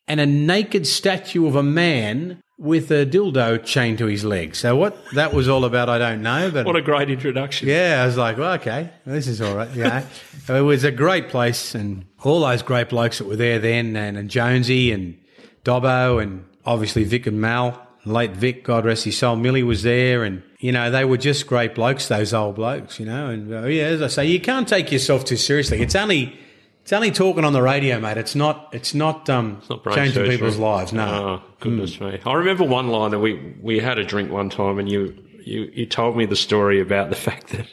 And 0.09 0.18
a 0.18 0.26
naked 0.26 0.87
statue 0.87 1.46
of 1.46 1.55
a 1.57 1.62
man 1.62 2.40
with 2.59 2.90
a 2.90 3.07
dildo 3.07 3.62
chained 3.64 3.98
to 3.98 4.07
his 4.07 4.24
leg. 4.24 4.55
So 4.55 4.76
what 4.76 4.96
that 5.14 5.33
was 5.33 5.48
all 5.48 5.64
about, 5.64 5.88
I 5.88 5.98
don't 5.98 6.20
know. 6.22 6.50
But 6.50 6.66
What 6.66 6.76
a 6.76 6.83
great 6.83 7.09
introduction. 7.11 7.68
yeah, 7.68 8.00
I 8.03 8.07
was 8.07 8.16
like, 8.16 8.37
well, 8.37 8.53
okay, 8.55 8.90
this 9.07 9.26
is 9.29 9.40
all 9.40 9.55
right. 9.57 9.70
Yeah, 9.74 10.05
it 10.48 10.61
was 10.61 10.85
a 10.85 10.90
great 10.90 11.29
place, 11.31 11.74
and 11.74 12.05
all 12.22 12.40
those 12.40 12.62
great 12.62 12.88
blokes 12.90 13.18
that 13.18 13.26
were 13.26 13.37
there 13.37 13.59
then, 13.59 13.96
and, 13.96 14.18
and 14.18 14.29
Jonesy 14.29 14.90
and 14.92 15.16
Dobbo, 15.64 16.18
and 16.22 16.44
obviously 16.66 17.05
Vic 17.05 17.26
and 17.26 17.40
Mal, 17.40 17.81
late 18.05 18.33
Vic, 18.33 18.64
God 18.64 18.85
rest 18.85 19.05
his 19.05 19.16
soul. 19.16 19.37
Millie 19.37 19.62
was 19.62 19.83
there, 19.83 20.24
and 20.24 20.42
you 20.61 20.73
know 20.73 20.90
they 20.90 21.05
were 21.05 21.16
just 21.16 21.46
great 21.46 21.75
blokes, 21.75 22.09
those 22.09 22.33
old 22.33 22.55
blokes, 22.55 23.01
you 23.01 23.07
know. 23.07 23.29
And 23.31 23.53
uh, 23.53 23.66
yeah, 23.66 23.85
as 23.85 24.03
I 24.03 24.07
say, 24.07 24.27
you 24.27 24.40
can't 24.40 24.68
take 24.68 24.92
yourself 24.92 25.25
too 25.25 25.37
seriously. 25.37 25.81
It's 25.81 25.94
only 25.94 26.38
it's 26.83 26.92
only 26.92 27.11
talking 27.11 27.44
on 27.44 27.53
the 27.53 27.62
radio, 27.62 27.99
mate. 27.99 28.18
It's 28.18 28.35
not. 28.35 28.68
It's 28.73 28.94
not. 28.94 29.29
Um, 29.29 29.62
not 29.68 29.85
changing 29.85 30.14
surgery. 30.14 30.37
people's 30.37 30.59
lives. 30.59 30.92
No. 30.92 31.07
Oh 31.07 31.42
goodness 31.61 32.01
me! 32.01 32.20
I 32.25 32.35
remember 32.35 32.64
one 32.64 32.88
line 32.88 33.11
that 33.11 33.20
we 33.20 33.55
we 33.61 33.81
had 33.81 33.99
a 33.99 34.05
drink 34.05 34.31
one 34.31 34.51
time, 34.51 34.79
and 34.79 34.90
you 34.90 35.16
you 35.42 35.70
you 35.73 35.87
told 35.87 36.16
me 36.16 36.27
the 36.27 36.37
story 36.37 36.81
about 36.81 37.09
the 37.09 37.16
fact 37.29 37.49
that 37.49 37.66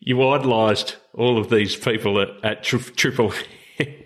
you 0.00 0.20
idolised 0.20 0.96
all 1.14 1.38
of 1.38 1.48
these 1.48 1.76
people 1.76 2.20
at, 2.20 2.28
at 2.42 2.64
tri- 2.64 2.80
Triple 2.96 3.32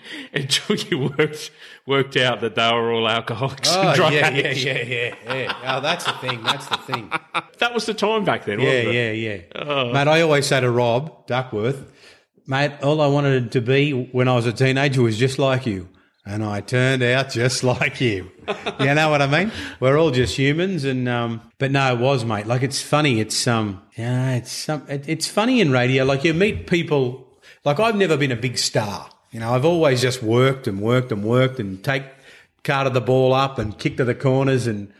until 0.32 0.76
you 0.76 0.98
worked 1.16 1.50
worked 1.86 2.16
out 2.16 2.40
that 2.42 2.54
they 2.54 2.72
were 2.72 2.92
all 2.92 3.08
alcoholics 3.08 3.68
Oh 3.72 3.88
and 3.88 3.96
drug 3.96 4.12
yeah, 4.12 4.30
yeah, 4.30 4.50
yeah, 4.52 4.82
yeah, 4.82 5.14
yeah. 5.34 5.76
Oh, 5.76 5.80
that's 5.80 6.04
the 6.04 6.12
thing. 6.14 6.42
That's 6.42 6.66
the 6.66 6.76
thing. 6.78 7.10
That 7.58 7.74
was 7.74 7.86
the 7.86 7.94
time 7.94 8.24
back 8.24 8.44
then, 8.44 8.58
Yeah, 8.58 8.66
wasn't 8.66 8.88
it? 8.88 9.16
yeah, 9.16 9.62
yeah. 9.64 9.92
Mate, 9.92 10.08
I 10.08 10.20
always 10.22 10.46
say 10.46 10.60
to 10.60 10.68
Rob 10.70 11.26
Duckworth, 11.28 11.92
mate, 12.46 12.72
all 12.82 13.00
I 13.00 13.06
wanted 13.06 13.52
to 13.52 13.60
be 13.60 13.92
when 13.92 14.26
I 14.26 14.34
was 14.34 14.46
a 14.46 14.52
teenager 14.52 15.00
was 15.02 15.16
just 15.16 15.38
like 15.38 15.64
you. 15.64 15.88
And 16.24 16.44
I 16.44 16.60
turned 16.60 17.02
out 17.04 17.30
just 17.30 17.62
like 17.72 18.00
you. 18.00 18.30
you 18.80 18.94
know 18.94 19.10
what 19.10 19.22
I 19.22 19.26
mean? 19.28 19.52
We're 19.80 19.96
all 19.98 20.10
just 20.12 20.36
humans, 20.36 20.84
and 20.84 21.08
um, 21.08 21.40
but 21.58 21.70
no, 21.72 21.92
it 21.94 21.98
was, 22.00 22.24
mate. 22.24 22.46
Like 22.46 22.62
it's 22.62 22.80
funny. 22.82 23.20
It's 23.20 23.46
um, 23.48 23.80
yeah, 23.96 24.34
it's 24.36 24.50
some. 24.52 24.84
It, 24.88 25.08
it's 25.08 25.26
funny 25.28 25.60
in 25.60 25.70
radio. 25.72 26.04
Like 26.04 26.22
you 26.24 26.32
meet 26.34 26.66
people. 26.68 27.28
Like 27.64 27.78
I've 27.80 27.96
never 27.96 28.16
been 28.16 28.30
a 28.32 28.36
big 28.36 28.56
star. 28.58 29.08
You 29.32 29.40
know, 29.40 29.54
I've 29.54 29.64
always 29.64 30.00
just 30.00 30.22
worked 30.22 30.66
and 30.66 30.80
worked 30.80 31.10
and 31.10 31.24
worked 31.24 31.58
and 31.58 31.82
take 31.82 32.04
carted 32.64 32.94
the 32.94 33.00
ball 33.00 33.32
up 33.32 33.58
and 33.58 33.76
kicked 33.76 33.96
to 33.96 34.04
the 34.04 34.14
corners 34.14 34.68
and 34.68 34.92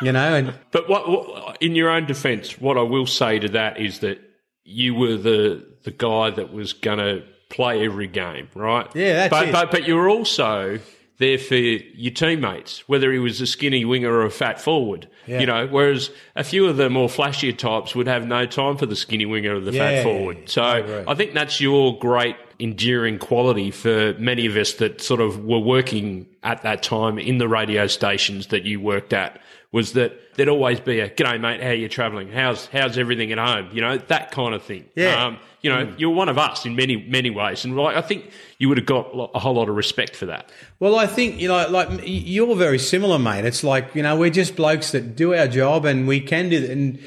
you 0.00 0.10
know 0.12 0.34
and 0.34 0.54
But 0.70 0.88
what, 0.88 1.08
what 1.08 1.58
in 1.60 1.74
your 1.74 1.90
own 1.90 2.06
defence, 2.06 2.58
what 2.58 2.78
I 2.78 2.82
will 2.82 3.06
say 3.06 3.38
to 3.38 3.48
that 3.50 3.78
is 3.78 3.98
that 4.00 4.18
you 4.64 4.94
were 4.94 5.16
the 5.16 5.66
the 5.82 5.90
guy 5.90 6.30
that 6.30 6.52
was 6.52 6.72
going 6.72 6.98
to 6.98 7.24
play 7.48 7.84
every 7.84 8.06
game, 8.06 8.48
right? 8.54 8.88
Yeah, 8.94 9.14
that's 9.14 9.30
but, 9.30 9.48
it. 9.48 9.52
But 9.52 9.70
but 9.70 9.86
you 9.86 9.96
were 9.96 10.08
also 10.08 10.78
there 11.18 11.38
for 11.38 11.54
your 11.54 12.12
teammates, 12.12 12.88
whether 12.88 13.12
he 13.12 13.18
was 13.18 13.40
a 13.40 13.46
skinny 13.46 13.84
winger 13.84 14.12
or 14.12 14.24
a 14.24 14.30
fat 14.30 14.60
forward. 14.60 15.08
Yeah. 15.26 15.40
You 15.40 15.46
know, 15.46 15.66
whereas 15.68 16.10
a 16.34 16.42
few 16.42 16.66
of 16.66 16.76
the 16.76 16.88
more 16.88 17.08
flashier 17.08 17.56
types 17.56 17.94
would 17.94 18.06
have 18.06 18.26
no 18.26 18.46
time 18.46 18.76
for 18.76 18.86
the 18.86 18.96
skinny 18.96 19.26
winger 19.26 19.56
or 19.56 19.60
the 19.60 19.72
Yeah, 19.72 20.02
fat 20.02 20.02
forward. 20.02 20.48
So 20.48 20.62
I. 20.62 21.04
I 21.10 21.14
think 21.14 21.34
that's 21.34 21.60
your 21.60 21.98
great 21.98 22.36
enduring 22.62 23.18
quality 23.18 23.72
for 23.72 24.14
many 24.18 24.46
of 24.46 24.56
us 24.56 24.74
that 24.74 25.00
sort 25.00 25.20
of 25.20 25.44
were 25.44 25.58
working 25.58 26.24
at 26.44 26.62
that 26.62 26.80
time 26.80 27.18
in 27.18 27.38
the 27.38 27.48
radio 27.48 27.88
stations 27.88 28.46
that 28.46 28.62
you 28.62 28.80
worked 28.80 29.12
at 29.12 29.40
was 29.72 29.94
that 29.94 30.12
there'd 30.36 30.48
always 30.48 30.78
be 30.78 31.00
a 31.00 31.10
g'day 31.10 31.40
mate, 31.40 31.60
how 31.60 31.70
are 31.70 31.74
you 31.74 31.88
travelling? 31.88 32.30
How's 32.30 32.66
how's 32.66 32.96
everything 32.96 33.32
at 33.32 33.38
home? 33.38 33.68
You 33.72 33.80
know, 33.80 33.98
that 33.98 34.30
kind 34.30 34.54
of 34.54 34.62
thing. 34.62 34.84
Yeah. 34.94 35.26
Um, 35.26 35.38
you 35.60 35.70
know, 35.70 35.92
you're 35.96 36.10
one 36.10 36.28
of 36.28 36.38
us 36.38 36.64
in 36.64 36.76
many, 36.76 36.96
many 36.96 37.30
ways. 37.30 37.64
And 37.64 37.76
like, 37.76 37.96
I 37.96 38.00
think 38.00 38.30
you 38.58 38.68
would 38.68 38.78
have 38.78 38.86
got 38.86 39.10
a 39.34 39.38
whole 39.40 39.54
lot 39.54 39.68
of 39.68 39.76
respect 39.76 40.14
for 40.14 40.26
that. 40.26 40.50
Well, 40.78 40.96
I 40.96 41.06
think 41.06 41.40
you 41.40 41.48
know, 41.48 41.68
like 41.68 41.88
you're 42.04 42.54
very 42.54 42.78
similar, 42.78 43.18
mate. 43.18 43.44
It's 43.44 43.64
like 43.64 43.92
you 43.94 44.02
know, 44.04 44.16
we're 44.16 44.30
just 44.30 44.54
blokes 44.54 44.92
that 44.92 45.16
do 45.16 45.34
our 45.34 45.48
job, 45.48 45.84
and 45.84 46.06
we 46.06 46.20
can 46.20 46.48
do. 46.48 46.64
And 46.70 46.98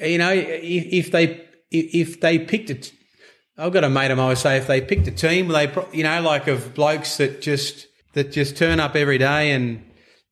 you 0.00 0.18
know, 0.18 0.32
if, 0.32 1.06
if 1.06 1.10
they 1.12 1.44
if 1.70 2.20
they 2.20 2.38
picked 2.38 2.70
it, 2.70 2.92
I've 3.56 3.72
got 3.72 3.84
a 3.84 3.88
mate 3.88 4.10
of 4.10 4.18
mine 4.18 4.24
always 4.24 4.40
say 4.40 4.56
if 4.56 4.66
they 4.66 4.80
picked 4.80 5.06
a 5.06 5.12
team, 5.12 5.48
they 5.48 5.72
you 5.92 6.02
know, 6.02 6.20
like 6.22 6.48
of 6.48 6.74
blokes 6.74 7.18
that 7.18 7.40
just 7.40 7.86
that 8.14 8.32
just 8.32 8.56
turn 8.56 8.80
up 8.80 8.96
every 8.96 9.18
day 9.18 9.52
and 9.52 9.84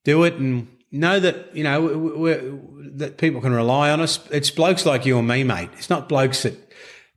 do 0.04 0.24
it, 0.24 0.34
and 0.34 0.68
know 0.90 1.20
that 1.20 1.54
you 1.54 1.64
know 1.64 2.56
that 2.96 3.18
people 3.18 3.40
can 3.40 3.52
rely 3.52 3.90
on 3.90 4.00
us. 4.00 4.18
It's 4.30 4.50
blokes 4.50 4.84
like 4.84 5.06
you 5.06 5.18
and 5.18 5.28
me, 5.28 5.44
mate. 5.44 5.70
It's 5.74 5.90
not 5.90 6.08
blokes 6.08 6.42
that 6.42 6.72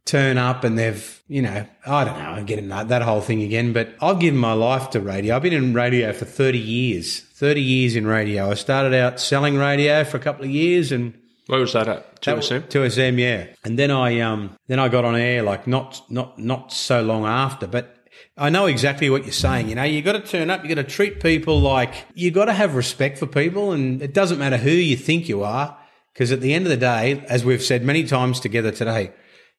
turn 0.05 0.37
up 0.37 0.63
and 0.63 0.77
they've, 0.77 1.21
you 1.27 1.41
know, 1.41 1.65
I 1.85 2.03
don't 2.03 2.17
know, 2.17 2.29
I'm 2.29 2.45
getting 2.45 2.69
that, 2.69 2.89
that 2.89 3.01
whole 3.01 3.21
thing 3.21 3.41
again, 3.41 3.73
but 3.73 3.95
I've 3.99 4.19
given 4.19 4.39
my 4.39 4.53
life 4.53 4.91
to 4.91 5.01
radio. 5.01 5.35
I've 5.35 5.41
been 5.41 5.53
in 5.53 5.73
radio 5.73 6.13
for 6.13 6.25
30 6.25 6.59
years, 6.59 7.19
30 7.19 7.61
years 7.61 7.95
in 7.95 8.05
radio. 8.05 8.51
I 8.51 8.53
started 8.53 8.93
out 8.93 9.19
selling 9.19 9.57
radio 9.57 10.03
for 10.03 10.17
a 10.17 10.19
couple 10.19 10.45
of 10.45 10.51
years 10.51 10.91
and 10.91 11.19
Where 11.47 11.59
was 11.59 11.73
that 11.73 11.87
at? 11.87 12.21
that 12.21 12.37
2SM? 12.37 12.69
2SM, 12.69 13.19
yeah. 13.19 13.45
And 13.63 13.77
then 13.77 13.91
I, 13.91 14.19
um, 14.21 14.57
then 14.67 14.79
I 14.79 14.89
got 14.89 15.05
on 15.05 15.15
air 15.15 15.43
like 15.43 15.67
not, 15.67 16.01
not, 16.09 16.39
not 16.39 16.71
so 16.71 17.01
long 17.03 17.25
after, 17.25 17.67
but 17.67 17.95
I 18.37 18.49
know 18.49 18.65
exactly 18.65 19.09
what 19.09 19.23
you're 19.23 19.31
saying. 19.31 19.69
You 19.69 19.75
know, 19.75 19.83
you 19.83 20.01
got 20.01 20.13
to 20.13 20.19
turn 20.19 20.49
up. 20.49 20.63
You 20.63 20.69
got 20.73 20.81
to 20.81 20.89
treat 20.89 21.21
people 21.21 21.59
like 21.59 21.93
you 22.13 22.31
got 22.31 22.45
to 22.45 22.53
have 22.53 22.75
respect 22.75 23.17
for 23.17 23.27
people, 23.27 23.71
and 23.71 24.01
it 24.01 24.13
doesn't 24.13 24.39
matter 24.39 24.57
who 24.57 24.71
you 24.71 24.97
think 24.97 25.29
you 25.29 25.43
are, 25.43 25.77
because 26.13 26.31
at 26.31 26.41
the 26.41 26.53
end 26.53 26.65
of 26.65 26.69
the 26.69 26.77
day, 26.77 27.23
as 27.29 27.45
we've 27.45 27.63
said 27.63 27.83
many 27.83 28.03
times 28.03 28.39
together 28.39 28.71
today, 28.71 29.11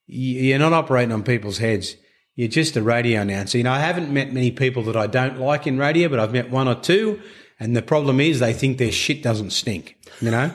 you're 0.06 0.58
not 0.58 0.72
operating 0.72 1.12
on 1.12 1.22
people's 1.22 1.58
heads. 1.58 1.96
You're 2.34 2.48
just 2.48 2.76
a 2.76 2.82
radio 2.82 3.22
announcer. 3.22 3.56
You 3.56 3.64
know, 3.64 3.72
I 3.72 3.80
haven't 3.80 4.12
met 4.12 4.32
many 4.32 4.50
people 4.50 4.82
that 4.84 4.96
I 4.96 5.06
don't 5.06 5.38
like 5.38 5.66
in 5.66 5.78
radio, 5.78 6.08
but 6.08 6.18
I've 6.18 6.32
met 6.32 6.50
one 6.50 6.68
or 6.68 6.74
two, 6.74 7.20
and 7.58 7.74
the 7.74 7.82
problem 7.82 8.20
is 8.20 8.40
they 8.40 8.52
think 8.52 8.76
their 8.76 8.92
shit 8.92 9.22
doesn't 9.22 9.50
stink. 9.50 9.96
You 10.20 10.30
know, 10.30 10.50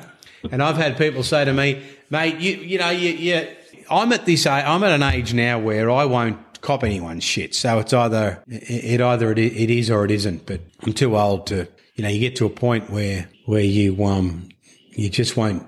and 0.51 0.63
I've 0.63 0.77
had 0.77 0.97
people 0.97 1.23
say 1.23 1.45
to 1.45 1.53
me, 1.53 1.81
"Mate, 2.09 2.37
you 2.39 2.57
you 2.57 2.77
know 2.77 2.89
you 2.89 3.09
you." 3.09 3.47
I'm 3.89 4.13
at 4.13 4.25
this. 4.25 4.47
I'm 4.47 4.83
at 4.83 4.91
an 4.91 5.03
age 5.03 5.33
now 5.33 5.59
where 5.59 5.91
I 5.91 6.05
won't 6.05 6.61
cop 6.61 6.83
anyone's 6.83 7.23
shit. 7.23 7.53
So 7.53 7.79
it's 7.79 7.91
either 7.91 8.41
it 8.47 9.01
either 9.01 9.31
it 9.31 9.39
it 9.39 9.69
is 9.69 9.89
or 9.89 10.05
it 10.05 10.11
isn't. 10.11 10.45
But 10.45 10.61
I'm 10.83 10.93
too 10.93 11.17
old 11.17 11.47
to. 11.47 11.67
You 11.95 12.03
know, 12.03 12.09
you 12.09 12.19
get 12.19 12.37
to 12.37 12.45
a 12.45 12.49
point 12.49 12.89
where 12.89 13.27
where 13.45 13.61
you 13.61 14.03
um 14.05 14.49
you 14.91 15.09
just 15.09 15.35
won't 15.35 15.65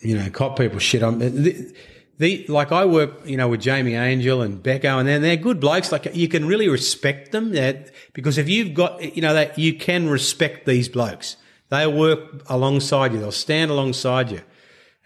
you 0.00 0.16
know, 0.16 0.28
cop 0.30 0.58
people 0.58 0.78
shit 0.78 1.02
on 1.02 1.18
the, 1.18 1.74
the 2.18 2.46
like 2.48 2.72
I 2.72 2.84
work, 2.84 3.26
you 3.26 3.36
know, 3.36 3.48
with 3.48 3.60
Jamie 3.60 3.94
Angel 3.94 4.42
and 4.42 4.62
Becco, 4.62 4.98
and 4.98 5.08
they're, 5.08 5.18
they're 5.18 5.36
good 5.36 5.60
blokes. 5.60 5.92
Like 5.92 6.14
you 6.14 6.28
can 6.28 6.46
really 6.46 6.68
respect 6.68 7.32
them 7.32 7.52
that 7.52 7.90
because 8.12 8.38
if 8.38 8.48
you've 8.48 8.74
got, 8.74 9.16
you 9.16 9.22
know, 9.22 9.34
that 9.34 9.58
you 9.58 9.74
can 9.74 10.08
respect 10.08 10.66
these 10.66 10.88
blokes. 10.88 11.36
They'll 11.70 11.92
work 11.92 12.42
alongside 12.48 13.12
you. 13.12 13.20
They'll 13.20 13.32
stand 13.32 13.70
alongside 13.70 14.30
you, 14.30 14.40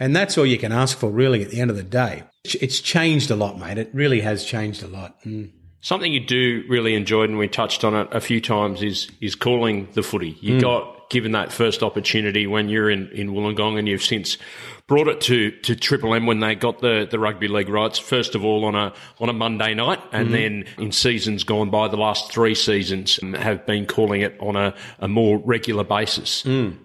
and 0.00 0.14
that's 0.16 0.36
all 0.38 0.46
you 0.46 0.58
can 0.58 0.72
ask 0.72 0.96
for, 0.98 1.10
really. 1.10 1.42
At 1.42 1.50
the 1.50 1.60
end 1.60 1.70
of 1.70 1.76
the 1.76 1.82
day, 1.82 2.24
It's- 2.44 2.80
changed 2.80 3.30
a 3.30 3.36
lot, 3.36 3.58
mate. 3.58 3.78
It 3.78 3.90
really 3.92 4.20
has 4.20 4.44
changed 4.44 4.82
a 4.82 4.86
lot. 4.86 5.16
Mm. 5.24 5.50
Something 5.80 6.12
you 6.12 6.20
do 6.20 6.64
really 6.68 6.94
enjoy, 6.94 7.24
and 7.24 7.38
we 7.38 7.46
touched 7.48 7.84
on 7.84 7.94
it 7.94 8.08
a 8.10 8.20
few 8.20 8.40
times, 8.40 8.82
is 8.82 9.08
is 9.20 9.34
calling 9.34 9.88
the 9.92 10.02
footy. 10.02 10.36
You 10.40 10.60
got 10.60 10.93
given 11.10 11.32
that 11.32 11.52
first 11.52 11.82
opportunity 11.82 12.46
when 12.46 12.68
you're 12.68 12.90
in, 12.90 13.08
in 13.10 13.30
Wollongong, 13.30 13.78
and 13.78 13.88
you've 13.88 14.02
since 14.02 14.38
brought 14.86 15.08
it 15.08 15.20
to, 15.22 15.50
to 15.50 15.74
Triple 15.74 16.14
M 16.14 16.26
when 16.26 16.40
they 16.40 16.54
got 16.54 16.80
the, 16.80 17.06
the 17.10 17.18
rugby 17.18 17.48
league 17.48 17.68
rights. 17.68 17.98
First 17.98 18.34
of 18.34 18.44
all 18.44 18.64
on 18.64 18.74
a 18.74 18.92
on 19.18 19.28
a 19.28 19.32
Monday 19.32 19.74
night, 19.74 20.00
and 20.12 20.28
mm-hmm. 20.28 20.32
then 20.34 20.64
in 20.78 20.92
seasons 20.92 21.44
gone 21.44 21.70
by, 21.70 21.88
the 21.88 21.96
last 21.96 22.30
three 22.32 22.54
seasons 22.54 23.18
have 23.36 23.66
been 23.66 23.86
calling 23.86 24.20
it 24.20 24.36
on 24.40 24.56
a, 24.56 24.74
a 24.98 25.08
more 25.08 25.38
regular 25.38 25.84
basis. 25.84 26.42
Mm. 26.42 26.78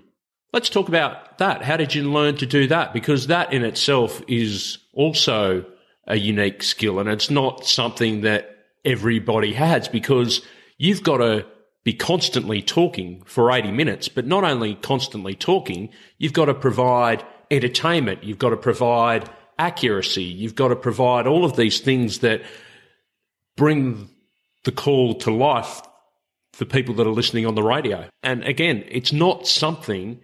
Let's 0.52 0.70
talk 0.70 0.88
about 0.88 1.38
that. 1.38 1.62
How 1.62 1.78
did 1.78 1.94
you 1.94 2.12
learn 2.12 2.38
to 2.38 2.46
do 2.46 2.68
that? 2.68 2.92
Because 2.92 3.28
that 3.28 3.54
in 3.54 3.64
itself 3.64 4.22
is 4.28 4.80
also 4.94 5.64
a 6.08 6.18
unique 6.18 6.64
skill 6.64 7.00
and 7.00 7.08
it's 7.08 7.30
not 7.30 7.66
something 7.66 8.22
that 8.22 8.58
everybody 8.84 9.54
has 9.54 9.88
because 9.88 10.42
you've 10.78 11.04
got 11.04 11.18
to 11.18 11.46
be 11.90 11.94
constantly 11.94 12.62
talking 12.62 13.20
for 13.26 13.52
80 13.52 13.72
minutes, 13.72 14.10
but 14.10 14.28
not 14.28 14.44
only 14.44 14.76
constantly 14.76 15.34
talking, 15.34 15.90
you've 16.20 16.34
got 16.34 16.46
to 16.46 16.54
provide 16.54 17.26
entertainment. 17.50 18.24
You've 18.24 18.38
got 18.38 18.52
to 18.52 18.58
provide 18.58 19.28
accuracy. 19.58 20.24
You've 20.24 20.54
got 20.54 20.68
to 20.68 20.76
provide 20.76 21.26
all 21.26 21.46
of 21.46 21.56
these 21.56 21.80
things 21.80 22.20
that 22.20 22.44
bring 23.58 24.08
the 24.66 24.72
call 24.72 25.16
to 25.16 25.32
life 25.32 25.82
for 26.54 26.66
people 26.66 26.94
that 26.94 27.08
are 27.08 27.12
listening 27.12 27.48
on 27.48 27.56
the 27.56 27.64
radio. 27.64 28.08
And 28.22 28.44
again, 28.44 28.84
it's 28.88 29.12
not 29.12 29.48
something 29.48 30.20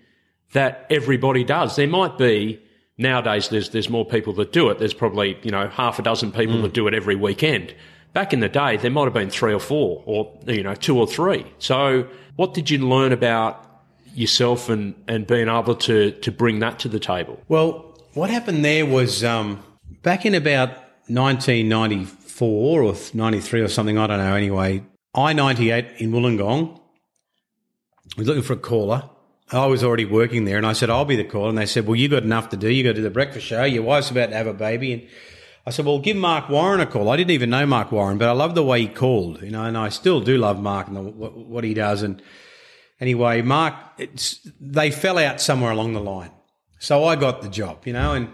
that 0.53 0.85
everybody 0.91 1.43
does. 1.43 1.75
There 1.75 1.87
might 1.87 2.19
be 2.19 2.61
nowadays. 2.95 3.49
There's 3.49 3.71
there's 3.71 3.89
more 3.89 4.05
people 4.05 4.33
that 4.33 4.51
do 4.53 4.69
it. 4.69 4.77
There's 4.77 4.93
probably 4.93 5.39
you 5.41 5.49
know 5.49 5.67
half 5.67 5.97
a 5.97 6.03
dozen 6.03 6.31
people 6.31 6.57
hmm. 6.57 6.61
that 6.61 6.73
do 6.73 6.87
it 6.87 6.93
every 6.93 7.15
weekend. 7.15 7.73
Back 8.16 8.32
in 8.32 8.39
the 8.39 8.47
day, 8.47 8.78
there 8.78 8.89
might 8.89 9.03
have 9.03 9.13
been 9.13 9.30
three 9.30 9.53
or 9.53 9.59
four, 9.59 10.01
or 10.05 10.39
you 10.47 10.63
know 10.63 10.74
two 10.74 10.97
or 10.97 11.05
three. 11.05 11.45
So, 11.59 12.07
what 12.38 12.53
did 12.53 12.70
you 12.70 12.78
learn 12.80 13.11
about 13.11 13.61
yourself 14.13 14.70
and 14.70 14.95
and 15.07 15.28
being 15.28 15.49
able 15.49 15.76
to 15.76 16.11
to 16.11 16.32
bring 16.32 16.59
that 16.59 16.80
to 16.80 16.88
the 16.88 16.99
table? 16.99 17.38
Well, 17.49 17.93
what 18.13 18.30
happened 18.30 18.63
there 18.63 18.86
was 18.86 19.22
um, 19.24 19.61
back 20.01 20.26
in 20.26 20.34
about 20.34 20.70
1994 21.07 22.84
or 22.84 22.95
93 23.13 23.59
or 23.61 23.68
something, 23.68 23.97
I 23.97 24.07
don't 24.07 24.20
know. 24.20 24.34
Anyway, 24.34 24.84
I 25.13 25.34
98 25.34 25.86
in 25.97 26.11
Wollongong 26.11 26.80
was 28.18 28.28
looking 28.28 28.43
for 28.43 28.53
a 28.53 28.57
caller, 28.57 29.09
I 29.51 29.66
was 29.68 29.84
already 29.84 30.05
working 30.05 30.45
there, 30.45 30.57
and 30.57 30.66
I 30.66 30.74
said 30.74 30.89
I'll 30.89 31.05
be 31.05 31.16
the 31.16 31.24
caller. 31.24 31.49
And 31.49 31.57
they 31.57 31.68
said, 31.68 31.86
"Well, 31.86 31.95
you've 31.95 32.11
got 32.11 32.24
enough 32.24 32.49
to 32.49 32.57
do. 32.57 32.70
You 32.70 32.84
got 32.84 32.89
to 32.91 32.95
do 32.95 33.01
the 33.03 33.11
breakfast 33.11 33.45
show. 33.45 33.63
Your 33.63 33.84
wife's 33.84 34.09
about 34.09 34.30
to 34.30 34.36
have 34.36 34.47
a 34.47 34.53
baby." 34.53 34.93
And 34.93 35.07
I 35.68 35.72
said, 35.72 35.86
"Well, 35.86 35.99
give 35.99 36.18
Mark 36.18 36.49
Warren 36.49 36.80
a 36.80 36.86
call." 36.86 37.09
I 37.09 37.18
didn't 37.18 37.32
even 37.32 37.49
know 37.49 37.66
Mark 37.66 37.91
Warren, 37.91 38.18
but 38.18 38.30
I 38.30 38.34
love 38.34 38.55
the 38.55 38.63
way 38.63 38.82
he 38.82 38.88
called, 38.88 39.41
you 39.41 39.51
know, 39.51 39.63
and 39.63 39.78
I 39.78 39.89
still 39.89 40.22
do 40.22 40.38
love 40.38 40.61
Mark 40.61 40.88
and 40.88 40.95
the, 40.95 41.01
what, 41.01 41.36
what 41.36 41.63
he 41.63 41.74
does. 41.74 42.03
And 42.03 42.22
anyway, 42.99 43.41
Mark, 43.41 43.76
they 44.59 44.91
fell 44.91 45.18
out 45.18 45.41
somewhere 45.41 45.72
along 45.72 45.93
the 45.93 46.01
line, 46.01 46.32
so 46.80 47.05
I 47.05 47.16
got 47.16 47.41
the 47.41 47.49
job, 47.49 47.88
you 47.88 47.93
know, 47.93 48.13
and 48.13 48.30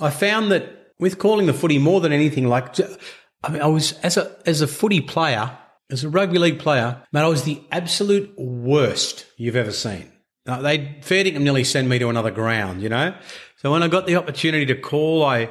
I 0.00 0.10
found 0.10 0.50
that 0.50 0.92
with 0.98 1.18
calling 1.18 1.46
the 1.46 1.54
footy 1.54 1.78
more 1.78 2.00
than 2.00 2.12
anything, 2.12 2.48
like 2.48 2.78
I 3.44 3.50
mean, 3.50 3.62
I 3.62 3.66
was 3.66 3.92
as 4.00 4.16
a 4.16 4.36
as 4.46 4.60
a 4.60 4.66
footy 4.66 5.00
player, 5.00 5.56
as 5.90 6.04
a 6.04 6.08
rugby 6.08 6.38
league 6.38 6.58
player, 6.58 7.02
man, 7.12 7.24
I 7.24 7.28
was 7.28 7.44
the 7.44 7.62
absolute 7.70 8.32
worst 8.36 9.26
you've 9.36 9.56
ever 9.56 9.72
seen. 9.72 10.10
They 10.44 10.98
fair 11.02 11.24
dinkum 11.24 11.42
nearly 11.42 11.62
send 11.62 11.88
me 11.88 12.00
to 12.00 12.08
another 12.08 12.32
ground, 12.32 12.82
you 12.82 12.88
know. 12.88 13.14
So 13.58 13.70
when 13.70 13.84
I 13.84 13.88
got 13.88 14.06
the 14.06 14.16
opportunity 14.16 14.66
to 14.66 14.74
call, 14.74 15.24
I 15.24 15.50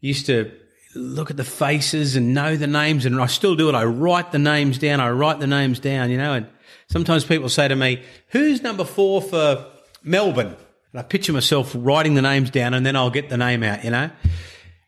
used 0.00 0.24
to 0.26 0.50
look 0.94 1.30
at 1.30 1.36
the 1.36 1.44
faces 1.44 2.16
and 2.16 2.34
know 2.34 2.56
the 2.56 2.66
names, 2.66 3.06
and 3.06 3.20
I 3.20 3.26
still 3.26 3.54
do 3.54 3.68
it. 3.68 3.74
I 3.74 3.84
write 3.84 4.32
the 4.32 4.38
names 4.38 4.78
down. 4.78 5.00
I 5.00 5.10
write 5.10 5.40
the 5.40 5.46
names 5.46 5.78
down, 5.78 6.10
you 6.10 6.18
know. 6.18 6.34
And 6.34 6.46
sometimes 6.88 7.24
people 7.24 7.48
say 7.48 7.68
to 7.68 7.76
me, 7.76 8.02
"Who's 8.28 8.62
number 8.62 8.84
four 8.84 9.22
for 9.22 9.66
Melbourne?" 10.02 10.56
And 10.92 11.00
I 11.00 11.02
picture 11.02 11.32
myself 11.32 11.74
writing 11.76 12.14
the 12.14 12.22
names 12.22 12.50
down, 12.50 12.74
and 12.74 12.84
then 12.84 12.96
I'll 12.96 13.10
get 13.10 13.28
the 13.28 13.38
name 13.38 13.62
out, 13.62 13.84
you 13.84 13.90
know. 13.90 14.10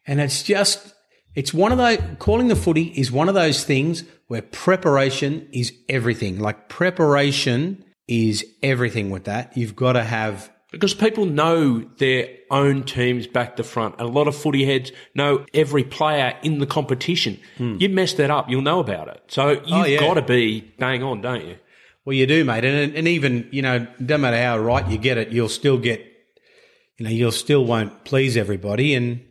And 0.07 0.20
it's 0.20 0.42
just, 0.42 0.94
it's 1.34 1.55
one 1.55 1.72
of 1.72 1.78
those. 1.78 1.98
Calling 2.18 2.48
the 2.48 2.57
footy 2.57 2.92
is 2.94 3.11
one 3.11 3.28
of 3.28 3.34
those 3.34 3.64
things 3.64 4.05
where 4.28 4.42
preparation 4.42 5.48
is 5.52 5.72
everything. 5.88 6.38
Like 6.38 6.68
preparation 6.68 7.84
is 8.07 8.44
everything 8.62 9.09
with 9.09 9.24
that. 9.24 9.57
You've 9.57 9.74
got 9.74 9.94
to 9.94 10.05
have 10.05 10.50
because 10.74 10.94
people 10.94 11.24
know 11.24 11.80
their 11.98 12.28
own 12.50 12.82
teams 12.82 13.26
back 13.26 13.56
to 13.56 13.64
front. 13.64 13.94
A 13.98 14.06
lot 14.06 14.28
of 14.28 14.36
footy 14.36 14.64
heads 14.64 14.92
know 15.14 15.46
every 15.54 15.84
player 15.84 16.36
in 16.42 16.58
the 16.58 16.66
competition. 16.66 17.38
Hmm. 17.56 17.76
You 17.78 17.88
mess 17.88 18.14
that 18.14 18.30
up, 18.30 18.50
you'll 18.50 18.62
know 18.62 18.80
about 18.80 19.08
it. 19.08 19.22
So 19.28 19.50
you've 19.50 19.62
oh, 19.70 19.84
yeah. 19.84 20.00
got 20.00 20.14
to 20.14 20.22
be 20.22 20.60
bang 20.78 21.02
on, 21.02 21.20
don't 21.20 21.46
you? 21.46 21.56
Well, 22.04 22.14
you 22.14 22.26
do, 22.26 22.44
mate. 22.44 22.64
And 22.64 22.94
and 22.94 23.08
even 23.08 23.48
you 23.50 23.62
know, 23.62 23.86
no 23.98 24.18
matter 24.18 24.40
how 24.40 24.58
right 24.58 24.86
you 24.88 24.98
get 24.98 25.16
it, 25.16 25.28
you'll 25.30 25.48
still 25.48 25.78
get, 25.78 26.04
you 26.98 27.04
know, 27.04 27.10
you'll 27.10 27.32
still 27.32 27.64
won't 27.64 28.04
please 28.04 28.36
everybody. 28.36 28.94
And 28.94 29.24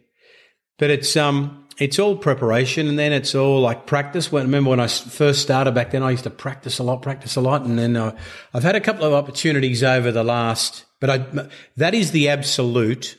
but 0.78 0.90
it's 0.90 1.16
um 1.16 1.64
it's 1.78 2.00
all 2.00 2.16
preparation 2.16 2.88
and 2.88 2.98
then 3.00 3.12
it's 3.12 3.34
all 3.36 3.62
like 3.62 3.86
practice. 3.86 4.32
When, 4.32 4.44
remember 4.44 4.72
when 4.72 4.80
I 4.80 4.88
first 4.88 5.42
started 5.42 5.74
back 5.74 5.92
then, 5.92 6.04
I 6.04 6.12
used 6.12 6.24
to 6.24 6.30
practice 6.30 6.80
a 6.80 6.84
lot, 6.84 7.02
practice 7.02 7.36
a 7.36 7.42
lot. 7.42 7.64
And 7.64 7.78
then 7.78 7.96
uh, 7.96 8.16
I've 8.54 8.64
had 8.64 8.76
a 8.76 8.82
couple 8.82 9.06
of 9.06 9.14
opportunities 9.14 9.84
over 9.84 10.12
the 10.12 10.24
last, 10.24 10.86
but 11.04 11.10
I, 11.10 11.50
that 11.76 11.94
is 11.94 12.12
the 12.12 12.30
absolute 12.30 13.18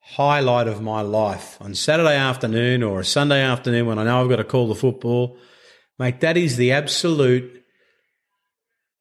highlight 0.00 0.68
of 0.68 0.82
my 0.82 1.00
life 1.00 1.56
on 1.62 1.74
Saturday 1.74 2.14
afternoon 2.14 2.82
or 2.82 3.00
a 3.00 3.06
Sunday 3.06 3.40
afternoon 3.40 3.86
when 3.86 3.98
I 3.98 4.04
know 4.04 4.20
I've 4.20 4.28
got 4.28 4.36
to 4.36 4.44
call 4.44 4.68
the 4.68 4.74
football. 4.74 5.38
Mate, 5.98 6.20
that 6.20 6.36
is 6.36 6.58
the 6.58 6.72
absolute, 6.72 7.64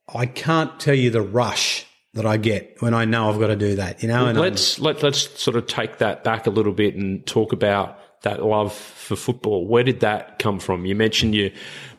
I 0.07 0.27
can't 0.27 0.79
tell 0.79 0.95
you 0.95 1.09
the 1.09 1.21
rush 1.21 1.85
that 2.13 2.25
I 2.25 2.37
get 2.37 2.77
when 2.79 2.93
I 2.93 3.03
know 3.03 3.29
I've 3.29 3.37
got 3.37 3.47
to 3.47 3.57
do 3.57 3.75
that, 3.75 4.01
you 4.01 4.07
know? 4.07 4.23
Well, 4.23 4.33
let's, 4.35 4.79
let, 4.79 5.03
let's 5.03 5.37
sort 5.37 5.57
of 5.57 5.67
take 5.67 5.97
that 5.97 6.23
back 6.23 6.47
a 6.47 6.51
little 6.51 6.71
bit 6.71 6.95
and 6.95 7.27
talk 7.27 7.51
about 7.51 7.99
that 8.23 8.41
love 8.41 8.73
for 8.73 9.17
football. 9.17 9.67
Where 9.67 9.83
did 9.83 9.99
that 9.99 10.39
come 10.39 10.59
from? 10.59 10.85
You 10.85 10.95
mentioned 10.95 11.35
you're 11.35 11.51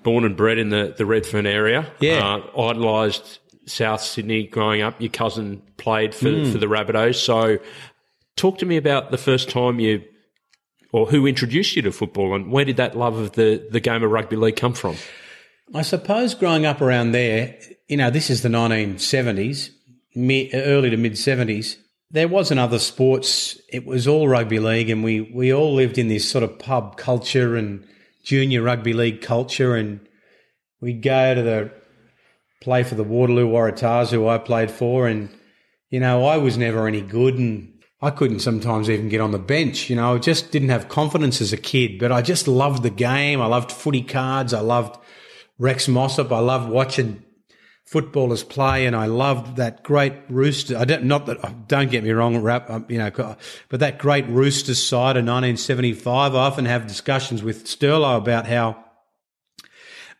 born 0.03 0.25
and 0.25 0.35
bred 0.35 0.57
in 0.57 0.71
the, 0.71 0.95
the 0.97 1.05
Redfern 1.05 1.45
area. 1.45 1.93
Yeah. 2.01 2.37
Uh, 2.57 2.71
idolised 2.71 3.41
South 3.73 4.01
Sydney 4.01 4.47
growing 4.47 4.83
up. 4.83 5.01
Your 5.01 5.11
cousin 5.11 5.63
played 5.77 6.15
for, 6.15 6.27
mm. 6.27 6.53
for 6.53 6.59
the 6.59 6.67
Rabbitohs. 6.67 7.17
So 7.17 7.59
talk 8.37 8.59
to 8.59 8.67
me 8.67 8.77
about 8.77 9.11
the 9.11 9.19
first 9.19 9.51
time 9.51 9.81
you, 9.81 10.03
or 10.93 11.07
who 11.07 11.27
introduced 11.27 11.77
you 11.77 11.83
to 11.83 11.93
football 11.93 12.35
and 12.35 12.51
where 12.51 12.65
did 12.65 12.77
that 12.77 12.97
love 12.97 13.17
of 13.17 13.33
the, 13.33 13.67
the 13.71 13.81
game 13.81 14.03
of 14.03 14.11
rugby 14.11 14.37
league 14.37 14.57
come 14.57 14.75
from? 14.75 14.97
I 15.75 15.83
suppose 15.83 16.35
growing 16.35 16.67
up 16.67 16.81
around 16.81 17.13
there, 17.13 17.59
you 17.89 17.97
know, 17.97 18.11
this 18.11 18.29
is 18.29 18.43
the 18.43 18.49
1970s, 18.49 19.71
early 20.55 20.91
to 20.91 20.97
mid 20.97 21.13
70s 21.13 21.77
there 22.13 22.29
wasn't 22.29 22.61
other 22.61 22.79
sports. 22.79 23.59
It 23.71 23.87
was 23.87 24.07
all 24.07 24.29
rugby 24.29 24.61
league, 24.61 24.91
and 24.91 25.03
we 25.03 25.23
we 25.23 25.53
all 25.53 25.75
lived 25.75 25.99
in 25.99 26.09
this 26.09 26.31
sort 26.31 26.45
of 26.45 26.59
pub 26.59 26.97
culture 26.97 27.57
and 27.57 27.87
junior 28.23 28.63
rugby 28.63 28.93
league 28.93 29.23
culture, 29.23 29.75
and 29.75 29.99
we'd 30.81 31.03
go 31.03 31.35
to 31.35 31.43
the 31.43 31.73
play 32.63 32.83
for 32.85 32.95
the 32.95 33.05
Waterloo 33.05 33.47
Waratahs, 33.47 34.11
who 34.11 34.29
I 34.29 34.39
played 34.39 34.71
for, 34.71 35.07
and 35.07 35.29
you 35.91 36.01
know 36.01 36.25
I 36.25 36.39
was 36.39 36.57
never 36.57 36.87
any 36.87 37.03
good, 37.03 37.35
and 37.35 37.73
I 38.01 38.11
couldn't 38.11 38.41
sometimes 38.41 38.89
even 38.89 39.09
get 39.09 39.21
on 39.21 39.33
the 39.33 39.39
bench. 39.39 39.91
You 39.91 39.97
know, 39.97 40.15
I 40.15 40.19
just 40.19 40.51
didn't 40.51 40.71
have 40.71 40.89
confidence 40.89 41.41
as 41.41 41.53
a 41.53 41.57
kid, 41.57 41.99
but 41.99 42.11
I 42.11 42.23
just 42.23 42.49
loved 42.49 42.83
the 42.83 42.91
game. 42.91 43.41
I 43.41 43.47
loved 43.47 43.71
footy 43.71 44.03
cards. 44.03 44.55
I 44.55 44.61
loved 44.61 44.99
Rex 45.59 45.89
Mossop. 45.89 46.33
I 46.33 46.39
loved 46.39 46.71
watching 46.71 47.25
footballers 47.85 48.43
play, 48.43 48.87
and 48.87 48.97
I 48.97 49.07
loved 49.07 49.57
that 49.57 49.83
great 49.83 50.15
Rooster. 50.29 50.79
I 50.79 50.85
don't 50.85 51.05
not 51.05 51.27
that 51.27 51.69
don't 51.69 51.91
get 51.91 52.03
me 52.03 52.11
wrong, 52.11 52.39
rap, 52.39 52.71
um, 52.71 52.87
you 52.89 52.99
know, 52.99 53.11
but 53.69 53.81
that 53.81 53.99
great 53.99 54.27
Roosters 54.29 54.83
side 54.83 55.17
of 55.17 55.25
1975. 55.25 56.35
I 56.35 56.39
often 56.39 56.65
have 56.65 56.87
discussions 56.87 57.43
with 57.43 57.67
Sterlo 57.67 58.17
about 58.17 58.47
how 58.47 58.85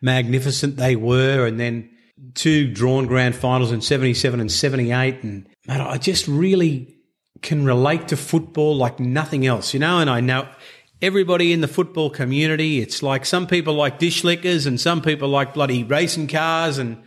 magnificent 0.01 0.77
they 0.77 0.95
were, 0.95 1.47
and 1.47 1.59
then 1.59 1.89
two 2.33 2.71
drawn 2.71 3.05
grand 3.05 3.35
finals 3.35 3.71
in 3.71 3.81
77 3.81 4.39
and 4.39 4.51
78, 4.51 5.23
and 5.23 5.47
man, 5.67 5.81
I 5.81 5.97
just 5.97 6.27
really 6.27 6.97
can 7.41 7.65
relate 7.65 8.07
to 8.07 8.17
football 8.17 8.75
like 8.75 8.99
nothing 8.99 9.45
else, 9.45 9.73
you 9.73 9.79
know, 9.79 9.99
and 9.99 10.09
I 10.09 10.21
know. 10.21 10.47
Everybody 11.01 11.51
in 11.51 11.59
the 11.59 11.67
football 11.67 12.09
community, 12.09 12.79
it's 12.79 13.03
like 13.03 13.25
some 13.25 13.45
people 13.45 13.73
like 13.73 13.99
dish 13.99 14.23
lickers 14.23 14.65
and 14.65 14.79
some 14.79 15.01
people 15.01 15.27
like 15.27 15.53
bloody 15.53 15.83
racing 15.83 16.29
cars 16.29 16.77
and 16.77 17.03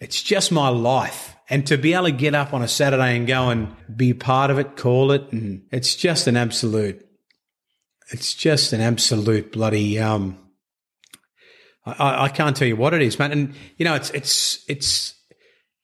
it's 0.00 0.22
just 0.22 0.50
my 0.50 0.68
life. 0.68 1.36
And 1.50 1.66
to 1.66 1.76
be 1.76 1.92
able 1.92 2.06
to 2.06 2.12
get 2.12 2.34
up 2.34 2.54
on 2.54 2.62
a 2.62 2.68
Saturday 2.68 3.16
and 3.16 3.26
go 3.26 3.50
and 3.50 3.76
be 3.94 4.14
part 4.14 4.50
of 4.50 4.58
it, 4.58 4.76
call 4.76 5.12
it, 5.12 5.30
and 5.30 5.66
it's 5.70 5.94
just 5.94 6.26
an 6.26 6.38
absolute, 6.38 7.06
it's 8.10 8.32
just 8.32 8.72
an 8.72 8.80
absolute 8.80 9.52
bloody, 9.52 9.98
um, 9.98 10.38
I, 11.86 12.24
I 12.24 12.28
can't 12.28 12.56
tell 12.56 12.68
you 12.68 12.76
what 12.76 12.94
it 12.94 13.02
is, 13.02 13.18
man. 13.18 13.32
And, 13.32 13.54
you 13.76 13.84
know, 13.84 13.94
it's, 13.94 14.10
it's, 14.10 14.64
it's, 14.68 15.14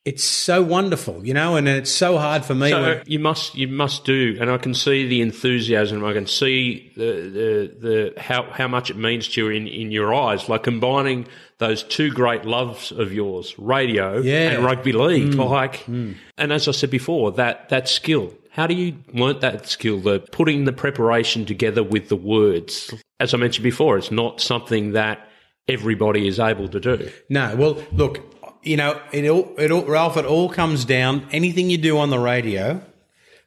it's 0.07 0.25
so 0.25 0.63
wonderful, 0.63 1.27
you 1.27 1.35
know, 1.35 1.57
and 1.57 1.69
it's 1.69 1.91
so 1.91 2.17
hard 2.17 2.43
for 2.43 2.55
me. 2.55 2.71
So 2.71 2.83
when- 2.83 3.03
you 3.07 3.19
must, 3.19 3.55
you 3.55 3.69
must 3.69 4.07
do, 4.07 4.37
and 4.41 4.51
I 4.51 4.57
can 4.57 4.73
see 4.73 5.07
the 5.07 5.21
enthusiasm. 5.21 6.03
I 6.03 6.15
can 6.15 6.27
see 6.27 6.91
the, 6.97 7.05
the, 7.05 8.15
the 8.15 8.21
how 8.21 8.51
how 8.51 8.67
much 8.67 8.89
it 8.89 8.97
means 8.97 9.29
to 9.29 9.43
you 9.43 9.51
in, 9.51 9.69
in 9.69 9.91
your 9.91 10.15
eyes, 10.15 10.49
like 10.49 10.63
combining 10.63 11.27
those 11.59 11.83
two 11.83 12.11
great 12.11 12.47
loves 12.47 12.93
of 12.93 13.13
yours, 13.13 13.55
radio 13.59 14.23
yeah. 14.23 14.53
and 14.53 14.65
rugby 14.65 14.93
league. 14.93 15.33
Mm. 15.33 15.51
Like, 15.51 15.85
mm. 15.85 16.17
and 16.39 16.51
as 16.51 16.67
I 16.67 16.73
said 16.73 16.91
before, 16.91 17.33
that 17.33 17.69
that 17.69 17.87
skill. 17.87 18.33
How 18.53 18.67
do 18.67 18.75
you 18.75 18.97
learn 19.13 19.39
that 19.41 19.69
skill? 19.69 20.01
The 20.01 20.21
putting 20.21 20.65
the 20.65 20.73
preparation 20.73 21.45
together 21.45 21.85
with 21.85 22.09
the 22.09 22.17
words. 22.17 22.93
As 23.21 23.35
I 23.35 23.37
mentioned 23.37 23.65
before, 23.65 23.99
it's 23.99 24.11
not 24.11 24.41
something 24.41 24.93
that 24.93 25.29
everybody 25.71 26.27
is 26.27 26.39
able 26.39 26.69
to 26.69 26.81
do. 26.81 27.11
No, 27.29 27.55
well, 27.57 27.83
look, 27.93 28.21
you 28.63 28.77
know, 28.77 29.01
it 29.13 29.29
all, 29.29 29.55
it 29.59 29.71
all, 29.71 29.85
Ralph, 29.85 30.17
it 30.17 30.25
all 30.25 30.49
comes 30.49 30.85
down, 30.85 31.27
anything 31.33 31.71
you 31.71 31.79
do 31.79 31.99
on 31.99 32.11
the 32.11 32.19
radio, 32.19 32.83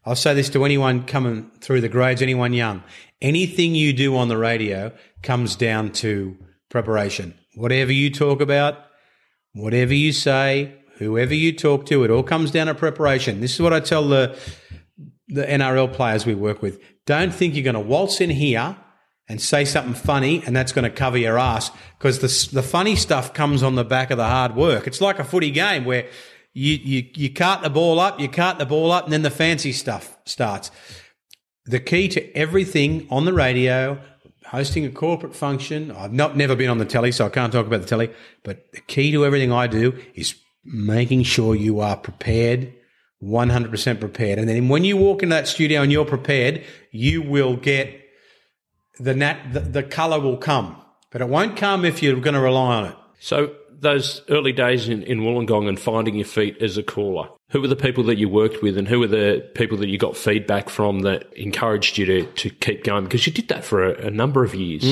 I'll 0.05 0.15
say 0.15 0.33
this 0.33 0.49
to 0.49 0.65
anyone 0.65 1.05
coming 1.05 1.49
through 1.61 1.81
the 1.81 1.89
grades, 1.89 2.21
anyone 2.21 2.53
young, 2.53 2.83
anything 3.21 3.75
you 3.75 3.93
do 3.93 4.17
on 4.17 4.27
the 4.27 4.37
radio 4.37 4.91
comes 5.21 5.55
down 5.55 5.91
to 5.93 6.37
preparation. 6.69 7.33
Whatever 7.55 7.93
you 7.93 8.09
talk 8.09 8.41
about, 8.41 8.77
whatever 9.53 9.93
you 9.93 10.11
say, 10.11 10.75
whoever 10.97 11.33
you 11.33 11.53
talk 11.53 11.85
to, 11.85 12.03
it 12.03 12.11
all 12.11 12.23
comes 12.23 12.51
down 12.51 12.67
to 12.67 12.75
preparation. 12.75 13.39
This 13.39 13.53
is 13.53 13.61
what 13.61 13.73
I 13.73 13.79
tell 13.79 14.07
the, 14.07 14.37
the 15.27 15.43
NRL 15.43 15.93
players 15.93 16.25
we 16.25 16.35
work 16.35 16.61
with. 16.61 16.81
Don't 17.05 17.33
think 17.33 17.53
you're 17.55 17.63
going 17.63 17.75
to 17.75 17.79
waltz 17.79 18.19
in 18.19 18.29
here 18.29 18.75
and 19.29 19.41
say 19.41 19.63
something 19.65 19.93
funny 19.93 20.43
and 20.45 20.55
that's 20.55 20.71
going 20.71 20.83
to 20.83 20.89
cover 20.89 21.17
your 21.17 21.39
ass 21.39 21.71
because 21.97 22.19
the, 22.19 22.55
the 22.55 22.63
funny 22.63 22.95
stuff 22.95 23.33
comes 23.33 23.63
on 23.63 23.75
the 23.75 23.85
back 23.85 24.11
of 24.11 24.17
the 24.17 24.27
hard 24.27 24.55
work. 24.55 24.85
It's 24.85 25.01
like 25.01 25.19
a 25.19 25.23
footy 25.23 25.51
game 25.51 25.85
where 25.85 26.07
you, 26.53 26.73
you, 26.73 27.09
you 27.15 27.33
cart 27.33 27.61
the 27.63 27.69
ball 27.69 27.99
up, 27.99 28.19
you 28.19 28.27
cart 28.27 28.59
the 28.59 28.65
ball 28.65 28.91
up 28.91 29.05
and 29.05 29.13
then 29.13 29.21
the 29.21 29.31
fancy 29.31 29.71
stuff 29.71 30.17
starts. 30.25 30.71
The 31.65 31.79
key 31.79 32.09
to 32.09 32.35
everything 32.35 33.07
on 33.09 33.25
the 33.25 33.33
radio, 33.33 33.99
hosting 34.47 34.85
a 34.85 34.91
corporate 34.91 35.35
function, 35.35 35.91
I've 35.91 36.13
not 36.13 36.35
never 36.35 36.55
been 36.55 36.69
on 36.69 36.77
the 36.77 36.85
telly, 36.85 37.13
so 37.13 37.25
I 37.25 37.29
can't 37.29 37.53
talk 37.53 37.65
about 37.65 37.81
the 37.81 37.87
telly, 37.87 38.11
but 38.43 38.71
the 38.73 38.81
key 38.81 39.11
to 39.13 39.25
everything 39.25 39.51
I 39.53 39.67
do 39.67 39.97
is 40.13 40.35
making 40.65 41.23
sure 41.23 41.55
you 41.55 41.79
are 41.79 41.95
prepared, 41.95 42.73
100% 43.23 43.99
prepared. 44.01 44.39
And 44.39 44.49
then 44.49 44.67
when 44.67 44.83
you 44.83 44.97
walk 44.97 45.23
into 45.23 45.33
that 45.33 45.47
studio 45.47 45.81
and 45.81 45.91
you're 45.91 46.05
prepared, 46.05 46.63
you 46.91 47.21
will 47.21 47.55
get 47.55 48.02
the 48.99 49.13
nat 49.13 49.53
the, 49.53 49.59
the 49.59 49.83
color 49.83 50.19
will 50.19 50.37
come, 50.37 50.77
but 51.11 51.21
it 51.21 51.29
won't 51.29 51.57
come 51.57 51.85
if 51.85 52.01
you're 52.01 52.19
going 52.19 52.35
to 52.35 52.41
rely 52.41 52.75
on 52.75 52.85
it. 52.85 52.95
So 53.19 53.55
those 53.83 54.21
early 54.29 54.51
days 54.51 54.89
in, 54.89 55.03
in 55.03 55.19
Wollongong 55.19 55.67
and 55.67 55.79
finding 55.79 56.15
your 56.15 56.25
feet 56.25 56.57
as 56.61 56.77
a 56.77 56.83
caller, 56.83 57.29
who 57.49 57.61
were 57.61 57.67
the 57.67 57.75
people 57.75 58.03
that 58.05 58.17
you 58.17 58.27
worked 58.27 58.63
with 58.63 58.77
and 58.77 58.87
who 58.87 58.99
were 58.99 59.07
the 59.07 59.47
people 59.53 59.77
that 59.77 59.87
you 59.87 59.99
got 59.99 60.17
feedback 60.17 60.69
from 60.69 61.01
that 61.01 61.31
encouraged 61.33 61.99
you 61.99 62.05
to, 62.05 62.25
to 62.25 62.49
keep 62.49 62.83
going? 62.83 63.03
Because 63.03 63.27
you 63.27 63.33
did 63.33 63.47
that 63.49 63.63
for 63.63 63.83
a, 63.83 64.07
a 64.07 64.09
number 64.09 64.43
of 64.43 64.55
years. 64.55 64.83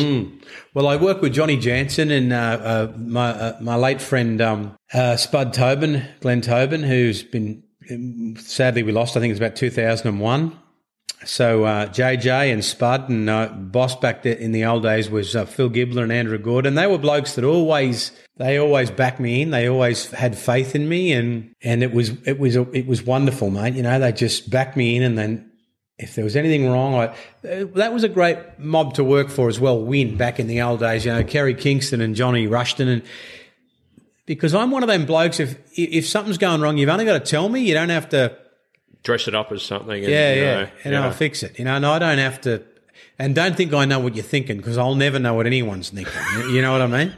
Well, 0.75 0.87
I 0.87 0.95
worked 0.95 1.21
with 1.21 1.33
Johnny 1.33 1.57
Jansen 1.57 2.11
and 2.11 2.31
uh, 2.31 2.35
uh, 2.35 2.93
my 2.97 3.29
uh, 3.29 3.57
my 3.61 3.75
late 3.75 4.01
friend 4.01 4.39
um, 4.41 4.77
uh, 4.93 5.15
Spud 5.15 5.53
Tobin, 5.53 6.05
Glenn 6.19 6.41
Tobin, 6.41 6.83
who's 6.83 7.23
been 7.23 7.63
um, 7.89 8.35
sadly 8.37 8.83
we 8.83 8.91
lost. 8.91 9.17
I 9.17 9.21
think 9.21 9.31
it 9.31 9.33
was 9.33 9.39
about 9.39 9.55
2001. 9.55 10.57
So 11.23 11.65
uh, 11.65 11.87
JJ 11.87 12.51
and 12.51 12.65
Spud 12.65 13.09
and 13.09 13.29
uh, 13.29 13.47
boss 13.47 13.95
back 13.95 14.23
there 14.23 14.33
in 14.33 14.51
the 14.51 14.65
old 14.65 14.83
days 14.83 15.09
was 15.09 15.35
uh, 15.35 15.45
Phil 15.45 15.69
Gibbler 15.69 16.03
and 16.03 16.11
Andrew 16.11 16.39
Gordon. 16.39 16.69
And 16.69 16.77
they 16.77 16.87
were 16.87 16.97
blokes 16.97 17.35
that 17.35 17.43
always 17.43 18.11
they 18.37 18.57
always 18.57 18.89
backed 18.89 19.19
me 19.19 19.43
in. 19.43 19.51
They 19.51 19.69
always 19.69 20.09
had 20.09 20.35
faith 20.35 20.73
in 20.73 20.89
me, 20.89 21.13
and 21.13 21.53
and 21.61 21.83
it 21.83 21.93
was 21.93 22.09
it 22.25 22.39
was 22.39 22.55
it 22.55 22.87
was 22.87 23.03
wonderful, 23.03 23.51
mate. 23.51 23.75
You 23.75 23.83
know, 23.83 23.99
they 23.99 24.11
just 24.11 24.49
backed 24.49 24.75
me 24.75 24.95
in, 24.95 25.03
and 25.03 25.17
then 25.17 25.51
if 25.99 26.15
there 26.15 26.23
was 26.23 26.35
anything 26.35 26.67
wrong, 26.67 26.95
I, 26.95 27.05
uh, 27.47 27.65
that 27.75 27.93
was 27.93 28.03
a 28.03 28.09
great 28.09 28.37
mob 28.57 28.95
to 28.95 29.03
work 29.03 29.29
for 29.29 29.47
as 29.47 29.59
well. 29.59 29.79
Win 29.79 30.17
back 30.17 30.39
in 30.39 30.47
the 30.47 30.61
old 30.61 30.79
days, 30.79 31.05
you 31.05 31.13
know, 31.13 31.23
Kerry 31.23 31.53
Kingston 31.53 32.01
and 32.01 32.15
Johnny 32.15 32.47
Rushton, 32.47 32.87
and 32.87 33.03
because 34.25 34.55
I'm 34.55 34.71
one 34.71 34.81
of 34.81 34.89
them 34.89 35.05
blokes. 35.05 35.39
If 35.39 35.57
if 35.77 36.07
something's 36.07 36.39
going 36.39 36.61
wrong, 36.61 36.77
you've 36.77 36.89
only 36.89 37.05
got 37.05 37.23
to 37.23 37.31
tell 37.31 37.47
me. 37.47 37.61
You 37.61 37.75
don't 37.75 37.89
have 37.89 38.09
to. 38.09 38.37
Dress 39.03 39.27
it 39.27 39.35
up 39.35 39.51
as 39.51 39.63
something. 39.63 40.03
And, 40.03 40.11
Yeah, 40.11 40.33
you 40.33 40.41
yeah, 40.41 40.53
know, 40.53 40.69
and 40.83 40.93
yeah. 40.93 41.05
I'll 41.05 41.11
fix 41.11 41.43
it. 41.43 41.57
You 41.57 41.65
know, 41.65 41.75
and 41.75 41.85
I 41.85 41.99
don't 41.99 42.17
have 42.17 42.41
to. 42.41 42.63
And 43.17 43.35
don't 43.35 43.55
think 43.55 43.73
I 43.73 43.85
know 43.85 43.99
what 43.99 44.15
you're 44.15 44.23
thinking 44.23 44.57
because 44.57 44.77
I'll 44.77 44.95
never 44.95 45.19
know 45.19 45.33
what 45.33 45.45
anyone's 45.45 45.89
thinking. 45.89 46.13
You 46.49 46.61
know 46.61 46.71
what 46.71 46.81
I 46.81 46.87
mean? 46.87 47.15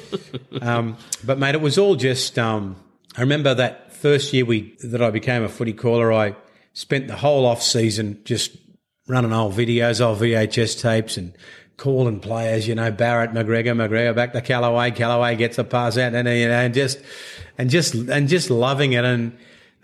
um, 0.62 0.96
but 1.24 1.38
mate, 1.38 1.54
it 1.54 1.60
was 1.60 1.78
all 1.78 1.96
just. 1.96 2.38
Um, 2.38 2.76
I 3.16 3.20
remember 3.20 3.54
that 3.54 3.92
first 3.94 4.32
year 4.32 4.44
we 4.44 4.76
that 4.84 5.02
I 5.02 5.10
became 5.10 5.42
a 5.42 5.48
footy 5.48 5.72
caller. 5.72 6.12
I 6.12 6.36
spent 6.72 7.06
the 7.08 7.16
whole 7.16 7.46
off 7.46 7.62
season 7.62 8.20
just 8.24 8.56
running 9.08 9.32
old 9.32 9.54
videos, 9.54 10.04
old 10.04 10.18
VHS 10.18 10.80
tapes, 10.80 11.16
and 11.16 11.32
calling 11.76 12.20
players. 12.20 12.66
You 12.68 12.74
know, 12.74 12.90
Barrett, 12.90 13.32
McGregor, 13.32 13.74
McGregor 13.74 14.14
back 14.14 14.32
to 14.32 14.40
Callaway. 14.40 14.90
Callaway 14.90 15.36
gets 15.36 15.58
a 15.58 15.64
pass 15.64 15.96
out, 15.96 16.14
and 16.14 16.28
you 16.28 16.48
know, 16.48 16.54
and 16.54 16.74
just 16.74 17.00
and 17.58 17.70
just 17.70 17.94
and 17.94 18.28
just 18.28 18.50
loving 18.50 18.92
it. 18.92 19.04
And 19.04 19.36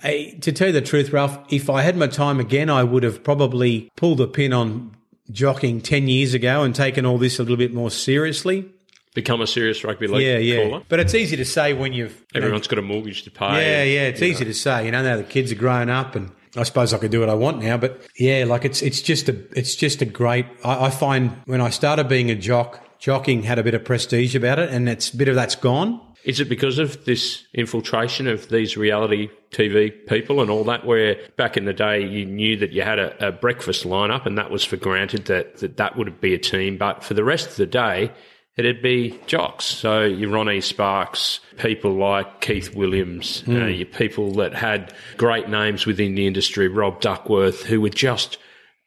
to 0.02 0.52
tell 0.52 0.68
you 0.68 0.72
the 0.72 0.80
truth, 0.82 1.12
Ralph, 1.12 1.38
if 1.50 1.70
I 1.70 1.82
had 1.82 1.96
my 1.96 2.06
time 2.06 2.40
again, 2.40 2.68
I 2.70 2.82
would 2.84 3.02
have 3.02 3.22
probably 3.24 3.90
pulled 3.96 4.18
the 4.18 4.26
pin 4.26 4.52
on 4.52 4.96
jockeying 5.30 5.80
ten 5.80 6.08
years 6.08 6.34
ago 6.34 6.62
and 6.62 6.74
taken 6.74 7.06
all 7.06 7.18
this 7.18 7.38
a 7.38 7.42
little 7.42 7.56
bit 7.56 7.72
more 7.72 7.90
seriously. 7.90 8.68
Become 9.14 9.42
a 9.42 9.46
serious 9.46 9.84
rugby 9.84 10.06
league 10.06 10.22
Yeah, 10.22 10.38
yeah. 10.38 10.64
caller. 10.68 10.82
But 10.88 10.98
it's 11.00 11.14
easy 11.14 11.36
to 11.36 11.44
say 11.44 11.74
when 11.74 11.92
you've 11.92 12.12
you 12.34 12.40
know, 12.40 12.46
Everyone's 12.46 12.66
got 12.66 12.78
a 12.78 12.82
mortgage 12.82 13.24
to 13.24 13.30
pay. 13.30 13.44
yeah, 13.46 13.82
yeah. 13.82 14.08
It's 14.08 14.22
easy 14.22 14.44
to 14.46 14.54
say, 14.54 14.86
you 14.86 14.90
know. 14.90 15.02
Now 15.02 15.16
the 15.18 15.22
kids 15.24 15.52
are 15.52 15.56
growing 15.56 15.90
up, 15.90 16.16
and 16.16 16.30
I 16.56 16.62
suppose 16.62 16.94
I 16.94 16.98
could 16.98 17.10
do 17.10 17.20
what 17.20 17.28
I 17.28 17.34
want 17.34 17.62
now. 17.62 17.76
But 17.76 18.00
yeah, 18.18 18.44
like 18.46 18.64
it's 18.64 18.80
it's 18.82 19.02
just 19.02 19.28
a 19.28 19.36
it's 19.56 19.74
just 19.76 20.00
a 20.02 20.06
great. 20.06 20.46
I, 20.64 20.86
I 20.86 20.90
find 20.90 21.36
when 21.44 21.60
I 21.60 21.68
started 21.70 22.08
being 22.08 22.30
a 22.30 22.34
jock, 22.34 22.80
jockeying 22.98 23.42
had 23.42 23.58
a 23.58 23.62
bit 23.62 23.74
of 23.74 23.84
prestige 23.84 24.34
about 24.34 24.58
it, 24.58 24.70
and 24.70 24.88
it's 24.88 25.12
a 25.12 25.16
bit 25.16 25.28
of 25.28 25.34
that's 25.34 25.56
gone. 25.56 26.00
Is 26.24 26.40
it 26.40 26.48
because 26.48 26.78
of 26.78 27.04
this 27.04 27.44
infiltration 27.52 28.28
of 28.28 28.48
these 28.48 28.76
reality 28.76 29.28
TV 29.50 30.06
people 30.06 30.40
and 30.40 30.50
all 30.50 30.64
that, 30.64 30.86
where 30.86 31.18
back 31.36 31.56
in 31.56 31.64
the 31.64 31.72
day 31.72 32.06
you 32.06 32.24
knew 32.24 32.56
that 32.58 32.70
you 32.72 32.82
had 32.82 32.98
a, 32.98 33.28
a 33.28 33.32
breakfast 33.32 33.84
lineup 33.84 34.24
and 34.26 34.38
that 34.38 34.50
was 34.50 34.64
for 34.64 34.76
granted 34.76 35.26
that, 35.26 35.58
that 35.58 35.76
that 35.78 35.96
would 35.96 36.20
be 36.20 36.34
a 36.34 36.38
team, 36.38 36.78
but 36.78 37.02
for 37.02 37.14
the 37.14 37.24
rest 37.24 37.50
of 37.50 37.56
the 37.56 37.66
day, 37.66 38.12
it'd 38.56 38.82
be 38.82 39.18
jocks. 39.26 39.64
So 39.64 40.02
your 40.02 40.30
Ronnie 40.30 40.60
Sparks, 40.60 41.40
people 41.56 41.92
like 41.92 42.40
Keith 42.40 42.74
Williams, 42.74 43.42
uh, 43.48 43.66
your 43.66 43.86
people 43.86 44.32
that 44.34 44.54
had 44.54 44.92
great 45.16 45.48
names 45.48 45.86
within 45.86 46.14
the 46.14 46.26
industry, 46.26 46.68
Rob 46.68 47.00
Duckworth, 47.00 47.64
who 47.64 47.80
were 47.80 47.88
just 47.88 48.38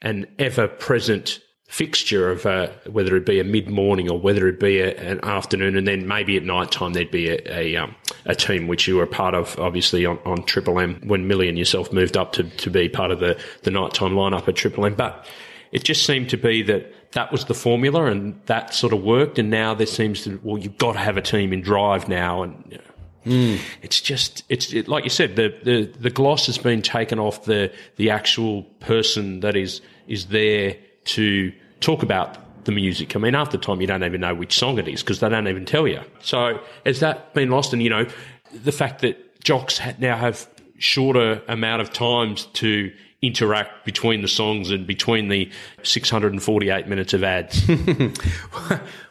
an 0.01 0.27
ever 0.37 0.67
present 0.67 1.39
fixture 1.67 2.29
of 2.29 2.45
uh, 2.45 2.67
whether 2.89 3.15
it 3.15 3.25
be 3.25 3.39
a 3.39 3.43
mid 3.43 3.69
morning 3.69 4.09
or 4.09 4.19
whether 4.19 4.47
it 4.47 4.59
be 4.59 4.79
a, 4.79 4.95
an 4.97 5.19
afternoon, 5.23 5.75
and 5.75 5.87
then 5.87 6.07
maybe 6.07 6.37
at 6.37 6.43
night 6.43 6.71
time 6.71 6.93
there'd 6.93 7.11
be 7.11 7.29
a 7.29 7.39
a, 7.47 7.75
um, 7.75 7.95
a 8.25 8.35
team 8.35 8.67
which 8.67 8.87
you 8.87 8.97
were 8.97 9.03
a 9.03 9.07
part 9.07 9.33
of, 9.33 9.57
obviously 9.59 10.05
on, 10.05 10.19
on 10.25 10.43
Triple 10.43 10.79
M 10.79 11.01
when 11.05 11.27
Millie 11.27 11.49
and 11.49 11.57
yourself 11.57 11.91
moved 11.91 12.17
up 12.17 12.33
to, 12.33 12.43
to 12.43 12.69
be 12.69 12.89
part 12.89 13.11
of 13.11 13.19
the 13.19 13.39
the 13.63 13.71
nighttime 13.71 14.13
lineup 14.13 14.47
at 14.47 14.55
Triple 14.55 14.85
M, 14.85 14.95
but. 14.95 15.25
It 15.71 15.83
just 15.83 16.05
seemed 16.05 16.29
to 16.29 16.37
be 16.37 16.61
that 16.63 17.11
that 17.11 17.33
was 17.33 17.45
the 17.45 17.53
formula 17.53 18.05
and 18.05 18.39
that 18.45 18.73
sort 18.73 18.93
of 18.93 19.03
worked. 19.03 19.39
And 19.39 19.49
now 19.49 19.73
there 19.73 19.87
seems 19.87 20.23
to, 20.23 20.39
well, 20.41 20.57
you've 20.57 20.77
got 20.77 20.93
to 20.93 20.99
have 20.99 21.17
a 21.17 21.21
team 21.21 21.51
in 21.51 21.59
drive 21.61 22.07
now. 22.07 22.43
And 22.43 22.63
you 22.69 22.77
know, 22.77 22.83
it's 23.81 23.99
just 23.99 24.43
it's 24.47 24.71
it, 24.71 24.87
like 24.87 25.03
you 25.03 25.09
said 25.09 25.35
the, 25.35 25.53
the 25.63 25.91
the 25.99 26.09
gloss 26.09 26.45
has 26.45 26.57
been 26.57 26.81
taken 26.81 27.19
off 27.19 27.43
the 27.43 27.73
the 27.97 28.09
actual 28.11 28.63
person 28.79 29.41
that 29.41 29.57
is 29.57 29.81
is 30.07 30.27
there 30.27 30.77
to 31.05 31.51
talk 31.79 32.03
about 32.03 32.37
the 32.65 32.71
music. 32.71 33.15
I 33.15 33.19
mean, 33.19 33.33
half 33.33 33.51
the 33.51 33.57
time 33.57 33.79
you 33.81 33.87
don't 33.87 34.03
even 34.03 34.21
know 34.21 34.33
which 34.33 34.57
song 34.57 34.79
it 34.79 34.87
is 34.87 35.01
because 35.01 35.19
they 35.19 35.29
don't 35.29 35.47
even 35.47 35.65
tell 35.65 35.87
you. 35.87 36.01
So 36.21 36.59
has 36.85 36.99
that 36.99 37.33
been 37.33 37.49
lost? 37.49 37.73
And 37.73 37.81
you 37.81 37.89
know, 37.89 38.07
the 38.51 38.71
fact 38.71 39.01
that 39.01 39.41
jocks 39.41 39.79
now 39.99 40.17
have 40.17 40.49
shorter 40.77 41.41
amount 41.47 41.81
of 41.81 41.93
times 41.93 42.45
to 42.53 42.91
interact 43.21 43.85
between 43.85 44.21
the 44.21 44.27
songs 44.27 44.71
and 44.71 44.85
between 44.85 45.29
the 45.29 45.49
648 45.83 46.87
minutes 46.87 47.13
of 47.13 47.23
ads. 47.23 47.67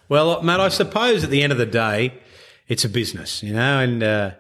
Well, 0.09 0.43
Matt, 0.43 0.61
I 0.61 0.69
suppose 0.69 1.25
at 1.25 1.31
the 1.31 1.43
end 1.43 1.53
of 1.53 1.59
the 1.59 1.67
day, 1.67 2.13
it's 2.69 2.85
a 2.85 2.89
business, 2.89 3.43
you 3.43 3.55
know, 3.55 3.81
and 3.81 4.03
uh, 4.03 4.33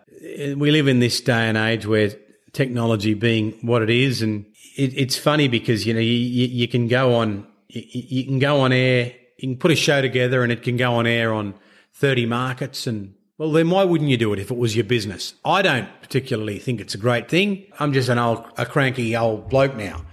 we 0.56 0.70
live 0.70 0.88
in 0.88 1.00
this 1.00 1.20
day 1.20 1.48
and 1.48 1.56
age 1.56 1.86
where 1.86 2.10
technology 2.52 3.14
being 3.14 3.52
what 3.62 3.82
it 3.82 3.90
is, 3.90 4.20
and 4.20 4.44
it, 4.74 4.96
it's 4.96 5.16
funny 5.16 5.48
because 5.48 5.86
you 5.86 5.94
know 5.94 6.00
you, 6.00 6.12
you, 6.12 6.68
can 6.68 6.88
go 6.88 7.14
on 7.14 7.46
you, 7.68 7.82
you 7.92 8.24
can 8.24 8.38
go 8.38 8.60
on 8.60 8.72
air, 8.72 9.12
you 9.38 9.48
can 9.48 9.56
put 9.56 9.70
a 9.70 9.76
show 9.76 10.02
together, 10.02 10.42
and 10.42 10.52
it 10.52 10.62
can 10.62 10.76
go 10.76 10.94
on 10.94 11.06
air 11.06 11.32
on 11.32 11.54
thirty 11.92 12.26
markets, 12.26 12.86
and 12.86 13.14
well, 13.38 13.50
then 13.50 13.70
why 13.70 13.84
wouldn't 13.84 14.10
you 14.10 14.16
do 14.16 14.32
it 14.32 14.38
if 14.38 14.50
it 14.50 14.56
was 14.56 14.76
your 14.76 14.84
business? 14.84 15.34
I 15.44 15.62
don't 15.62 15.88
particularly 16.00 16.58
think 16.58 16.80
it's 16.80 16.94
a 16.94 16.98
great 16.98 17.28
thing. 17.28 17.66
I'm 17.78 17.92
just 17.92 18.08
an 18.08 18.18
old, 18.18 18.44
a 18.56 18.66
cranky 18.66 19.16
old 19.16 19.48
bloke 19.48 19.76
now. 19.76 20.04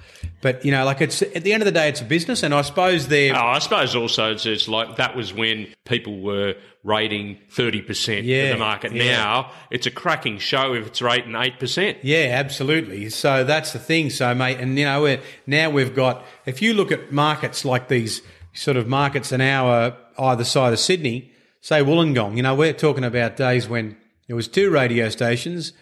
But 0.42 0.66
you 0.66 0.72
know, 0.72 0.84
like 0.86 1.02
it's 1.02 1.22
at 1.22 1.44
the 1.44 1.54
end 1.54 1.62
of 1.62 1.66
the 1.66 1.72
day, 1.72 1.88
it's 1.90 2.02
a 2.02 2.06
business, 2.06 2.42
and 2.44 2.54
I 2.54 2.62
suppose 2.64 3.08
they're 3.08 3.36
Oh, 3.36 3.40
I 3.40 3.60
suppose 3.60 3.96
also 3.96 4.32
it's, 4.32 4.46
it's 4.46 4.68
like 4.68 4.96
that 4.98 5.16
was 5.16 5.34
when 5.34 5.68
people 5.86 6.20
were 6.22 6.56
rating 6.84 7.38
30% 7.52 8.24
Yeah, 8.24 8.44
of 8.46 8.50
the 8.50 8.58
market. 8.58 8.92
yeah. 8.92 9.18
Now 9.18 9.52
it's 9.70 9.86
a 9.86 9.92
cracking 9.92 10.40
show 10.40 10.74
if 10.74 10.88
it's 10.88 11.02
rating 11.02 11.34
8%. 11.34 11.98
Yeah, 12.02 12.32
absolutely. 12.40 13.10
So 13.10 13.44
that's 13.44 13.72
the 13.72 13.78
thing. 13.80 14.10
So, 14.10 14.34
mate, 14.34 14.58
and 14.60 14.78
you 14.80 14.86
know, 14.86 15.02
we're, 15.04 15.22
now 15.46 15.70
we've 15.70 15.96
got, 15.96 16.26
if 16.48 16.60
you 16.62 16.74
look 16.74 16.92
at 16.92 17.12
markets 17.12 17.64
like 17.66 17.88
these 17.88 18.24
sort 18.54 18.78
of 18.78 18.88
markets 18.88 19.32
an 19.32 19.42
hour 19.42 19.96
either 20.18 20.44
side 20.44 20.74
of 20.74 20.80
Sydney, 20.80 21.32
say 21.62 21.82
Wollongong, 21.84 22.36
you 22.36 22.42
know, 22.42 22.56
we're 22.56 22.74
talking 22.74 23.04
about 23.04 23.36
days 23.38 23.70
when 23.70 23.96
there 24.26 24.36
was 24.36 24.48
two 24.48 24.72
radio 24.72 25.10
stations, 25.10 25.74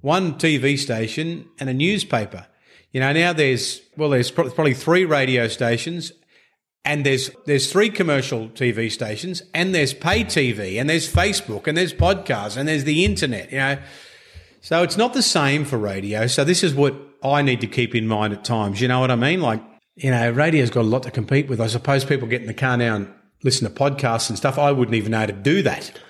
one 0.00 0.34
TV 0.38 0.78
station 0.78 1.46
and 1.60 1.68
a 1.68 1.74
newspaper. 1.74 2.46
You 2.96 3.00
know, 3.00 3.12
now 3.12 3.34
there's, 3.34 3.82
well, 3.98 4.08
there's 4.08 4.30
probably 4.30 4.72
three 4.72 5.04
radio 5.04 5.48
stations 5.48 6.12
and 6.82 7.04
there's 7.04 7.30
there's 7.44 7.70
three 7.70 7.90
commercial 7.90 8.48
TV 8.48 8.90
stations, 8.90 9.42
and 9.52 9.74
there's 9.74 9.92
pay 9.92 10.24
TV, 10.24 10.80
and 10.80 10.88
there's 10.88 11.12
Facebook, 11.12 11.66
and 11.66 11.76
there's 11.76 11.92
podcasts, 11.92 12.56
and 12.56 12.66
there's 12.66 12.84
the 12.84 13.04
internet. 13.04 13.52
You 13.52 13.58
know, 13.58 13.78
so 14.62 14.82
it's 14.82 14.96
not 14.96 15.12
the 15.12 15.22
same 15.22 15.66
for 15.66 15.76
radio. 15.76 16.26
So 16.26 16.42
this 16.42 16.64
is 16.64 16.74
what 16.74 16.94
I 17.22 17.42
need 17.42 17.60
to 17.60 17.66
keep 17.66 17.94
in 17.94 18.06
mind 18.06 18.32
at 18.32 18.46
times. 18.46 18.80
You 18.80 18.88
know 18.88 19.00
what 19.00 19.10
I 19.10 19.16
mean? 19.16 19.42
Like 19.42 19.62
you 19.96 20.10
know, 20.10 20.30
radio's 20.30 20.70
got 20.70 20.82
a 20.82 20.88
lot 20.88 21.02
to 21.02 21.10
compete 21.10 21.48
with. 21.48 21.60
I 21.60 21.66
suppose 21.66 22.02
people 22.02 22.26
get 22.26 22.40
in 22.40 22.46
the 22.46 22.54
car 22.54 22.78
now 22.78 22.96
and 22.96 23.12
listen 23.42 23.70
to 23.70 23.78
podcasts 23.78 24.30
and 24.30 24.38
stuff. 24.38 24.56
I 24.56 24.72
wouldn't 24.72 24.94
even 24.94 25.10
know 25.10 25.18
how 25.18 25.26
to 25.26 25.34
do 25.34 25.60
that. 25.64 26.00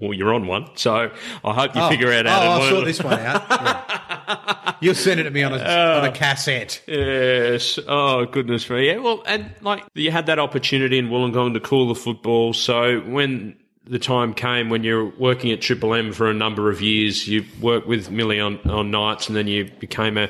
Well, 0.00 0.14
you're 0.14 0.32
on 0.32 0.46
one, 0.46 0.68
so 0.76 1.10
I 1.44 1.52
hope 1.52 1.74
you 1.74 1.80
oh. 1.82 1.88
figure 1.88 2.12
out 2.12 2.26
oh, 2.26 2.30
how 2.30 2.40
to 2.40 2.46
I'll 2.46 2.70
sort 2.70 2.84
this 2.84 3.02
one 3.02 3.18
out. 3.20 3.94
Yeah. 4.28 4.74
You'll 4.80 4.94
send 4.94 5.20
it 5.20 5.24
to 5.24 5.30
me 5.30 5.42
on 5.42 5.54
a 5.54 5.56
uh, 5.56 6.00
on 6.00 6.04
a 6.04 6.12
cassette. 6.12 6.82
Yes. 6.86 7.78
Oh, 7.88 8.26
goodness 8.26 8.68
me. 8.68 8.86
Yeah. 8.86 8.98
Well, 8.98 9.22
and 9.26 9.50
like 9.62 9.84
you 9.94 10.10
had 10.10 10.26
that 10.26 10.38
opportunity 10.38 10.98
in 10.98 11.08
Wollongong 11.08 11.54
to 11.54 11.60
call 11.60 11.88
the 11.88 11.94
football. 11.94 12.52
So 12.52 13.00
when 13.00 13.56
the 13.88 13.98
time 13.98 14.34
came 14.34 14.68
when 14.68 14.84
you're 14.84 15.06
working 15.18 15.50
at 15.50 15.60
Triple 15.60 15.94
M 15.94 16.12
for 16.12 16.28
a 16.28 16.34
number 16.34 16.70
of 16.70 16.82
years, 16.82 17.26
you 17.26 17.44
worked 17.60 17.86
with 17.86 18.10
Millie 18.10 18.40
on, 18.40 18.58
on 18.70 18.90
nights 18.90 19.28
and 19.28 19.36
then 19.36 19.46
you 19.48 19.70
became 19.78 20.18
a, 20.18 20.28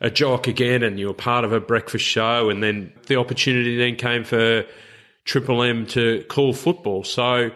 a 0.00 0.10
jock 0.10 0.46
again 0.46 0.82
and 0.82 0.98
you 0.98 1.06
were 1.06 1.14
part 1.14 1.44
of 1.44 1.52
a 1.52 1.60
breakfast 1.60 2.04
show. 2.04 2.50
And 2.50 2.62
then 2.62 2.92
the 3.06 3.16
opportunity 3.16 3.76
then 3.76 3.96
came 3.96 4.24
for 4.24 4.66
Triple 5.24 5.62
M 5.62 5.86
to 5.86 6.24
call 6.28 6.52
football. 6.52 7.04
So 7.04 7.50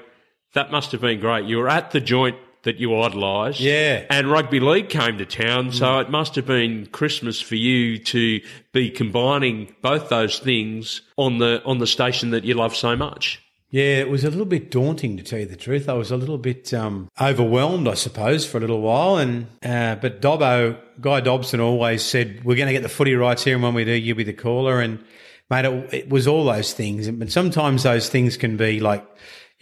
that 0.55 0.70
must 0.70 0.92
have 0.92 1.00
been 1.00 1.20
great. 1.20 1.44
You 1.44 1.59
were 1.59 1.68
at 1.68 1.90
the 1.90 2.00
joint 2.00 2.36
that 2.64 2.78
you 2.78 2.94
idolised. 3.00 3.61
Yeah. 3.61 4.05
And 4.11 4.30
rugby 4.30 4.59
league 4.59 4.88
came 4.88 5.18
to 5.18 5.26
town, 5.26 5.70
so 5.72 5.98
it 5.98 6.11
must 6.11 6.34
have 6.34 6.46
been 6.46 6.86
Christmas 6.86 7.40
for 7.40 7.57
you 7.57 7.98
to 7.98 8.40
be 8.72 8.90
combining 8.90 9.74
both 9.82 10.09
those 10.09 10.38
things 10.38 11.02
on 11.16 11.38
the 11.38 11.62
on 11.64 11.78
the 11.78 11.86
station 11.86 12.30
that 12.30 12.44
you 12.44 12.55
love 12.55 12.74
so 12.74 12.96
much. 12.96 13.40
Yeah, 13.70 13.98
it 13.98 14.09
was 14.09 14.22
a 14.22 14.30
little 14.30 14.46
bit 14.46 14.70
daunting 14.70 15.16
to 15.16 15.24
tell 15.24 15.40
you 15.40 15.46
the 15.46 15.57
truth. 15.57 15.88
I 15.88 15.94
was 15.94 16.12
a 16.12 16.16
little 16.16 16.38
bit 16.38 16.72
um, 16.72 17.09
overwhelmed, 17.20 17.88
I 17.88 17.94
suppose, 17.94 18.46
for 18.46 18.59
a 18.59 18.61
little 18.61 18.80
while. 18.80 19.16
And 19.16 19.48
uh, 19.64 19.96
but 19.96 20.20
Dobbo, 20.20 20.78
Guy 21.00 21.20
Dobson, 21.20 21.61
always 21.61 22.02
said, 22.05 22.44
"We're 22.44 22.57
going 22.57 22.68
to 22.68 22.72
get 22.72 22.84
the 22.84 22.88
footy 22.88 23.14
rights 23.14 23.44
here, 23.44 23.55
and 23.55 23.62
when 23.62 23.74
we 23.74 23.84
do, 23.84 23.92
you'll 23.92 24.16
be 24.16 24.24
the 24.24 24.32
caller." 24.32 24.80
And 24.80 25.05
mate, 25.50 25.64
it, 25.64 25.92
it 25.92 26.09
was 26.09 26.28
all 26.28 26.44
those 26.44 26.72
things. 26.72 27.11
But 27.11 27.32
sometimes 27.32 27.82
those 27.82 28.09
things 28.09 28.36
can 28.36 28.57
be 28.57 28.78
like 28.78 29.05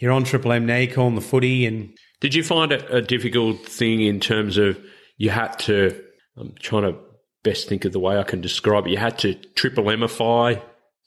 you're 0.03 0.11
on 0.11 0.25
Triple 0.25 0.51
M 0.51 0.65
now, 0.65 0.85
calling 0.91 1.15
the 1.15 1.21
footy, 1.21 1.65
and 1.65 1.97
Did 2.19 2.35
you 2.35 2.43
find 2.43 2.73
it 2.73 2.85
a 2.89 3.01
difficult 3.01 3.65
thing 3.65 4.01
in 4.01 4.19
terms 4.19 4.57
of 4.57 4.77
you 5.15 5.29
had 5.29 5.57
to? 5.59 6.03
I'm 6.35 6.53
trying 6.59 6.83
to 6.91 6.99
best 7.43 7.69
think 7.69 7.85
of 7.85 7.93
the 7.93 8.01
way 8.01 8.19
I 8.19 8.23
can 8.23 8.41
describe 8.41 8.85
it. 8.85 8.89
You 8.89 8.97
had 8.97 9.17
to 9.19 9.33
triple 9.33 9.85
Mify 9.85 10.61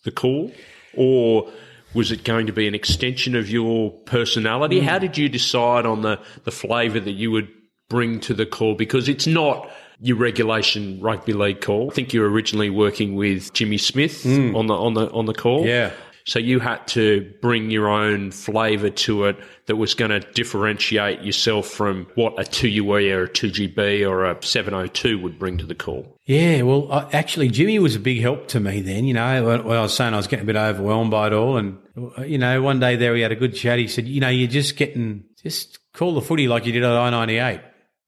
the 0.04 0.10
call, 0.10 0.50
or 0.96 1.52
was 1.92 2.10
it 2.10 2.24
going 2.24 2.46
to 2.46 2.54
be 2.54 2.66
an 2.66 2.74
extension 2.74 3.36
of 3.36 3.50
your 3.50 3.90
personality? 3.90 4.80
Hmm. 4.80 4.86
How 4.86 4.98
did 4.98 5.18
you 5.18 5.28
decide 5.28 5.84
on 5.84 6.00
the 6.00 6.18
the 6.44 6.50
flavour 6.50 6.98
that 6.98 7.12
you 7.12 7.30
would 7.32 7.48
bring 7.90 8.18
to 8.20 8.32
the 8.32 8.46
call? 8.46 8.76
Because 8.76 9.10
it's 9.10 9.26
not 9.26 9.70
your 10.00 10.16
regulation 10.16 11.00
rugby 11.02 11.34
league 11.34 11.60
call. 11.60 11.90
I 11.90 11.94
think 11.94 12.14
you 12.14 12.22
were 12.22 12.30
originally 12.30 12.70
working 12.70 13.14
with 13.14 13.52
Jimmy 13.52 13.76
Smith 13.76 14.22
hmm. 14.22 14.56
on 14.56 14.68
the 14.68 14.74
on 14.74 14.94
the 14.94 15.10
on 15.10 15.26
the 15.26 15.34
call. 15.34 15.66
Yeah. 15.66 15.92
So 16.26 16.40
you 16.40 16.58
had 16.58 16.84
to 16.88 17.32
bring 17.40 17.70
your 17.70 17.88
own 17.88 18.32
flavour 18.32 18.90
to 18.90 19.24
it 19.26 19.36
that 19.66 19.76
was 19.76 19.94
going 19.94 20.10
to 20.10 20.18
differentiate 20.32 21.22
yourself 21.22 21.68
from 21.68 22.08
what 22.16 22.32
a 22.34 22.42
2UE 22.42 23.12
or 23.12 23.24
a 23.24 23.28
2GB 23.28 24.08
or 24.08 24.24
a 24.24 24.42
702 24.42 25.20
would 25.20 25.38
bring 25.38 25.56
to 25.58 25.66
the 25.66 25.76
call. 25.76 26.18
Yeah, 26.24 26.62
well, 26.62 26.90
I, 26.90 27.08
actually, 27.12 27.48
Jimmy 27.48 27.78
was 27.78 27.94
a 27.94 28.00
big 28.00 28.20
help 28.20 28.48
to 28.48 28.58
me 28.58 28.80
then. 28.80 29.04
You 29.04 29.14
know, 29.14 29.44
when, 29.44 29.64
when 29.64 29.78
I 29.78 29.82
was 29.82 29.94
saying 29.94 30.14
I 30.14 30.16
was 30.16 30.26
getting 30.26 30.42
a 30.42 30.46
bit 30.46 30.56
overwhelmed 30.56 31.12
by 31.12 31.28
it 31.28 31.32
all, 31.32 31.56
and 31.56 31.78
uh, 32.18 32.22
you 32.22 32.38
know, 32.38 32.60
one 32.60 32.80
day 32.80 32.96
there 32.96 33.12
we 33.12 33.20
had 33.20 33.30
a 33.30 33.36
good 33.36 33.54
chat. 33.54 33.78
He 33.78 33.86
said, 33.86 34.08
"You 34.08 34.20
know, 34.20 34.28
you're 34.28 34.48
just 34.48 34.76
getting 34.76 35.24
just 35.40 35.78
call 35.92 36.14
the 36.14 36.20
footy 36.20 36.48
like 36.48 36.66
you 36.66 36.72
did 36.72 36.82
at 36.82 36.90
I 36.90 37.10
ninety 37.10 37.38
eight. 37.38 37.60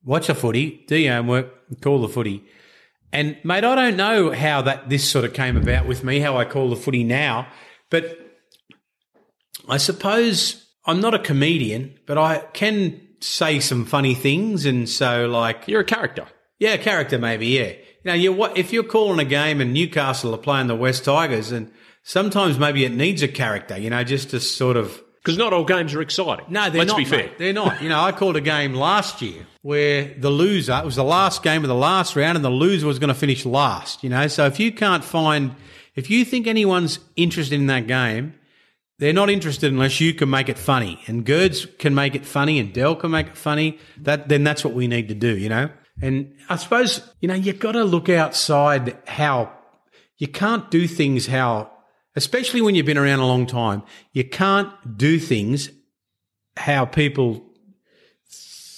Watch 0.03 0.27
the 0.27 0.35
footy, 0.35 0.85
do 0.89 0.97
your 0.97 1.15
homework, 1.15 1.81
call 1.81 2.03
the 2.03 2.09
footy." 2.09 2.45
And 3.13 3.37
mate, 3.45 3.65
I 3.65 3.75
don't 3.77 3.97
know 3.97 4.33
how 4.33 4.63
that 4.63 4.89
this 4.89 5.09
sort 5.09 5.25
of 5.25 5.33
came 5.33 5.57
about 5.57 5.87
with 5.87 6.03
me, 6.03 6.19
how 6.19 6.37
I 6.37 6.45
call 6.45 6.69
the 6.69 6.77
footy 6.77 7.05
now, 7.05 7.47
but 7.91 8.19
I 9.69 9.77
suppose 9.77 10.67
I'm 10.87 11.01
not 11.01 11.15
a 11.15 11.19
comedian, 11.19 11.99
but 12.07 12.19
I 12.19 12.39
can 12.53 13.01
say 13.21 13.61
some 13.61 13.85
funny 13.85 14.15
things, 14.15 14.65
and 14.67 14.89
so 14.89 15.27
like 15.27 15.65
You're 15.67 15.81
a 15.81 15.85
character. 15.85 16.27
yeah, 16.59 16.75
a 16.75 16.79
character 16.79 17.19
maybe. 17.19 17.47
Yeah, 17.49 17.67
you 17.69 17.77
know, 18.05 18.15
you 18.15 18.33
what 18.33 18.57
if 18.57 18.73
you're 18.73 18.85
calling 18.85 19.19
a 19.19 19.25
game 19.29 19.61
and 19.61 19.73
Newcastle 19.75 20.35
are 20.35 20.39
playing 20.39 20.69
the 20.69 20.77
West 20.77 21.05
Tigers, 21.05 21.53
and 21.53 21.71
sometimes 22.03 22.59
maybe 22.59 22.85
it 22.85 22.93
needs 22.93 23.23
a 23.23 23.29
character. 23.29 23.77
You 23.79 23.91
know, 23.91 24.05
just 24.05 24.31
to 24.31 24.41
sort 24.41 24.77
of 24.77 25.03
Because 25.23 25.37
not 25.37 25.53
all 25.53 25.65
games 25.65 25.95
are 25.95 26.01
exciting. 26.01 26.47
no, 26.49 26.71
they're 26.71 26.81
Let's 26.81 26.93
not. 26.93 26.99
be 26.99 27.05
fair. 27.05 27.25
mate. 27.25 27.39
They're 27.39 27.53
not. 27.53 27.83
You 27.83 27.89
know, 27.91 28.01
I 28.01 28.13
called 28.13 28.37
a 28.37 28.41
game 28.41 28.73
last 28.75 29.21
year 29.21 29.47
where 29.63 30.15
the 30.17 30.31
loser 30.31 30.79
it 30.81 30.85
was 30.87 30.97
the 30.97 31.05
last 31.05 31.43
game 31.43 31.63
of 31.65 31.69
the 31.69 31.75
last 31.75 32.17
round, 32.17 32.37
and 32.37 32.45
the 32.45 32.51
loser 32.51 32.87
was 32.87 32.99
going 32.99 33.09
to 33.13 33.15
finish 33.19 33.45
last. 33.45 34.03
You 34.05 34.11
know, 34.11 34.27
so 34.29 34.47
if 34.47 34.59
you 34.61 34.73
can't 34.73 35.05
find, 35.05 35.55
if 35.99 36.09
you 36.09 36.25
think 36.25 36.47
anyone's 36.47 37.01
interested 37.17 37.57
in 37.57 37.67
that 37.67 37.89
game. 37.89 38.35
They're 39.01 39.13
not 39.13 39.31
interested 39.31 39.73
unless 39.73 40.01
you 40.01 40.13
can 40.13 40.29
make 40.29 40.49
it 40.49 40.59
funny, 40.59 41.01
and 41.07 41.25
Gerds 41.25 41.79
can 41.79 41.95
make 41.95 42.17
it 42.17 42.27
funny, 42.27 42.59
and 42.59 42.73
Dell 42.73 42.97
can 42.97 43.13
make 43.13 43.29
it 43.29 43.37
funny. 43.37 43.79
That 43.99 44.29
then 44.29 44.43
that's 44.43 44.65
what 44.65 44.75
we 44.75 44.89
need 44.89 45.07
to 45.09 45.15
do, 45.15 45.37
you 45.37 45.49
know. 45.49 45.71
And 46.03 46.35
I 46.49 46.57
suppose 46.57 47.01
you 47.21 47.29
know 47.29 47.35
you've 47.35 47.61
got 47.61 47.73
to 47.73 47.85
look 47.85 48.09
outside 48.09 48.99
how 49.07 49.53
you 50.17 50.27
can't 50.27 50.69
do 50.73 50.89
things 50.89 51.29
how, 51.29 51.71
especially 52.17 52.61
when 52.61 52.75
you've 52.75 52.87
been 52.87 52.99
around 52.99 53.21
a 53.21 53.27
long 53.27 53.47
time. 53.47 53.85
You 54.13 54.25
can't 54.25 54.73
do 54.99 55.21
things 55.21 55.71
how 56.57 56.85
people 56.85 57.45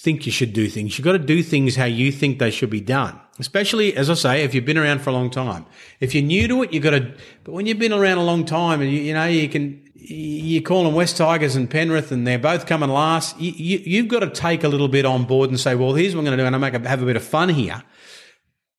think 0.03 0.27
you 0.27 0.31
should 0.31 0.53
do 0.53 0.67
things. 0.67 0.97
You've 0.97 1.05
got 1.05 1.13
to 1.13 1.19
do 1.19 1.41
things 1.41 1.75
how 1.75 1.85
you 1.85 2.11
think 2.11 2.37
they 2.37 2.51
should 2.51 2.69
be 2.69 2.81
done. 2.81 3.19
Especially, 3.41 3.95
as 3.97 4.07
I 4.07 4.13
say, 4.13 4.43
if 4.43 4.53
you've 4.53 4.65
been 4.65 4.77
around 4.77 5.01
for 5.01 5.09
a 5.09 5.13
long 5.13 5.31
time. 5.31 5.65
If 5.99 6.13
you're 6.13 6.23
new 6.23 6.47
to 6.47 6.61
it, 6.61 6.71
you've 6.71 6.83
got 6.83 6.91
to, 6.91 7.13
but 7.43 7.53
when 7.53 7.65
you've 7.65 7.79
been 7.79 7.91
around 7.91 8.19
a 8.19 8.23
long 8.23 8.45
time 8.45 8.81
and 8.81 8.91
you, 8.91 9.01
you 9.01 9.13
know, 9.15 9.25
you 9.25 9.49
can, 9.49 9.81
you 9.95 10.61
call 10.61 10.83
them 10.83 10.93
West 10.93 11.17
Tigers 11.17 11.55
and 11.55 11.67
Penrith 11.67 12.11
and 12.11 12.27
they're 12.27 12.37
both 12.37 12.67
coming 12.67 12.91
last, 12.91 13.39
you, 13.41 13.79
you've 13.79 14.07
got 14.07 14.19
to 14.19 14.29
take 14.29 14.63
a 14.63 14.67
little 14.67 14.87
bit 14.87 15.05
on 15.05 15.25
board 15.25 15.49
and 15.49 15.59
say, 15.59 15.73
well, 15.73 15.95
here's 15.95 16.15
what 16.15 16.19
I'm 16.19 16.25
going 16.25 16.37
to 16.37 16.43
do 16.43 16.45
and 16.45 16.55
I 16.55 16.59
make 16.59 16.75
a, 16.75 16.87
have 16.87 17.01
a 17.01 17.05
bit 17.05 17.15
of 17.15 17.23
fun 17.23 17.49
here. 17.49 17.81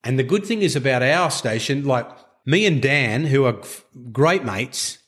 And 0.05 0.17
the 0.17 0.23
good 0.23 0.47
thing 0.47 0.63
is 0.63 0.77
about 0.77 1.03
our 1.03 1.29
station, 1.31 1.85
like 1.85 2.09
me 2.47 2.65
and 2.65 2.81
Dan, 2.81 3.27
who 3.27 3.45
are 3.45 3.61
great 4.13 4.45
mates, 4.45 4.99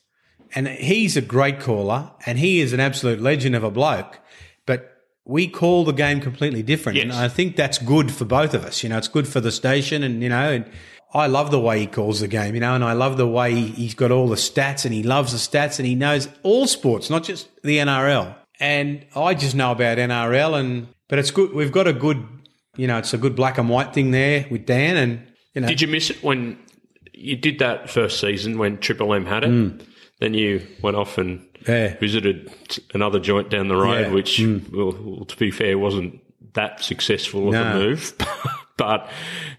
and 0.53 0.67
he's 0.67 1.15
a 1.15 1.21
great 1.21 1.61
caller, 1.61 2.11
and 2.25 2.39
he 2.39 2.59
is 2.59 2.73
an 2.73 2.81
absolute 2.81 3.21
legend 3.21 3.55
of 3.55 3.63
a 3.63 3.71
bloke. 3.71 4.19
We 5.27 5.47
call 5.47 5.83
the 5.85 5.91
game 5.91 6.19
completely 6.21 6.61
different, 6.61 6.97
and 6.99 7.11
I 7.11 7.27
think 7.27 7.55
that's 7.55 7.77
good 7.79 8.11
for 8.11 8.25
both 8.25 8.53
of 8.53 8.63
us. 8.63 8.83
You 8.83 8.89
know, 8.89 8.97
it's 8.97 9.07
good 9.07 9.27
for 9.27 9.39
the 9.41 9.51
station, 9.51 10.03
and 10.03 10.21
you 10.21 10.29
know, 10.29 10.51
and 10.51 10.65
I 11.13 11.25
love 11.27 11.49
the 11.49 11.59
way 11.59 11.79
he 11.79 11.87
calls 11.87 12.19
the 12.19 12.27
game. 12.27 12.53
You 12.53 12.61
know, 12.61 12.75
and 12.75 12.83
I 12.83 12.93
love 12.93 13.17
the 13.17 13.27
way 13.27 13.53
he- 13.55 13.67
he's 13.69 13.95
got 13.95 14.11
all 14.11 14.27
the 14.27 14.35
stats, 14.35 14.85
and 14.85 14.93
he 14.93 15.01
loves 15.01 15.31
the 15.31 15.39
stats, 15.39 15.79
and 15.79 15.87
he 15.87 15.95
knows 15.95 16.29
all 16.43 16.67
sports, 16.67 17.09
not 17.09 17.23
just 17.23 17.47
the 17.63 17.79
NRL. 17.79 18.35
And 18.59 19.03
I 19.15 19.33
just 19.33 19.55
know 19.55 19.71
about 19.71 19.97
NRL, 19.97 20.53
and 20.59 20.87
but 21.09 21.17
it's 21.19 21.31
good. 21.31 21.53
We've 21.53 21.71
got 21.71 21.87
a 21.87 21.93
good, 21.93 22.23
you 22.77 22.85
know, 22.87 22.97
it's 22.99 23.13
a 23.13 23.17
good 23.17 23.35
black 23.35 23.57
and 23.57 23.67
white 23.67 23.93
thing 23.93 24.11
there 24.11 24.45
with 24.51 24.65
Dan, 24.67 24.95
and 24.95 25.21
you 25.55 25.61
know, 25.61 25.67
Did 25.67 25.81
you 25.81 25.87
miss 25.87 26.09
it 26.11 26.23
when 26.23 26.57
you 27.13 27.35
did 27.35 27.59
that 27.59 27.89
first 27.89 28.19
season 28.19 28.57
when 28.59 28.77
Triple 28.77 29.13
M 29.13 29.25
had 29.25 29.43
it? 29.43 29.49
Hmm. 29.49 29.77
Then 30.19 30.33
you 30.33 30.65
went 30.81 30.97
off 30.97 31.17
and. 31.17 31.45
Yeah. 31.67 31.97
visited 31.97 32.51
another 32.93 33.19
joint 33.19 33.49
down 33.49 33.69
the 33.69 33.75
road, 33.75 34.01
Yeah. 34.01 34.11
Which, 34.11 34.39
well, 34.71 34.95
well, 35.01 35.25
to 35.25 35.35
be 35.35 35.49
fair, 35.49 35.79
wasn't 35.79 36.21
that 36.53 36.83
successful 36.83 37.47
of 37.47 37.53
No. 37.53 37.63
a 37.63 37.73
move. 37.73 38.13
but 38.77 39.09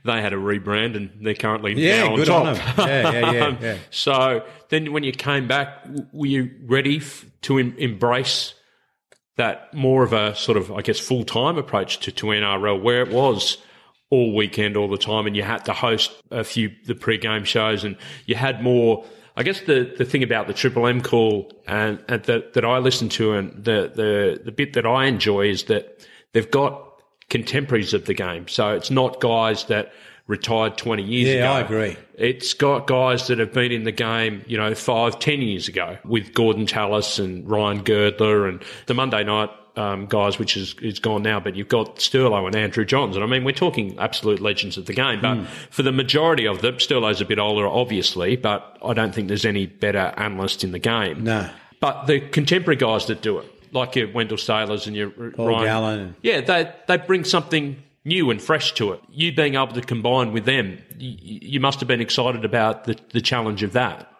they 0.04 0.20
had 0.22 0.32
a 0.32 0.36
rebrand 0.36 0.94
and 0.96 1.11
they're 1.20 1.34
currently 1.34 1.74
Yeah, 1.74 2.04
now 2.04 2.12
on 2.12 2.24
top. 2.24 2.46
on 2.46 2.48
'em. 2.48 2.57
Yeah, 2.78 3.11
yeah, 3.11 3.32
yeah, 3.32 3.40
Um, 3.46 3.59
yeah. 3.61 3.76
So 3.90 4.44
then 4.68 4.92
when 4.92 5.02
you 5.02 5.11
came 5.11 5.48
back, 5.48 5.82
w- 5.82 6.07
were 6.12 6.26
you 6.26 6.50
ready 6.64 6.98
f- 6.98 7.24
to 7.42 7.59
em- 7.59 7.74
embrace 7.76 8.54
that 9.36 9.74
more 9.74 10.04
of 10.04 10.12
a 10.12 10.36
sort 10.36 10.57
of, 10.57 10.70
I 10.70 10.82
guess, 10.82 11.00
full 11.00 11.24
time 11.24 11.59
approach 11.59 11.98
to, 12.00 12.12
to 12.12 12.26
NRL 12.26 12.80
where 12.80 13.02
it 13.02 13.11
was 13.11 13.59
all 14.11 14.32
weekend, 14.32 14.76
all 14.76 14.86
the 14.88 14.96
time, 14.96 15.26
and 15.26 15.34
you 15.34 15.42
had 15.42 15.64
to 15.64 15.72
host 15.72 16.12
a 16.30 16.44
few 16.44 16.70
the 16.84 16.94
pre-game 16.94 17.42
shows, 17.42 17.82
and 17.82 17.96
you 18.26 18.36
had 18.36 18.62
more. 18.62 19.04
I 19.37 19.43
guess 19.43 19.61
the, 19.61 19.93
the 19.97 20.05
thing 20.05 20.22
about 20.22 20.47
the 20.47 20.55
Triple 20.55 20.87
M 20.87 21.03
call 21.03 21.53
and, 21.66 22.03
and 22.09 22.22
that 22.24 22.55
that 22.55 22.64
I 22.64 22.78
listen 22.78 23.09
to, 23.11 23.34
and 23.34 23.53
the, 23.53 23.93
the 23.95 24.41
the 24.45 24.53
bit 24.53 24.72
that 24.72 24.87
I 24.87 25.07
enjoy 25.07 25.49
is 25.49 25.64
that 25.64 26.07
they've 26.32 26.51
got 26.51 26.82
contemporaries 27.28 27.93
of 27.93 28.07
the 28.07 28.14
game, 28.14 28.49
so 28.49 28.70
it's 28.70 28.91
not 28.91 29.20
guys 29.20 29.64
that 29.66 29.93
retired 30.26 30.78
twenty 30.78 31.03
years 31.03 31.34
ago. 31.34 31.45
Yeah, 31.45 31.53
I 31.53 31.61
agree. 31.61 31.97
It's 32.14 32.55
got 32.55 32.87
guys 32.87 33.26
that 33.26 33.39
have 33.39 33.53
been 33.53 33.72
in 33.72 33.84
the 33.84 33.93
game, 33.93 34.43
you 34.47 34.57
know, 34.57 34.74
five, 34.74 35.18
ten 35.18 35.43
years 35.43 35.68
ago 35.68 35.99
with 36.05 36.32
Gorden 36.32 36.66
Tallis 36.66 37.18
and 37.18 37.49
Ryan 37.49 37.82
Girdler 37.82 38.49
and 38.49 38.64
the 38.87 38.95
Monday 38.95 39.22
night 39.22 39.51
um, 39.76 40.06
guys, 40.06 40.38
which 40.38 40.56
is, 40.56 40.74
is 40.80 40.98
gone 40.98 41.22
now, 41.22 41.38
but 41.40 41.54
you've 41.54 41.68
got 41.68 41.96
Sterlo 41.96 42.46
and 42.46 42.56
Andrew 42.56 42.84
Johns. 42.84 43.16
And 43.16 43.24
I 43.24 43.28
mean, 43.28 43.44
we're 43.44 43.52
talking 43.52 43.98
absolute 43.98 44.40
legends 44.40 44.76
of 44.76 44.86
the 44.86 44.94
game, 44.94 45.20
but 45.20 45.46
for 45.70 45.82
the 45.82 45.92
majority 45.92 46.46
of 46.46 46.62
them, 46.62 46.76
Sterlo's 46.76 47.20
a 47.20 47.24
bit 47.24 47.38
older, 47.38 47.66
obviously, 47.66 48.36
but 48.36 48.78
I 48.84 48.94
don't 48.94 49.14
think 49.14 49.28
there's 49.28 49.44
any 49.44 49.66
better 49.66 50.12
analyst 50.16 50.64
in 50.64 50.72
the 50.72 50.78
game. 50.78 51.24
No. 51.24 51.50
But 51.80 52.06
the 52.06 52.20
contemporary 52.20 52.76
guys 52.76 53.06
that 53.06 53.20
do 53.20 53.38
it, 53.38 53.72
like 53.72 53.96
your 53.96 54.10
Wendell 54.10 54.38
Sailors 54.38 54.86
and 54.86 54.96
your 54.96 55.10
Paul 55.10 55.48
Ryan, 55.48 55.64
Gallen. 55.64 56.16
yeah, 56.22 56.40
they 56.40 56.72
they 56.86 56.96
bring 56.96 57.24
something 57.24 57.82
new 58.04 58.30
and 58.30 58.40
fresh 58.40 58.72
to 58.74 58.92
it. 58.92 59.00
You 59.10 59.34
being 59.34 59.56
able 59.56 59.74
to 59.74 59.82
combine 59.82 60.32
with 60.32 60.44
them, 60.46 60.78
you, 60.96 61.38
you 61.42 61.60
must 61.60 61.80
have 61.80 61.88
been 61.88 62.00
excited 62.00 62.44
about 62.44 62.84
the, 62.84 62.96
the 63.12 63.20
challenge 63.20 63.62
of 63.62 63.72
that. 63.72 64.10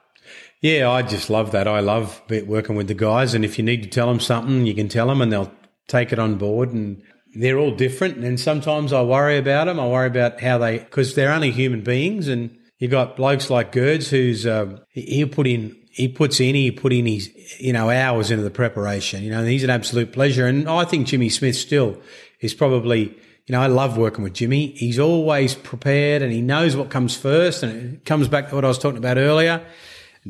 Yeah, 0.63 0.91
I 0.91 1.03
just 1.03 1.29
love 1.31 1.53
that. 1.53 1.69
I 1.69 1.81
love 1.81 2.23
working 2.47 2.77
with 2.77 2.89
the 2.89 2.95
guys, 2.95 3.35
and 3.35 3.45
if 3.45 3.59
you 3.59 3.65
need 3.65 3.83
to 3.83 3.89
tell 3.89 4.07
them 4.07 4.21
something, 4.21 4.67
you 4.67 4.75
can 4.75 4.89
tell 4.89 5.07
them, 5.07 5.21
and 5.21 5.33
they'll 5.33 5.53
take 5.87 6.13
it 6.13 6.19
on 6.19 6.37
board. 6.37 6.71
And 6.71 7.03
they're 7.35 7.59
all 7.59 7.71
different, 7.73 8.19
and 8.19 8.41
sometimes 8.41 8.93
I 8.93 9.03
worry 9.03 9.37
about 9.37 9.67
them. 9.67 9.79
I 9.79 9.87
worry 9.87 10.07
about 10.07 10.41
how 10.41 10.59
they, 10.59 10.79
because 10.79 11.15
they're 11.15 11.33
only 11.33 11.51
human 11.51 11.83
beings, 11.83 12.27
and 12.29 12.57
you've 12.79 12.91
got 12.91 13.17
blokes 13.17 13.51
like 13.51 13.73
Gerds, 13.73 14.09
who's 14.09 14.47
um, 14.47 14.81
he- 14.89 15.03
he'll 15.03 15.29
put 15.29 15.47
in, 15.47 15.77
he 15.91 16.09
puts 16.09 16.41
in, 16.41 16.55
he 16.55 16.71
put 16.71 16.93
in 16.93 17.07
his, 17.07 17.31
you 17.61 17.73
know, 17.73 17.91
hours 17.91 18.31
into 18.31 18.43
the 18.43 18.51
preparation. 18.51 19.23
You 19.23 19.31
know, 19.31 19.45
he's 19.45 19.65
an 19.65 19.71
absolute 19.71 20.13
pleasure. 20.13 20.47
And 20.47 20.69
I 20.69 20.85
think 20.85 21.07
Jimmy 21.07 21.29
Smith 21.29 21.57
still 21.57 22.01
is 22.41 22.55
probably. 22.55 23.17
You 23.49 23.53
know, 23.53 23.61
I 23.63 23.69
love 23.69 23.97
working 23.97 24.25
with 24.25 24.35
Jimmy. 24.35 24.73
He's 24.73 24.99
always 24.99 25.55
prepared 25.55 26.21
and 26.21 26.33
he 26.33 26.41
knows 26.41 26.75
what 26.75 26.91
comes 26.91 27.17
first. 27.17 27.63
And 27.63 27.95
it 27.95 28.05
comes 28.05 28.27
back 28.27 28.49
to 28.49 28.57
what 28.57 28.65
I 28.65 28.69
was 28.69 28.77
talking 28.77 28.99
about 28.99 29.19
earlier. 29.19 29.65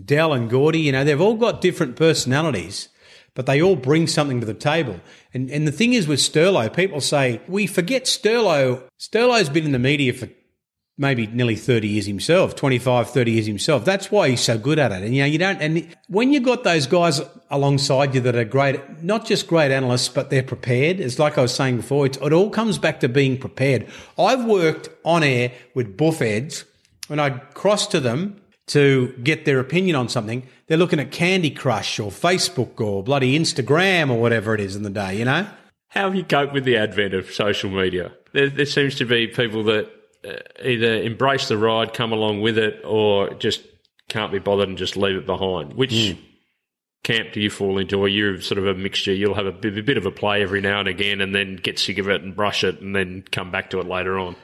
Dell 0.05 0.33
and 0.33 0.51
Gordy, 0.51 0.81
you 0.81 0.93
know, 0.93 1.05
they've 1.05 1.21
all 1.21 1.37
got 1.37 1.61
different 1.61 1.97
personalities, 1.97 2.89
but 3.35 3.47
they 3.47 3.63
all 3.63 3.77
bring 3.77 4.07
something 4.07 4.41
to 4.41 4.47
the 4.47 4.55
table. 4.55 5.01
And 5.33 5.51
and 5.51 5.67
the 5.67 5.73
thing 5.73 5.93
is 5.93 6.07
with 6.07 6.21
Sterlo, 6.21 6.75
people 6.75 7.01
say 7.01 7.41
we 7.49 7.67
forget 7.67 8.05
Sterlo. 8.05 8.83
Sterlo's 8.99 9.49
been 9.49 9.65
in 9.65 9.73
the 9.73 9.79
media 9.79 10.13
for 10.13 10.29
maybe 10.99 11.27
nearly 11.27 11.57
30 11.57 11.89
years 11.89 12.07
himself, 12.07 12.57
25, 12.57 13.11
30 13.11 13.31
years 13.31 13.47
himself. 13.47 13.85
That's 13.85 14.11
why 14.11 14.31
he's 14.31 14.41
so 14.41 14.57
good 14.57 14.79
at 14.79 14.93
it. 14.93 15.03
And, 15.03 15.15
you 15.15 15.23
know, 15.23 15.27
you 15.27 15.39
don't, 15.39 15.61
and 15.61 15.95
when 16.09 16.33
you've 16.33 16.43
got 16.43 16.65
those 16.65 16.87
guys 16.87 17.21
alongside 17.51 18.15
you 18.15 18.21
that 18.23 18.35
are 18.35 18.45
great, 18.45 19.03
not 19.03 19.27
just 19.27 19.47
great 19.47 19.71
analysts, 19.71 20.09
but 20.09 20.31
they're 20.31 20.43
prepared. 20.43 20.99
It's 21.01 21.19
like 21.19 21.37
I 21.37 21.43
was 21.43 21.55
saying 21.55 21.77
before, 21.77 22.07
it 22.07 22.17
all 22.21 22.51
comes 22.51 22.79
back 22.79 23.01
to 23.01 23.09
being 23.09 23.37
prepared. 23.37 23.87
I've 24.19 24.45
worked 24.45 24.89
on 25.05 25.23
air 25.23 25.53
with 25.75 25.99
buffheads 25.99 26.65
when 27.09 27.21
I 27.21 27.31
cross 27.31 27.87
to 27.89 28.01
them 28.01 28.41
to 28.69 29.15
get 29.23 29.45
their 29.45 29.61
opinion 29.61 29.97
on 29.97 30.09
something. 30.09 30.47
They're 30.67 30.77
looking 30.77 31.01
at 31.01 31.13
Candy 31.13 31.51
Crush 31.51 32.01
or 32.01 32.11
Facebook 32.11 32.81
or 32.81 33.03
bloody 33.03 33.39
Instagram 33.39 34.11
or 34.11 34.21
whatever 34.21 34.55
it 34.55 34.61
is 34.61 34.75
in 34.75 34.83
the 34.83 34.91
day, 34.91 35.19
you 35.19 35.25
know? 35.25 35.47
How 35.89 36.05
have 36.05 36.15
you 36.15 36.25
coped 36.25 36.53
with 36.53 36.65
the 36.65 36.77
advent 36.77 37.15
of 37.15 37.31
social 37.31 37.71
media? 37.71 38.13
There, 38.33 38.51
there 38.51 38.67
seems 38.67 38.97
to 38.97 39.05
be 39.05 39.29
people 39.29 39.65
that 39.65 39.91
uh, 40.27 40.33
either 40.63 41.01
embrace 41.03 41.49
the 41.49 41.57
ride, 41.57 41.95
come 41.95 42.13
along 42.13 42.41
with 42.41 42.59
it, 42.59 42.83
or 42.85 43.33
just 43.35 43.63
can't 44.09 44.33
be 44.33 44.39
bothered 44.39 44.69
and 44.69 44.77
just 44.77 44.97
leave 44.97 45.17
it 45.17 45.27
behind. 45.27 45.75
Which 45.75 45.93
mm. 45.93 46.19
camp 47.05 47.33
do 47.33 47.41
you 47.41 47.51
fall 47.51 47.79
into? 47.79 48.01
Or 48.01 48.09
you're 48.09 48.41
sort 48.41 48.59
of 48.59 48.67
a 48.67 48.75
mixture. 48.75 49.15
You'll 49.15 49.35
have 49.35 49.47
a 49.47 49.53
bit, 49.53 49.79
a 49.79 49.83
bit 49.83 49.97
of 49.97 50.07
a 50.07 50.11
play 50.11 50.43
every 50.43 50.61
now 50.61 50.81
and 50.81 50.89
again, 50.89 51.21
and 51.21 51.35
then 51.35 51.57
get 51.57 51.79
sick 51.79 51.99
of 51.99 52.09
it 52.09 52.23
and 52.23 52.35
brush 52.35 52.65
it, 52.65 52.81
and 52.81 52.95
then 52.95 53.23
come 53.31 53.51
back 53.51 53.71
to 53.71 53.81
it 53.81 53.87
later 53.87 54.19
on. 54.19 54.35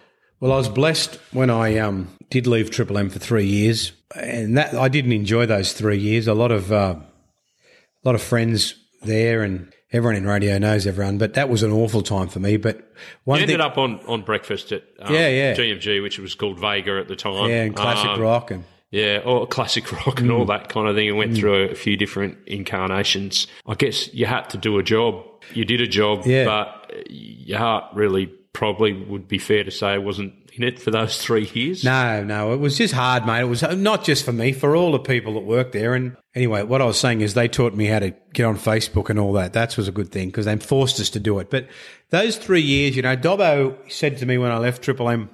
Well, 0.42 0.50
I 0.50 0.56
was 0.56 0.68
blessed 0.68 1.20
when 1.30 1.50
I 1.50 1.78
um, 1.78 2.08
did 2.28 2.48
leave 2.48 2.68
Triple 2.68 2.98
M 2.98 3.10
for 3.10 3.20
three 3.20 3.46
years, 3.46 3.92
and 4.16 4.58
that 4.58 4.74
I 4.74 4.88
didn't 4.88 5.12
enjoy 5.12 5.46
those 5.46 5.72
three 5.72 5.98
years. 5.98 6.26
A 6.26 6.34
lot 6.34 6.50
of 6.50 6.72
uh, 6.72 6.96
a 6.96 8.02
lot 8.04 8.16
of 8.16 8.22
friends 8.22 8.74
there, 9.02 9.44
and 9.44 9.72
everyone 9.92 10.16
in 10.16 10.26
radio 10.26 10.58
knows 10.58 10.84
everyone, 10.84 11.16
but 11.16 11.34
that 11.34 11.48
was 11.48 11.62
an 11.62 11.70
awful 11.70 12.02
time 12.02 12.26
for 12.26 12.40
me. 12.40 12.56
But 12.56 12.92
one 13.22 13.38
you 13.38 13.42
ended 13.42 13.58
thing, 13.58 13.64
up 13.64 13.78
on, 13.78 14.00
on 14.08 14.22
breakfast 14.22 14.72
at 14.72 14.82
um, 14.98 15.14
yeah, 15.14 15.28
yeah. 15.28 15.54
DMG, 15.54 16.02
which 16.02 16.18
was 16.18 16.34
called 16.34 16.58
Vega 16.58 16.98
at 16.98 17.06
the 17.06 17.14
time. 17.14 17.48
Yeah, 17.48 17.62
and 17.62 17.76
classic 17.76 18.10
um, 18.10 18.20
rock 18.20 18.50
and 18.50 18.64
yeah, 18.90 19.20
or 19.24 19.46
classic 19.46 19.92
rock 20.06 20.18
and 20.18 20.28
mm. 20.28 20.36
all 20.36 20.46
that 20.46 20.68
kind 20.70 20.88
of 20.88 20.96
thing. 20.96 21.06
And 21.08 21.16
went 21.16 21.34
mm. 21.34 21.38
through 21.38 21.66
a, 21.66 21.74
few 21.76 21.96
different 21.96 22.36
incarnations. 22.48 23.46
I 23.64 23.76
guess 23.76 24.12
you 24.12 24.26
had 24.26 24.50
to 24.50 24.58
do 24.58 24.76
a 24.80 24.82
job. 24.82 25.24
You 25.54 25.64
did 25.64 25.80
a 25.80 25.86
job, 25.86 26.26
yeah. 26.26 26.46
but 26.46 27.08
your 27.08 27.58
heart 27.60 27.94
really 27.94 28.32
probably 28.52 28.92
would 28.92 29.28
be 29.28 29.38
fair 29.38 29.64
to 29.64 29.70
say 29.70 29.88
I 29.88 29.98
wasn't 29.98 30.34
in 30.54 30.62
it 30.62 30.78
for 30.78 30.90
those 30.90 31.22
three 31.22 31.50
years? 31.54 31.84
No, 31.84 32.22
no, 32.22 32.52
it 32.52 32.58
was 32.58 32.76
just 32.76 32.92
hard, 32.94 33.26
mate. 33.26 33.40
It 33.40 33.44
was 33.48 33.62
uh, 33.62 33.74
not 33.74 34.04
just 34.04 34.24
for 34.24 34.32
me, 34.32 34.52
for 34.52 34.76
all 34.76 34.92
the 34.92 34.98
people 34.98 35.34
that 35.34 35.40
worked 35.44 35.72
there. 35.72 35.94
And 35.94 36.16
anyway, 36.34 36.62
what 36.62 36.82
I 36.82 36.84
was 36.84 37.00
saying 37.00 37.22
is 37.22 37.34
they 37.34 37.48
taught 37.48 37.74
me 37.74 37.86
how 37.86 37.98
to 38.00 38.14
get 38.34 38.44
on 38.44 38.56
Facebook 38.58 39.08
and 39.08 39.18
all 39.18 39.32
that. 39.34 39.54
That 39.54 39.76
was 39.76 39.88
a 39.88 39.92
good 39.92 40.10
thing 40.12 40.28
because 40.28 40.44
they 40.44 40.56
forced 40.56 41.00
us 41.00 41.08
to 41.10 41.20
do 41.20 41.38
it. 41.38 41.48
But 41.50 41.68
those 42.10 42.36
three 42.36 42.60
years, 42.60 42.94
you 42.96 43.02
know, 43.02 43.16
Dobbo 43.16 43.76
said 43.90 44.18
to 44.18 44.26
me 44.26 44.36
when 44.38 44.50
I 44.50 44.58
left 44.58 44.82
Triple 44.82 45.08
M, 45.08 45.30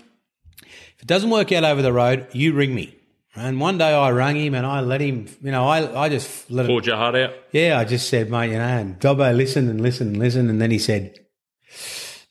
if 0.62 1.02
it 1.02 1.06
doesn't 1.08 1.30
work 1.30 1.50
out 1.52 1.64
over 1.64 1.82
the 1.82 1.92
road, 1.92 2.28
you 2.32 2.52
ring 2.52 2.74
me. 2.74 2.94
And 3.34 3.60
one 3.60 3.78
day 3.78 3.92
I 3.94 4.10
rang 4.10 4.36
him 4.36 4.54
and 4.54 4.66
I 4.66 4.80
let 4.80 5.00
him, 5.00 5.26
you 5.42 5.52
know, 5.52 5.66
I, 5.68 6.04
I 6.04 6.08
just 6.08 6.50
let 6.50 6.66
Poured 6.66 6.84
it. 6.84 6.88
your 6.88 6.96
heart 6.96 7.14
out? 7.14 7.34
Yeah, 7.52 7.78
I 7.78 7.84
just 7.84 8.08
said, 8.08 8.30
mate, 8.30 8.50
you 8.50 8.58
know, 8.58 8.64
and 8.64 8.98
Dobbo 8.98 9.32
listened 9.36 9.68
and 9.68 9.80
listened 9.80 10.10
and 10.14 10.18
listened. 10.18 10.50
And 10.50 10.60
then 10.60 10.70
he 10.72 10.78
said, 10.78 11.14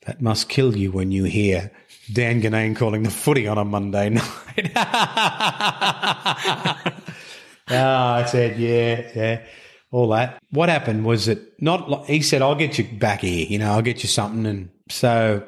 that 0.08 0.22
must 0.22 0.50
kill 0.50 0.76
you 0.76 0.92
when 0.92 1.12
you 1.12 1.26
hear 1.26 1.70
Dan 2.12 2.42
Ginnane 2.42 2.76
calling 2.76 3.04
the 3.04 3.12
footy 3.12 3.48
on 3.48 3.58
a 3.58 3.66
Monday 3.66 4.10
night. 4.10 4.72
oh, 7.70 7.76
I 7.76 8.26
said, 8.26 8.58
yeah, 8.58 9.12
yeah, 9.14 9.42
all 9.92 10.08
that. 10.10 10.42
What 10.52 10.70
happened 10.70 11.06
was 11.06 11.26
that 11.26 11.62
not, 11.62 12.06
he 12.06 12.22
said, 12.22 12.42
I'll 12.42 12.56
get 12.56 12.78
you 12.78 12.86
back 12.86 13.20
here, 13.20 13.46
you 13.46 13.60
know, 13.60 13.72
I'll 13.72 13.82
get 13.82 14.02
you 14.02 14.10
something. 14.10 14.46
And 14.46 14.70
so 14.90 15.44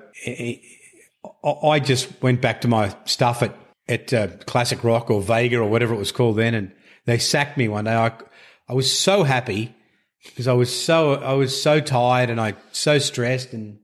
I 1.44 1.80
just 1.80 2.22
went 2.22 2.42
back 2.42 2.62
to 2.62 2.68
my 2.68 2.94
stuff 3.06 3.42
at, 3.42 3.56
at 3.88 4.14
uh, 4.14 4.28
Classic 4.46 4.84
Rock 4.84 5.10
or 5.10 5.22
Vega 5.22 5.60
or 5.60 5.70
whatever 5.70 5.94
it 5.94 6.00
was 6.00 6.12
called 6.12 6.36
then. 6.36 6.54
And 6.54 6.74
they 7.06 7.18
sacked 7.18 7.58
me 7.58 7.70
one 7.70 7.86
day. 7.86 7.96
I, 7.96 8.12
I 8.68 8.74
was 8.74 8.92
so 8.92 9.24
happy 9.24 9.74
because 10.26 10.50
I 10.50 10.54
was 10.54 10.76
so, 10.76 11.14
I 11.14 11.34
was 11.34 11.60
so 11.60 11.80
tired 11.80 12.30
and 12.30 12.42
I 12.42 12.56
so 12.74 13.00
stressed 13.00 13.54
and 13.54 13.79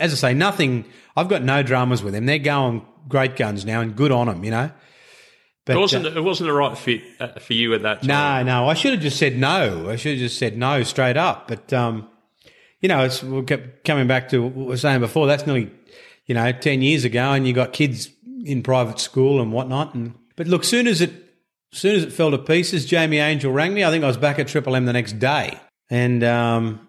as 0.00 0.12
I 0.12 0.30
say, 0.30 0.34
nothing. 0.34 0.84
I've 1.16 1.28
got 1.28 1.42
no 1.42 1.62
dramas 1.62 2.02
with 2.02 2.14
them. 2.14 2.26
They're 2.26 2.38
going 2.38 2.84
great 3.08 3.36
guns 3.36 3.64
now, 3.64 3.80
and 3.80 3.94
good 3.94 4.10
on 4.10 4.26
them. 4.26 4.42
You 4.42 4.50
know. 4.50 4.70
But, 5.66 5.76
it 5.76 5.80
wasn't. 5.80 6.06
Uh, 6.06 6.10
it 6.10 6.24
wasn't 6.24 6.48
the 6.48 6.54
right 6.54 6.76
fit 6.76 7.02
uh, 7.20 7.38
for 7.38 7.52
you 7.52 7.74
at 7.74 7.82
that 7.82 8.02
time. 8.02 8.46
No, 8.46 8.62
no. 8.62 8.68
I 8.68 8.74
should 8.74 8.92
have 8.92 9.02
just 9.02 9.18
said 9.18 9.38
no. 9.38 9.90
I 9.90 9.96
should 9.96 10.12
have 10.12 10.18
just 10.18 10.38
said 10.38 10.56
no 10.56 10.82
straight 10.82 11.16
up. 11.16 11.46
But 11.46 11.72
um, 11.72 12.08
you 12.80 12.88
know, 12.88 13.04
it's 13.04 13.22
we 13.22 13.42
kept 13.42 13.84
coming 13.84 14.08
back 14.08 14.30
to 14.30 14.42
what 14.42 14.54
we 14.54 14.64
were 14.64 14.76
saying 14.76 15.00
before. 15.00 15.26
That's 15.26 15.46
nearly, 15.46 15.70
you 16.26 16.34
know, 16.34 16.50
ten 16.52 16.82
years 16.82 17.04
ago, 17.04 17.32
and 17.32 17.46
you 17.46 17.52
got 17.52 17.72
kids 17.72 18.08
in 18.44 18.62
private 18.62 18.98
school 18.98 19.40
and 19.40 19.52
whatnot. 19.52 19.94
And 19.94 20.14
but 20.34 20.48
look, 20.48 20.64
soon 20.64 20.86
as 20.86 21.02
it, 21.02 21.12
soon 21.72 21.94
as 21.96 22.04
it 22.04 22.12
fell 22.12 22.30
to 22.30 22.38
pieces, 22.38 22.86
Jamie 22.86 23.18
Angel 23.18 23.52
rang 23.52 23.74
me. 23.74 23.84
I 23.84 23.90
think 23.90 24.02
I 24.02 24.06
was 24.06 24.16
back 24.16 24.38
at 24.38 24.48
Triple 24.48 24.74
M 24.74 24.86
the 24.86 24.94
next 24.94 25.18
day, 25.18 25.60
and 25.90 26.24
um, 26.24 26.88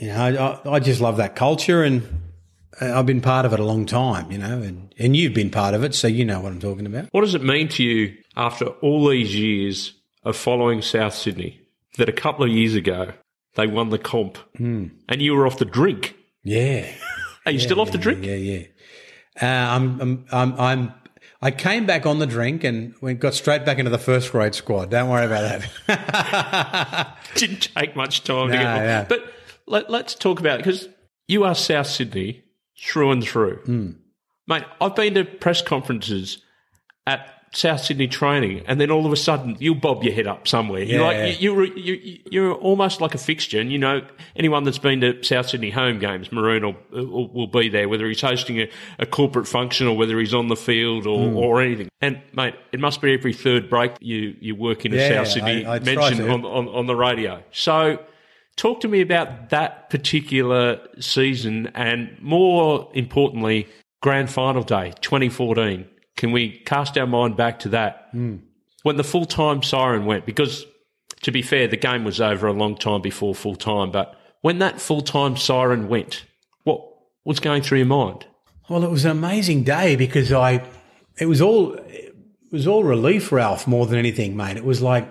you 0.00 0.08
know, 0.08 0.60
I, 0.64 0.76
I 0.76 0.80
just 0.80 1.00
love 1.00 1.18
that 1.18 1.36
culture 1.36 1.84
and 1.84 2.22
I've 2.80 3.04
been 3.04 3.20
part 3.20 3.44
of 3.44 3.52
it 3.52 3.60
a 3.60 3.64
long 3.64 3.84
time, 3.84 4.32
you 4.32 4.38
know, 4.38 4.62
and, 4.62 4.94
and 4.98 5.14
you've 5.14 5.34
been 5.34 5.50
part 5.50 5.74
of 5.74 5.84
it, 5.84 5.94
so 5.94 6.08
you 6.08 6.24
know 6.24 6.40
what 6.40 6.52
I'm 6.52 6.60
talking 6.60 6.86
about. 6.86 7.08
What 7.12 7.20
does 7.20 7.34
it 7.34 7.42
mean 7.42 7.68
to 7.68 7.84
you 7.84 8.16
after 8.34 8.66
all 8.66 9.08
these 9.08 9.36
years 9.36 9.92
of 10.24 10.36
following 10.36 10.80
South 10.80 11.12
Sydney 11.12 11.60
that 11.98 12.08
a 12.08 12.12
couple 12.12 12.44
of 12.44 12.50
years 12.50 12.74
ago 12.74 13.12
they 13.56 13.66
won 13.66 13.90
the 13.90 13.98
comp 13.98 14.38
mm. 14.58 14.90
and 15.06 15.20
you 15.20 15.34
were 15.34 15.46
off 15.46 15.58
the 15.58 15.66
drink? 15.66 16.16
Yeah. 16.42 16.90
Are 17.46 17.52
you 17.52 17.58
yeah, 17.58 17.64
still 17.64 17.80
off 17.80 17.88
yeah, 17.88 17.92
the 17.92 17.98
drink? 17.98 18.24
Yeah, 18.24 18.34
yeah. 18.36 18.66
Uh, 19.40 19.46
I'm, 19.46 20.00
I'm, 20.00 20.24
I'm, 20.32 20.60
I'm, 20.60 20.94
I 21.42 21.50
came 21.50 21.84
back 21.84 22.06
on 22.06 22.18
the 22.18 22.26
drink 22.26 22.64
and 22.64 22.94
we 23.02 23.12
got 23.12 23.34
straight 23.34 23.66
back 23.66 23.78
into 23.78 23.90
the 23.90 23.98
first 23.98 24.32
grade 24.32 24.54
squad. 24.54 24.90
Don't 24.90 25.10
worry 25.10 25.26
about 25.26 25.62
that. 25.86 27.18
Didn't 27.34 27.74
take 27.74 27.94
much 27.96 28.24
time 28.24 28.48
no, 28.48 28.52
to 28.52 28.58
get. 28.58 28.62
Yeah. 28.62 29.06
But 29.06 29.32
let, 29.70 29.90
us 29.90 30.14
talk 30.14 30.40
about 30.40 30.60
it 30.60 30.64
because 30.64 30.88
you 31.28 31.44
are 31.44 31.54
South 31.54 31.86
Sydney 31.86 32.42
through 32.78 33.12
and 33.12 33.24
through. 33.24 33.62
Mm. 33.64 33.96
Mate, 34.46 34.64
I've 34.80 34.96
been 34.96 35.14
to 35.14 35.24
press 35.24 35.62
conferences 35.62 36.42
at 37.06 37.40
South 37.52 37.80
Sydney 37.80 38.06
training, 38.06 38.62
and 38.66 38.80
then 38.80 38.90
all 38.90 39.06
of 39.06 39.12
a 39.12 39.16
sudden 39.16 39.56
you 39.58 39.74
bob 39.74 40.04
your 40.04 40.12
head 40.12 40.28
up 40.28 40.46
somewhere. 40.46 40.82
Yeah. 40.82 40.94
You're 40.94 41.02
like 41.02 41.40
you, 41.40 41.58
are 41.58 41.64
you, 41.64 42.18
you're 42.30 42.54
almost 42.54 43.00
like 43.00 43.14
a 43.14 43.18
fixture, 43.18 43.60
and 43.60 43.72
you 43.72 43.78
know 43.78 44.02
anyone 44.36 44.62
that's 44.62 44.78
been 44.78 45.00
to 45.00 45.22
South 45.24 45.48
Sydney 45.48 45.70
home 45.70 45.98
games, 45.98 46.30
Maroon 46.30 46.64
will, 46.64 46.76
will, 46.92 47.28
will 47.28 47.46
be 47.48 47.68
there, 47.68 47.88
whether 47.88 48.06
he's 48.06 48.20
hosting 48.20 48.60
a, 48.60 48.70
a, 49.00 49.06
corporate 49.06 49.48
function 49.48 49.88
or 49.88 49.96
whether 49.96 50.18
he's 50.20 50.32
on 50.32 50.46
the 50.46 50.56
field 50.56 51.06
or, 51.06 51.28
mm. 51.28 51.36
or 51.36 51.60
anything. 51.60 51.88
And 52.00 52.22
mate, 52.32 52.54
it 52.70 52.78
must 52.78 53.00
be 53.00 53.12
every 53.12 53.32
third 53.32 53.68
break 53.68 53.92
you 54.00 54.36
you 54.40 54.54
work 54.54 54.84
in 54.84 54.92
a 54.92 54.96
yeah, 54.96 55.08
South 55.08 55.28
Sydney 55.28 55.66
I, 55.66 55.80
mention 55.80 56.30
on, 56.30 56.44
on 56.44 56.68
on 56.68 56.86
the 56.86 56.96
radio. 56.96 57.42
So 57.50 57.98
Talk 58.60 58.80
to 58.80 58.88
me 58.88 59.00
about 59.00 59.48
that 59.48 59.88
particular 59.88 60.86
season 60.98 61.68
and 61.68 62.14
more 62.20 62.90
importantly, 62.92 63.66
grand 64.02 64.28
final 64.28 64.62
day 64.62 64.92
2014. 65.00 65.88
Can 66.18 66.30
we 66.30 66.58
cast 66.66 66.98
our 66.98 67.06
mind 67.06 67.38
back 67.38 67.60
to 67.60 67.70
that? 67.70 68.14
Mm. 68.14 68.42
When 68.82 68.98
the 68.98 69.02
full 69.02 69.24
time 69.24 69.62
siren 69.62 70.04
went, 70.04 70.26
because 70.26 70.66
to 71.22 71.30
be 71.30 71.40
fair, 71.40 71.68
the 71.68 71.78
game 71.78 72.04
was 72.04 72.20
over 72.20 72.48
a 72.48 72.52
long 72.52 72.76
time 72.76 73.00
before 73.00 73.34
full 73.34 73.56
time, 73.56 73.90
but 73.90 74.14
when 74.42 74.58
that 74.58 74.78
full 74.78 75.00
time 75.00 75.38
siren 75.38 75.88
went, 75.88 76.26
what 76.64 76.86
was 77.24 77.40
going 77.40 77.62
through 77.62 77.78
your 77.78 77.86
mind? 77.86 78.26
Well, 78.68 78.84
it 78.84 78.90
was 78.90 79.06
an 79.06 79.12
amazing 79.12 79.64
day 79.64 79.96
because 79.96 80.34
I, 80.34 80.62
it 81.18 81.24
was 81.24 81.40
all, 81.40 81.72
it 81.72 82.14
was 82.52 82.66
all 82.66 82.84
relief, 82.84 83.32
Ralph, 83.32 83.66
more 83.66 83.86
than 83.86 83.98
anything, 83.98 84.36
mate. 84.36 84.58
It 84.58 84.66
was 84.66 84.82
like, 84.82 85.08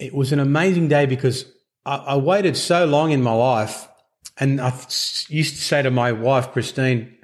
it 0.00 0.12
was 0.12 0.32
an 0.32 0.40
amazing 0.40 0.88
day 0.88 1.06
because 1.06 1.44
I, 1.88 1.96
I 1.96 2.16
waited 2.16 2.56
so 2.56 2.84
long 2.84 3.12
in 3.12 3.22
my 3.22 3.32
life, 3.32 3.88
and 4.38 4.60
I 4.60 4.68
used 5.28 5.56
to 5.56 5.62
say 5.62 5.82
to 5.82 5.90
my 5.90 6.12
wife, 6.12 6.52
Christine, 6.52 7.16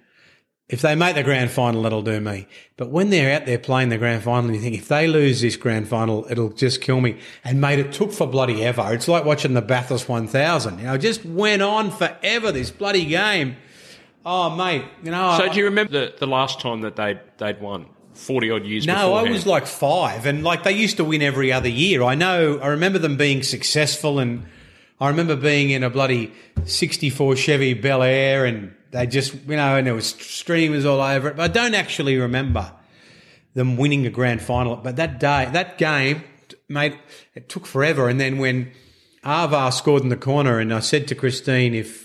if 0.70 0.80
they 0.80 0.94
make 0.94 1.14
the 1.14 1.22
grand 1.22 1.50
final, 1.50 1.82
that'll 1.82 2.00
do 2.00 2.18
me. 2.18 2.48
But 2.78 2.88
when 2.88 3.10
they're 3.10 3.36
out 3.36 3.44
there 3.44 3.58
playing 3.58 3.90
the 3.90 3.98
grand 3.98 4.22
final, 4.22 4.50
you 4.50 4.58
think 4.58 4.74
if 4.74 4.88
they 4.88 5.06
lose 5.06 5.42
this 5.42 5.56
grand 5.56 5.86
final, 5.88 6.26
it'll 6.30 6.48
just 6.48 6.80
kill 6.80 7.02
me. 7.02 7.18
And 7.44 7.60
mate, 7.60 7.78
it 7.78 7.92
took 7.92 8.10
for 8.10 8.26
bloody 8.26 8.64
ever. 8.64 8.94
It's 8.94 9.06
like 9.06 9.26
watching 9.26 9.52
the 9.52 9.60
Bathurst 9.60 10.08
1000. 10.08 10.78
You 10.78 10.84
know, 10.86 10.94
it 10.94 10.98
just 10.98 11.26
went 11.26 11.60
on 11.60 11.90
forever. 11.90 12.50
This 12.50 12.70
bloody 12.70 13.04
game. 13.04 13.56
Oh, 14.24 14.56
mate, 14.56 14.86
you 15.02 15.10
know. 15.10 15.36
So 15.36 15.44
I, 15.44 15.48
do 15.50 15.58
you 15.58 15.66
remember 15.66 15.92
the, 15.92 16.14
the 16.18 16.26
last 16.26 16.60
time 16.60 16.80
that 16.80 16.96
they 16.96 17.20
they'd 17.36 17.60
won? 17.60 17.90
40 18.14 18.50
odd 18.52 18.64
years 18.64 18.86
no 18.86 18.94
beforehand. 18.94 19.28
i 19.28 19.32
was 19.32 19.44
like 19.44 19.66
five 19.66 20.24
and 20.24 20.44
like 20.44 20.62
they 20.62 20.70
used 20.70 20.98
to 20.98 21.04
win 21.04 21.20
every 21.20 21.50
other 21.52 21.68
year 21.68 22.04
i 22.04 22.14
know 22.14 22.60
i 22.60 22.68
remember 22.68 22.96
them 22.96 23.16
being 23.16 23.42
successful 23.42 24.20
and 24.20 24.46
I 25.00 25.08
remember 25.08 25.36
being 25.36 25.70
in 25.70 25.82
a 25.82 25.90
bloody 25.90 26.32
64 26.64 27.36
Chevy 27.36 27.74
Bel 27.74 28.02
Air 28.02 28.44
and 28.44 28.74
they 28.90 29.06
just, 29.06 29.34
you 29.34 29.56
know, 29.56 29.76
and 29.76 29.86
there 29.86 29.94
was 29.94 30.06
streamers 30.06 30.84
all 30.84 31.00
over 31.00 31.28
it. 31.28 31.36
But 31.36 31.50
I 31.50 31.52
don't 31.52 31.74
actually 31.74 32.16
remember 32.16 32.72
them 33.54 33.76
winning 33.76 34.06
a 34.06 34.10
grand 34.10 34.40
final. 34.40 34.76
But 34.76 34.96
that 34.96 35.18
day, 35.18 35.48
that 35.52 35.78
game, 35.78 36.22
mate, 36.68 36.96
it 37.34 37.48
took 37.48 37.66
forever. 37.66 38.08
And 38.08 38.20
then 38.20 38.38
when 38.38 38.70
Auva'a 39.24 39.72
scored 39.72 40.02
in 40.02 40.10
the 40.10 40.16
corner 40.16 40.58
and 40.58 40.72
I 40.72 40.80
said 40.80 41.08
to 41.08 41.14
Christine, 41.14 41.74
if, 41.74 42.04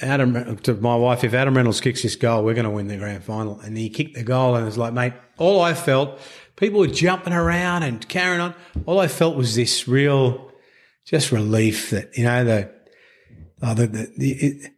Adam 0.00 0.56
to 0.58 0.74
my 0.74 0.94
wife, 0.94 1.24
if 1.24 1.34
Adam 1.34 1.56
Reynolds 1.56 1.80
kicks 1.80 2.02
this 2.02 2.16
goal, 2.16 2.44
we're 2.44 2.54
going 2.54 2.64
to 2.64 2.70
win 2.70 2.88
the 2.88 2.96
grand 2.96 3.24
final. 3.24 3.58
And 3.60 3.76
he 3.76 3.90
kicked 3.90 4.14
the 4.14 4.22
goal, 4.22 4.54
and 4.54 4.62
it 4.62 4.66
was 4.66 4.78
like, 4.78 4.92
mate, 4.92 5.14
all 5.38 5.60
I 5.60 5.74
felt, 5.74 6.20
people 6.56 6.80
were 6.80 6.86
jumping 6.86 7.32
around 7.32 7.82
and 7.82 8.06
carrying 8.08 8.40
on. 8.40 8.54
All 8.86 9.00
I 9.00 9.08
felt 9.08 9.36
was 9.36 9.54
this 9.54 9.88
real, 9.88 10.47
just 11.08 11.32
relief 11.32 11.90
that 11.90 12.16
you 12.16 12.24
know 12.24 12.44
the, 12.44 12.70
oh, 13.62 13.74
the, 13.74 13.86
the, 13.86 14.12
the 14.16 14.30
it, 14.32 14.72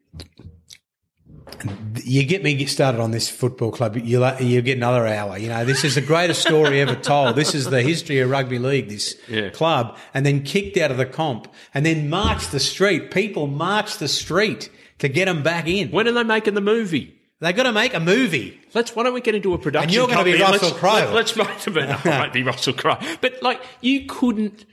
you 2.04 2.24
get 2.24 2.42
me 2.42 2.54
get 2.54 2.70
started 2.70 3.00
on 3.00 3.10
this 3.10 3.28
football 3.28 3.70
club, 3.70 3.96
you 3.96 4.24
you 4.40 4.62
get 4.62 4.76
another 4.76 5.06
hour. 5.06 5.36
You 5.36 5.48
know, 5.48 5.64
this 5.64 5.84
is 5.84 5.96
the 5.96 6.00
greatest 6.00 6.40
story 6.42 6.80
ever 6.80 6.94
told. 6.94 7.36
This 7.36 7.54
is 7.54 7.66
the 7.66 7.82
history 7.82 8.20
of 8.20 8.30
rugby 8.30 8.58
league. 8.58 8.88
This 8.88 9.16
Yeah. 9.28 9.50
club, 9.50 9.98
and 10.14 10.24
then 10.24 10.42
kicked 10.42 10.76
out 10.76 10.90
of 10.90 10.96
the 10.96 11.06
comp, 11.06 11.48
and 11.74 11.84
then 11.84 12.08
marched 12.08 12.52
the 12.52 12.60
street. 12.60 13.10
People 13.10 13.46
marched 13.46 13.98
the 13.98 14.08
street 14.08 14.70
to 15.00 15.08
get 15.08 15.26
them 15.26 15.42
back 15.42 15.66
in. 15.66 15.90
When 15.90 16.06
are 16.08 16.12
they 16.12 16.22
making 16.22 16.54
the 16.54 16.60
movie? 16.60 17.16
They 17.40 17.54
got 17.54 17.62
to 17.62 17.72
make 17.72 17.94
a 17.94 18.00
movie. 18.00 18.60
Let's. 18.74 18.94
Why 18.94 19.02
don't 19.02 19.14
we 19.14 19.20
get 19.20 19.34
into 19.34 19.54
a 19.54 19.58
production? 19.58 19.88
And 19.88 19.94
you're 19.94 20.06
gonna 20.06 20.24
be 20.24 20.38
company 20.38 20.52
Russell 20.52 20.68
let's- 20.68 20.80
Crowe. 20.80 21.12
Let, 21.12 21.24
us 21.24 21.36
make 21.36 21.74
them. 21.74 21.78
I 22.14 22.18
won't 22.20 22.32
be 22.32 22.42
Russell 22.42 22.74
Crowe. 22.74 22.98
But 23.20 23.42
like, 23.42 23.60
you 23.80 24.04
couldn't. 24.06 24.64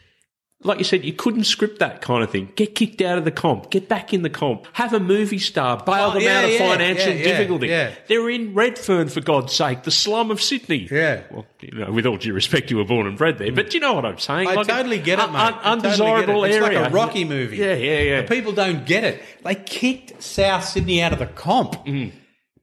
Like 0.63 0.79
you 0.79 0.83
said, 0.85 1.05
you 1.05 1.13
couldn't 1.13 1.43
script 1.43 1.77
that 1.79 2.01
kind 2.01 2.23
of 2.23 2.31
thing. 2.31 2.51
Get 2.55 2.73
kicked 2.73 2.99
out 3.01 3.19
of 3.19 3.25
the 3.25 3.31
comp. 3.31 3.69
Get 3.69 3.87
back 3.87 4.11
in 4.11 4.23
the 4.23 4.29
comp. 4.29 4.65
Have 4.73 4.91
a 4.91 4.99
movie 4.99 5.37
star. 5.37 5.77
Bail 5.77 6.07
Oh, 6.09 6.13
them 6.13 6.23
yeah, 6.23 6.39
out 6.39 6.43
of 6.45 6.49
yeah, 6.49 6.57
financial 6.57 7.13
yeah, 7.13 7.23
difficulty. 7.23 7.67
They're 8.07 8.29
in 8.31 8.55
Redfern, 8.55 9.09
for 9.09 9.21
God's 9.21 9.53
sake, 9.53 9.83
the 9.83 9.91
slum 9.91 10.31
of 10.31 10.41
Sydney. 10.41 10.87
Yeah. 10.89 11.21
Well, 11.29 11.45
you 11.61 11.77
know, 11.77 11.91
with 11.91 12.07
all 12.07 12.17
due 12.17 12.33
respect, 12.33 12.71
you 12.71 12.77
were 12.77 12.85
born 12.85 13.05
and 13.05 13.15
bred 13.15 13.37
there, 13.37 13.51
but 13.51 13.69
do 13.69 13.77
you 13.77 13.81
know 13.81 13.93
what 13.93 14.03
I'm 14.03 14.17
saying? 14.17 14.47
I 14.47 14.55
Like, 14.55 14.67
totally 14.67 14.97
get 14.97 15.19
it, 15.19 15.31
mate. 15.31 15.37
un- 15.39 15.53
totally 15.53 15.71
undesirable 15.73 16.41
get 16.41 16.51
it. 16.51 16.55
It's 16.55 16.65
area. 16.65 16.81
like 16.81 16.89
a 16.91 16.93
Rocky 16.93 17.23
movie. 17.23 17.57
Yeah, 17.57 17.73
yeah, 17.75 17.99
yeah. 17.99 18.21
But 18.21 18.29
people 18.31 18.51
don't 18.51 18.83
get 18.83 19.03
it. 19.03 19.21
They 19.43 19.53
kicked 19.55 20.23
South 20.23 20.63
Sydney 20.65 21.03
out 21.03 21.13
of 21.13 21.19
the 21.19 21.27
comp. 21.27 21.73
Mm. 21.85 22.13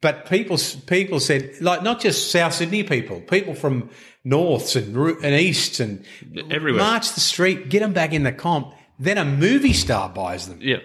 But 0.05 0.29
people 0.29 0.59
people 0.87 1.19
said 1.19 1.55
like 1.63 1.83
not 1.83 1.99
just 1.99 2.31
South 2.31 2.53
Sydney 2.53 2.83
people, 2.83 3.23
people 3.23 3.55
from 3.55 3.89
norths 4.23 4.77
and 4.77 4.95
and 4.95 5.35
easts 5.35 5.81
and 5.81 6.05
Everywhere. 6.51 6.83
march 6.83 7.15
the 7.15 7.21
street, 7.21 7.71
get 7.71 7.81
them 7.81 7.95
back 7.95 8.13
in 8.13 8.23
the 8.23 8.31
comp. 8.31 8.75
Then 8.99 9.17
a 9.17 9.25
movie 9.25 9.73
star 9.73 10.11
buys 10.11 10.47
them. 10.47 10.59
yeah. 10.61 10.81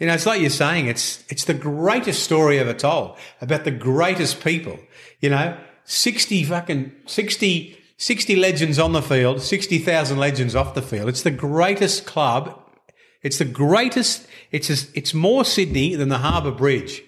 You 0.00 0.06
know, 0.06 0.14
it's 0.14 0.24
like 0.24 0.40
you're 0.40 0.48
saying, 0.48 0.86
it's 0.86 1.22
it's 1.28 1.44
the 1.44 1.52
greatest 1.52 2.22
story 2.22 2.58
ever 2.58 2.72
told 2.72 3.18
about 3.42 3.64
the 3.64 3.70
greatest 3.70 4.42
people. 4.42 4.78
You 5.20 5.28
know, 5.28 5.58
sixty 5.84 6.42
fucking 6.42 6.92
60, 7.04 7.76
60 7.98 8.36
legends 8.36 8.78
on 8.78 8.92
the 8.92 9.02
field, 9.02 9.42
sixty 9.42 9.78
thousand 9.78 10.16
legends 10.16 10.54
off 10.56 10.72
the 10.72 10.80
field. 10.80 11.10
It's 11.10 11.22
the 11.22 11.30
greatest 11.30 12.06
club. 12.06 12.58
It's 13.22 13.36
the 13.36 13.44
greatest. 13.44 14.26
It's 14.52 14.70
as, 14.70 14.90
it's 14.94 15.12
more 15.12 15.44
Sydney 15.44 15.96
than 15.96 16.08
the 16.08 16.18
Harbour 16.18 16.52
Bridge. 16.52 17.02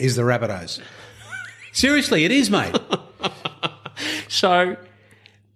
Is 0.00 0.16
the 0.16 0.22
Rabbitohs? 0.22 0.80
Seriously, 1.72 2.24
it 2.24 2.32
is, 2.32 2.50
mate. 2.50 2.76
So, 4.28 4.76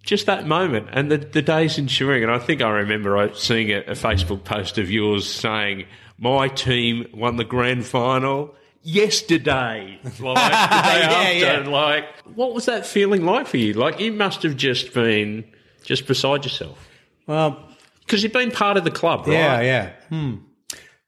just 0.02 0.26
that 0.26 0.46
moment 0.46 0.88
and 0.92 1.10
the, 1.10 1.18
the 1.18 1.40
days 1.40 1.78
ensuing, 1.78 2.22
and 2.22 2.30
I 2.30 2.38
think 2.38 2.60
I 2.60 2.68
remember 2.70 3.32
seeing 3.34 3.70
a, 3.70 3.78
a 3.78 3.92
Facebook 3.92 4.44
post 4.44 4.78
of 4.78 4.90
yours 4.90 5.32
saying, 5.32 5.86
"My 6.18 6.48
team 6.48 7.06
won 7.14 7.36
the 7.36 7.44
grand 7.44 7.86
final 7.86 8.54
yesterday." 8.82 9.98
Like 10.20 10.34
the 10.34 10.88
day 10.88 11.42
after, 11.42 11.62
yeah. 11.62 11.68
like, 11.68 12.04
what 12.34 12.52
was 12.52 12.66
that 12.66 12.84
feeling 12.84 13.24
like 13.24 13.46
for 13.46 13.56
you? 13.56 13.72
Like, 13.74 14.00
you 14.00 14.12
must 14.12 14.42
have 14.42 14.56
just 14.56 14.92
been 14.92 15.44
just 15.84 16.06
beside 16.06 16.44
yourself 16.44 16.88
Well, 17.26 17.68
because 18.00 18.22
you've 18.22 18.32
been 18.32 18.50
part 18.50 18.76
of 18.76 18.84
the 18.84 18.90
club, 18.90 19.26
right? 19.26 19.34
Yeah, 19.34 19.60
yeah. 19.60 19.92
Hmm. 20.08 20.34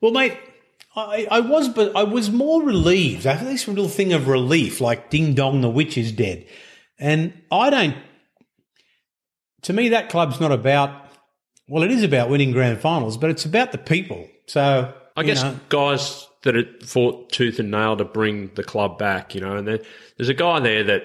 Well, 0.00 0.12
mate, 0.12 0.38
I, 0.96 1.26
I 1.30 1.40
was, 1.40 1.68
but 1.68 1.94
I 1.94 2.04
was 2.04 2.30
more 2.30 2.62
relieved. 2.62 3.26
I 3.26 3.34
had 3.34 3.46
this 3.46 3.68
little 3.68 3.88
thing 3.88 4.12
of 4.12 4.28
relief, 4.28 4.80
like 4.80 5.10
"Ding 5.10 5.34
dong, 5.34 5.60
the 5.60 5.68
witch 5.68 5.98
is 5.98 6.10
dead," 6.12 6.46
and 6.98 7.34
I 7.50 7.70
don't. 7.70 7.96
To 9.62 9.72
me, 9.72 9.90
that 9.90 10.08
club's 10.08 10.40
not 10.40 10.52
about. 10.52 10.90
Well, 11.68 11.82
it 11.82 11.90
is 11.90 12.02
about 12.02 12.30
winning 12.30 12.52
grand 12.52 12.78
finals, 12.78 13.16
but 13.16 13.30
it's 13.30 13.44
about 13.44 13.72
the 13.72 13.78
people. 13.78 14.28
So 14.46 14.94
I 15.16 15.22
guess 15.24 15.42
know, 15.42 15.58
guys 15.68 16.26
that 16.42 16.54
had 16.54 16.82
fought 16.86 17.30
tooth 17.30 17.58
and 17.58 17.70
nail 17.70 17.96
to 17.96 18.04
bring 18.04 18.52
the 18.54 18.62
club 18.62 18.98
back, 18.98 19.34
you 19.34 19.40
know, 19.40 19.56
and 19.56 19.66
there, 19.66 19.80
there's 20.16 20.28
a 20.28 20.34
guy 20.34 20.60
there 20.60 20.84
that 20.84 21.02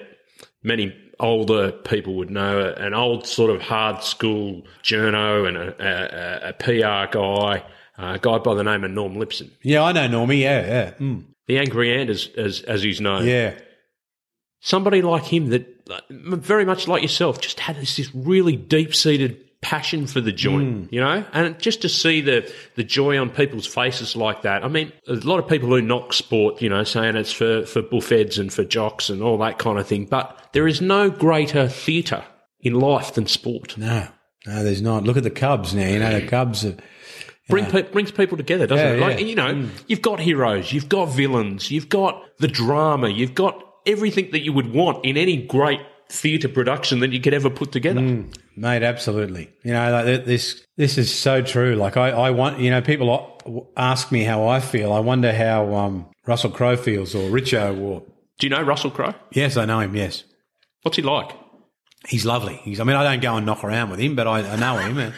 many 0.62 0.94
older 1.18 1.72
people 1.72 2.14
would 2.14 2.30
know, 2.30 2.72
an 2.76 2.94
old 2.94 3.26
sort 3.26 3.50
of 3.50 3.60
hard 3.60 4.02
school 4.02 4.62
journo 4.82 5.48
and 5.48 5.56
a, 5.56 6.44
a, 6.44 6.48
a 6.50 6.52
PR 6.54 7.12
guy, 7.12 7.64
Uh, 7.98 8.14
a 8.14 8.18
guy 8.18 8.38
by 8.38 8.54
the 8.54 8.64
name 8.64 8.84
of 8.84 8.90
Norm 8.90 9.14
Lipson. 9.14 9.50
yeah, 9.62 9.82
I 9.82 9.92
know 9.92 10.08
Normie. 10.08 10.40
Yeah, 10.40 10.66
yeah, 10.66 10.90
mm, 10.92 11.24
The 11.46 11.58
Angry 11.58 11.94
Ant, 11.94 12.10
as, 12.10 12.28
as, 12.36 12.62
as 12.62 12.82
he's 12.82 13.00
known. 13.00 13.26
yeah. 13.26 13.54
Somebody 14.60 15.02
like 15.02 15.24
him 15.24 15.50
that, 15.50 15.66
uh, 15.90 16.00
very 16.10 16.64
much 16.64 16.86
like 16.86 17.02
yourself, 17.02 17.40
just 17.40 17.58
had 17.60 17.76
this, 17.76 17.96
this 17.96 18.14
really 18.14 18.56
deep 18.56 18.94
seated 18.94 19.44
passion 19.60 20.06
for 20.06 20.20
the 20.20 20.32
joint, 20.32 20.88
mm. 20.88 20.92
you 20.92 21.00
know? 21.00 21.24
And 21.32 21.58
just 21.58 21.82
to 21.82 21.88
see 21.88 22.20
the, 22.20 22.52
the 22.76 22.84
joy 22.84 23.18
on 23.18 23.28
people's 23.30 23.66
faces 23.66 24.14
like 24.16 24.42
that. 24.42 24.64
I 24.64 24.68
mean, 24.68 24.92
a 25.08 25.14
lot 25.14 25.38
of 25.38 25.48
people 25.48 25.68
who 25.68 25.82
knock 25.82 26.12
sport, 26.12 26.62
you 26.62 26.68
know, 26.68 26.84
saying 26.84 27.16
it's 27.16 27.32
for, 27.32 27.66
for 27.66 27.82
bullfeds 27.82 28.38
and 28.38 28.52
for 28.52 28.64
jocks 28.64 29.10
and 29.10 29.22
all 29.22 29.36
that 29.38 29.58
kind 29.58 29.78
of 29.78 29.86
thing. 29.86 30.06
But 30.06 30.48
there 30.52 30.68
is 30.68 30.80
no 30.80 31.10
greater 31.10 31.68
theatre 31.68 32.24
in 32.60 32.74
life 32.74 33.14
than 33.14 33.26
sport. 33.26 33.76
No, 33.76 34.08
no, 34.46 34.64
there's 34.64 34.82
not. 34.82 35.04
Look 35.04 35.16
at 35.16 35.24
the 35.24 35.30
Cubs 35.30 35.74
now. 35.74 35.88
You 35.88 35.98
know, 35.98 36.20
the 36.20 36.26
Cubs 36.26 36.64
are. 36.64 36.76
Bring 37.52 37.66
pe- 37.66 37.90
brings 37.90 38.10
people 38.10 38.36
together, 38.36 38.66
doesn't 38.66 38.84
Yeah, 38.86 38.92
it? 38.94 39.00
Like 39.00 39.20
yeah. 39.20 39.26
you 39.26 39.34
know, 39.36 39.68
you've 39.86 40.02
got 40.02 40.18
heroes, 40.20 40.72
you've 40.72 40.88
got 40.88 41.06
villains, 41.06 41.70
you've 41.70 41.88
got 41.88 42.22
the 42.38 42.48
drama, 42.48 43.08
you've 43.08 43.34
got 43.34 43.62
everything 43.86 44.30
that 44.32 44.40
you 44.40 44.52
would 44.52 44.72
want 44.72 45.04
in 45.04 45.16
any 45.16 45.36
great 45.36 45.80
theatre 46.10 46.48
production 46.48 47.00
that 47.00 47.10
you 47.12 47.20
could 47.20 47.32
ever 47.34 47.48
put 47.50 47.72
together. 47.72 48.00
Mm. 48.00 48.34
Mate, 48.56 48.82
absolutely. 48.82 49.50
You 49.64 49.72
know, 49.72 49.90
like 49.92 50.24
this 50.26 50.62
this 50.76 50.98
is 50.98 51.12
so 51.14 51.40
true. 51.42 51.74
Like 51.76 51.96
I, 51.96 52.10
I 52.10 52.30
want, 52.30 52.58
you 52.60 52.70
know, 52.70 52.82
people 52.82 53.70
ask 53.76 54.12
me 54.12 54.22
how 54.24 54.46
I 54.46 54.60
feel. 54.60 54.92
I 54.92 55.00
wonder 55.00 55.32
how 55.32 55.74
um, 55.74 56.06
Russell 56.26 56.50
Crowe 56.50 56.76
feels 56.76 57.14
or 57.14 57.30
Richo 57.30 57.80
or. 57.80 58.02
Do 58.38 58.46
you 58.46 58.50
know 58.50 58.62
Russell 58.62 58.90
Crowe? 58.90 59.14
Yes, 59.32 59.56
I 59.56 59.64
know 59.64 59.80
him. 59.80 59.94
Yes, 59.96 60.24
What's 60.82 60.96
he 60.96 61.02
like? 61.02 61.30
he's 62.08 62.26
lovely. 62.26 62.56
He's. 62.64 62.80
I 62.80 62.84
mean, 62.84 62.96
I 62.96 63.04
don't 63.04 63.22
go 63.22 63.36
and 63.36 63.46
knock 63.46 63.62
around 63.62 63.90
with 63.90 64.00
him, 64.00 64.14
but 64.16 64.26
I, 64.26 64.40
I 64.40 64.56
know 64.56 64.76
him, 64.78 65.12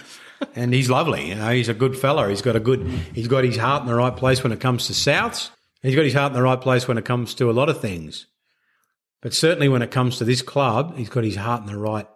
and, 0.55 0.72
he's 0.74 0.91
lovely. 0.91 1.28
You 1.28 1.35
know, 1.35 1.51
he's 1.51 1.68
a 1.68 1.74
good 1.74 1.97
fella. 1.97 2.28
He's 2.28 2.43
got 2.43 2.57
a 2.57 2.61
good. 2.61 2.87
He's 3.14 3.28
got 3.28 3.45
his 3.45 3.57
heart 3.57 3.82
in 3.82 3.89
the 3.89 3.95
right 3.95 4.16
place 4.16 4.43
when 4.43 4.53
it 4.53 4.61
comes 4.61 4.87
to 4.87 4.93
Souths. 4.93 5.51
He's 5.82 5.95
got 5.95 6.05
his 6.05 6.14
heart 6.14 6.32
in 6.32 6.37
the 6.37 6.43
right 6.43 6.61
place 6.61 6.89
when 6.89 6.99
it 6.99 7.05
comes 7.05 7.35
to 7.35 7.51
a 7.51 7.53
lot 7.53 7.68
of 7.68 7.80
things. 7.80 8.26
But 9.20 9.35
certainly 9.35 9.68
when 9.68 9.82
it 9.82 9.91
comes 9.91 10.18
to 10.18 10.24
this 10.24 10.43
club, 10.43 10.97
he's 10.97 11.09
got 11.09 11.24
his 11.24 11.37
heart 11.37 11.62
in 11.62 11.66
the 11.66 11.78
right 11.78 12.07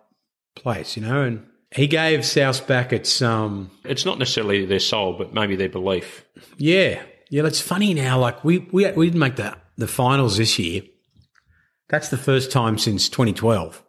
place. 0.55 0.97
You 0.97 1.03
know, 1.03 1.23
and 1.23 1.47
he 1.75 1.87
gave 1.87 2.25
South 2.25 2.67
back 2.67 2.93
its 2.93 3.21
um 3.23 3.71
It's 3.85 4.05
not 4.05 4.19
necessarily 4.19 4.65
their 4.65 4.81
soul, 4.81 5.15
but 5.17 5.35
maybe 5.35 5.57
their 5.57 5.69
belief. 5.69 6.25
Yeah, 6.57 7.03
yeah. 7.31 7.47
It's 7.47 7.61
funny 7.61 7.95
now. 7.95 8.19
Like 8.19 8.45
we 8.45 8.59
we 8.73 8.91
we 8.93 9.07
didn't 9.07 9.21
make 9.21 9.37
the 9.37 9.57
the 9.77 9.89
finals 9.89 10.37
this 10.37 10.59
year. 10.59 10.83
That's 11.89 12.09
the 12.09 12.19
first 12.19 12.53
time 12.53 12.79
since 12.79 13.09
2012. 13.09 13.83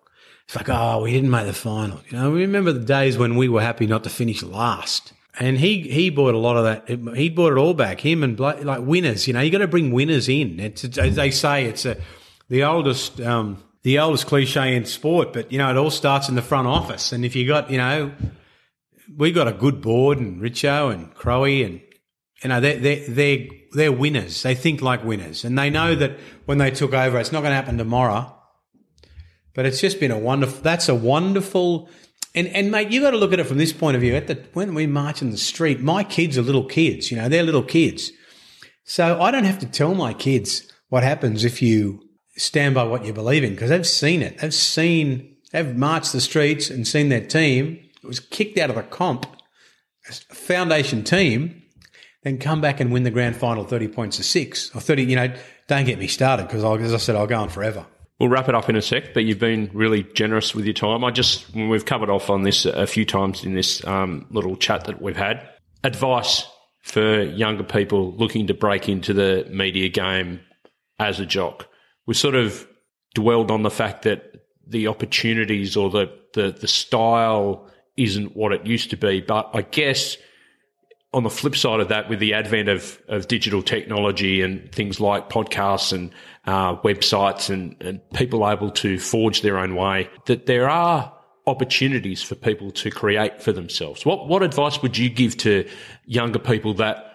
It's 0.50 0.56
like, 0.56 0.70
oh, 0.70 1.04
we 1.04 1.12
didn't 1.12 1.30
make 1.30 1.46
the 1.46 1.54
final. 1.54 2.02
You 2.10 2.18
know, 2.18 2.32
we 2.32 2.42
remember 2.42 2.72
the 2.72 2.80
days 2.80 3.20
when 3.20 3.36
we 3.36 3.48
were 3.48 3.62
happy 3.62 3.86
not 3.86 4.04
to 4.06 4.10
finish 4.10 4.42
last. 4.42 5.14
And 5.40 5.60
he 5.60 5.82
he 5.82 6.10
brought 6.10 6.34
a 6.34 6.40
lot 6.40 6.58
of 6.58 6.64
that. 6.64 7.16
He 7.16 7.30
bought 7.30 7.52
it 7.52 7.60
all 7.60 7.76
back. 7.76 8.00
Him 8.00 8.24
and 8.24 8.36
Bla 8.36 8.56
like 8.64 8.82
winners. 8.82 9.28
You 9.28 9.36
know, 9.36 9.42
you 9.42 9.52
got 9.52 9.60
to 9.60 9.68
bring 9.68 9.92
winners 9.92 10.28
in. 10.28 10.60
It's, 10.60 10.84
it's 10.84 10.98
as 10.98 11.18
they 11.18 11.30
say, 11.30 11.66
it's 11.66 11.86
a 11.86 11.98
the 12.48 12.64
oldest 12.64 13.22
um, 13.22 13.64
the 13.84 14.00
oldest 14.00 14.26
cliche 14.26 14.76
in 14.76 14.86
sport. 14.86 15.34
But 15.34 15.52
you 15.52 15.60
know, 15.60 15.70
it 15.70 15.78
all 15.78 15.92
starts 15.92 16.30
in 16.30 16.36
the 16.36 16.42
front 16.42 16.68
office. 16.68 17.12
And 17.12 17.24
if 17.24 17.36
you 17.36 17.48
got 17.48 17.70
you 17.70 17.78
know, 17.78 18.12
we 19.16 19.32
got 19.32 19.48
a 19.48 19.54
good 19.54 19.82
board 19.84 20.18
and 20.18 20.42
Richo 20.42 20.92
and 20.92 21.14
Crowe 21.14 21.44
and 21.44 21.80
you 22.44 22.50
know, 22.50 22.60
they're, 22.60 22.80
they're, 22.80 23.08
they're, 23.08 23.48
they're 23.74 23.92
winners. 23.92 24.42
They 24.44 24.56
think 24.56 24.82
like 24.82 25.04
winners. 25.04 25.44
And 25.44 25.60
they 25.60 25.70
know 25.70 25.94
that 25.94 26.18
when 26.46 26.58
they 26.58 26.72
took 26.72 26.94
over, 26.94 27.20
it's 27.20 27.34
not 27.34 27.42
going 27.42 27.52
to 27.52 27.56
happen 27.56 27.78
tomorrow. 27.78 28.34
But 29.54 29.66
it's 29.66 29.82
just 29.82 30.00
been 30.00 30.12
a 30.12 30.18
wonderful, 30.18 30.62
that's 30.62 30.90
a 30.90 30.96
wonderful, 30.96 31.90
and, 32.36 32.48
and 32.48 32.72
mate, 32.72 32.92
you 32.92 33.02
got 33.02 33.12
to 33.12 33.18
look 33.18 33.34
at 33.34 33.40
it 33.40 33.46
from 33.46 33.58
this 33.58 33.74
point 33.74 33.96
of 33.96 34.02
view. 34.02 34.16
At 34.16 34.28
the, 34.28 34.36
when 34.54 34.74
we 34.74 34.88
march 34.88 35.22
in 35.22 35.32
the 35.32 35.38
street, 35.38 35.82
my 35.82 36.04
kids 36.04 36.38
are 36.38 36.42
little 36.42 36.66
kids, 36.66 37.12
you 37.12 37.18
know, 37.18 37.28
they're 37.30 37.44
little 37.44 37.64
kids. 37.64 38.12
So 38.84 39.22
I 39.22 39.32
don't 39.32 39.44
have 39.44 39.60
to 39.60 39.66
tell 39.66 39.96
my 39.96 40.14
kids 40.14 40.72
what 40.90 41.04
happens 41.04 41.44
if 41.44 41.62
you 41.62 42.02
stand 42.38 42.74
by 42.74 42.84
what 42.84 43.06
you 43.06 43.14
believe 43.14 43.44
in 43.44 43.52
because 43.52 43.70
they've 43.70 43.86
seen 43.86 44.22
it. 44.22 44.40
They've 44.40 44.54
seen, 44.54 45.36
they've 45.52 45.76
marched 45.76 46.14
the 46.14 46.22
streets 46.22 46.70
and 46.70 46.88
seen 46.88 47.10
their 47.10 47.26
team. 47.26 47.80
It 48.02 48.08
was 48.08 48.20
kicked 48.20 48.58
out 48.58 48.70
of 48.70 48.76
the 48.76 48.84
comp, 48.84 49.26
foundation 50.04 51.04
team, 51.04 51.62
then 52.24 52.38
come 52.38 52.62
back 52.62 52.80
and 52.80 52.92
win 52.92 53.04
the 53.04 53.12
grand 53.12 53.36
final 53.36 53.64
30 53.64 53.88
points 53.90 54.18
to 54.18 54.24
six 54.24 54.74
or 54.76 54.82
30, 54.82 55.04
you 55.04 55.16
know, 55.16 55.34
don't 55.68 55.86
get 55.86 56.00
me 56.00 56.08
started 56.08 56.48
because 56.48 56.64
as 56.64 56.94
I 56.94 56.98
said, 56.98 57.16
I'll 57.16 57.28
go 57.28 57.40
on 57.40 57.50
forever. 57.50 57.86
We'll 58.20 58.30
wrap 58.30 58.50
it 58.50 58.56
up 58.56 58.70
in 58.70 58.76
a 58.76 58.82
sec, 58.82 59.14
but 59.14 59.24
you've 59.24 59.40
been 59.40 59.70
really 59.74 60.04
generous 60.04 60.54
with 60.54 60.66
your 60.66 60.74
time. 60.74 61.06
I 61.06 61.12
just, 61.12 61.54
we've 61.56 61.86
covered 61.86 62.10
off 62.10 62.30
on 62.30 62.44
this 62.44 62.66
a 62.66 62.86
few 62.86 63.06
times 63.06 63.46
in 63.46 63.54
this 63.54 63.86
um, 63.88 64.28
little 64.30 64.58
chat 64.58 64.86
that 64.86 65.02
we've 65.02 65.16
had. 65.16 65.48
Advice 65.86 66.46
for 66.82 67.22
younger 67.22 67.64
people 67.64 68.14
looking 68.16 68.48
to 68.48 68.54
break 68.54 68.90
into 68.90 69.14
the 69.14 69.48
media 69.50 69.88
game 69.88 70.42
as 71.00 71.22
a 71.22 71.26
jock? 71.26 71.68
We 72.08 72.14
sort 72.14 72.36
of 72.36 72.68
dwelled 73.16 73.52
on 73.52 73.64
the 73.64 73.72
fact 73.72 74.02
that 74.02 74.44
the 74.68 74.88
opportunities 74.88 75.78
or 75.78 75.90
the, 75.90 76.12
the, 76.34 76.52
the 76.52 76.68
style 76.68 77.72
isn't 77.96 78.36
what 78.36 78.52
it 78.52 78.66
used 78.66 78.90
to 78.90 78.98
be. 78.98 79.22
But 79.22 79.50
I 79.54 79.62
guess 79.62 80.18
on 81.12 81.24
the 81.24 81.30
flip 81.30 81.56
side 81.56 81.80
of 81.80 81.88
that, 81.88 82.08
with 82.10 82.20
the 82.20 82.34
advent 82.34 82.70
of, 82.70 83.02
of 83.08 83.28
digital 83.28 83.64
technology 83.64 84.42
and 84.42 84.72
things 84.72 85.00
like 85.00 85.30
podcasts 85.30 85.92
and 85.92 86.12
uh, 86.46 86.76
websites 86.78 87.50
and, 87.50 87.76
and 87.82 88.00
people 88.12 88.48
able 88.48 88.70
to 88.70 89.00
forge 89.00 89.42
their 89.42 89.58
own 89.58 89.76
way, 89.76 90.10
that 90.26 90.46
there 90.46 90.70
are 90.70 91.12
opportunities 91.48 92.22
for 92.22 92.36
people 92.36 92.70
to 92.70 92.92
create 92.92 93.42
for 93.42 93.52
themselves. 93.52 94.06
What 94.06 94.28
what 94.28 94.44
advice 94.44 94.82
would 94.84 94.98
you 94.98 95.10
give 95.10 95.36
to 95.38 95.68
younger 96.06 96.38
people 96.38 96.76
that 96.76 97.06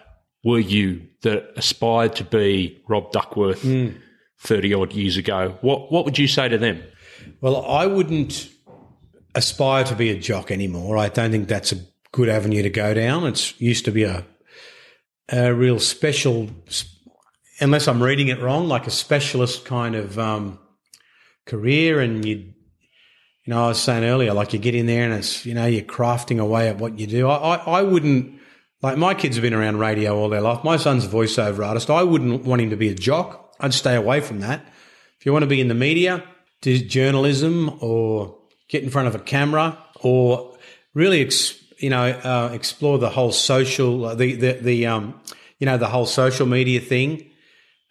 were 0.43 0.59
you 0.59 1.07
that 1.21 1.53
aspired 1.55 2.15
to 2.17 2.25
be 2.25 2.83
Rob 2.89 3.11
Duckworth 3.13 3.61
thirty 4.39 4.71
mm. 4.71 4.81
odd 4.81 4.93
years 4.93 5.15
ago? 5.15 5.57
What 5.61 5.91
what 5.91 6.03
would 6.03 6.17
you 6.17 6.27
say 6.27 6.49
to 6.49 6.57
them? 6.57 6.83
Well, 7.39 7.65
I 7.65 7.85
wouldn't 7.85 8.49
aspire 9.35 9.85
to 9.85 9.95
be 9.95 10.09
a 10.09 10.19
jock 10.19 10.51
anymore. 10.51 10.97
I 10.97 11.07
don't 11.07 11.31
think 11.31 11.47
that's 11.47 11.71
a 11.71 11.77
good 12.15 12.29
avenue 12.29 12.63
to 12.63 12.69
go 12.69 12.93
down. 12.93 13.25
It's 13.27 13.59
used 13.59 13.85
to 13.85 13.91
be 13.91 14.03
a 14.03 14.25
a 15.27 15.53
real 15.53 15.79
special, 15.79 16.49
unless 17.59 17.87
I'm 17.87 18.01
reading 18.01 18.29
it 18.29 18.39
wrong, 18.39 18.67
like 18.67 18.87
a 18.87 18.91
specialist 18.91 19.65
kind 19.65 19.95
of 19.95 20.17
um, 20.17 20.59
career, 21.45 21.99
and 21.99 22.23
you 22.23 22.53
you 23.43 23.53
know, 23.53 23.65
I 23.65 23.67
was 23.67 23.81
saying 23.81 24.05
earlier, 24.05 24.33
like 24.33 24.53
you 24.53 24.59
get 24.59 24.73
in 24.73 24.87
there 24.87 25.03
and 25.03 25.13
it's, 25.13 25.45
you 25.45 25.53
know, 25.53 25.67
you're 25.67 25.83
crafting 25.83 26.39
away 26.39 26.67
at 26.67 26.79
what 26.79 26.97
you 26.97 27.05
do. 27.05 27.27
I, 27.27 27.55
I, 27.55 27.79
I 27.79 27.81
wouldn't, 27.83 28.39
like 28.81 28.97
my 28.97 29.13
kids 29.13 29.35
have 29.35 29.43
been 29.43 29.53
around 29.53 29.77
radio 29.77 30.17
all 30.17 30.29
their 30.29 30.41
life. 30.41 30.63
My 30.63 30.77
son's 30.77 31.05
a 31.05 31.09
voiceover 31.09 31.63
artist. 31.63 31.91
I 31.91 32.01
wouldn't 32.01 32.43
want 32.43 32.63
him 32.63 32.71
to 32.71 32.75
be 32.75 32.89
a 32.89 32.95
jock. 32.95 33.53
I'd 33.59 33.75
stay 33.75 33.95
away 33.95 34.19
from 34.19 34.39
that. 34.39 34.65
If 35.19 35.27
you 35.27 35.31
want 35.31 35.43
to 35.43 35.47
be 35.47 35.61
in 35.61 35.67
the 35.67 35.75
media, 35.75 36.23
do 36.61 36.75
journalism 36.79 37.77
or 37.81 38.35
get 38.67 38.81
in 38.81 38.89
front 38.89 39.09
of 39.09 39.13
a 39.13 39.19
camera 39.19 39.77
or 40.01 40.57
really, 40.95 41.21
ex, 41.21 41.53
you 41.85 41.91
know, 41.91 42.03
uh, 42.03 42.49
explore 42.51 42.97
the 42.97 43.11
whole 43.11 43.31
social, 43.31 44.15
the, 44.15 44.33
the, 44.33 44.53
the, 44.53 44.87
um, 44.87 45.21
you 45.59 45.65
know, 45.67 45.77
the 45.77 45.87
whole 45.87 46.07
social 46.07 46.47
media 46.47 46.79
thing. 46.79 47.29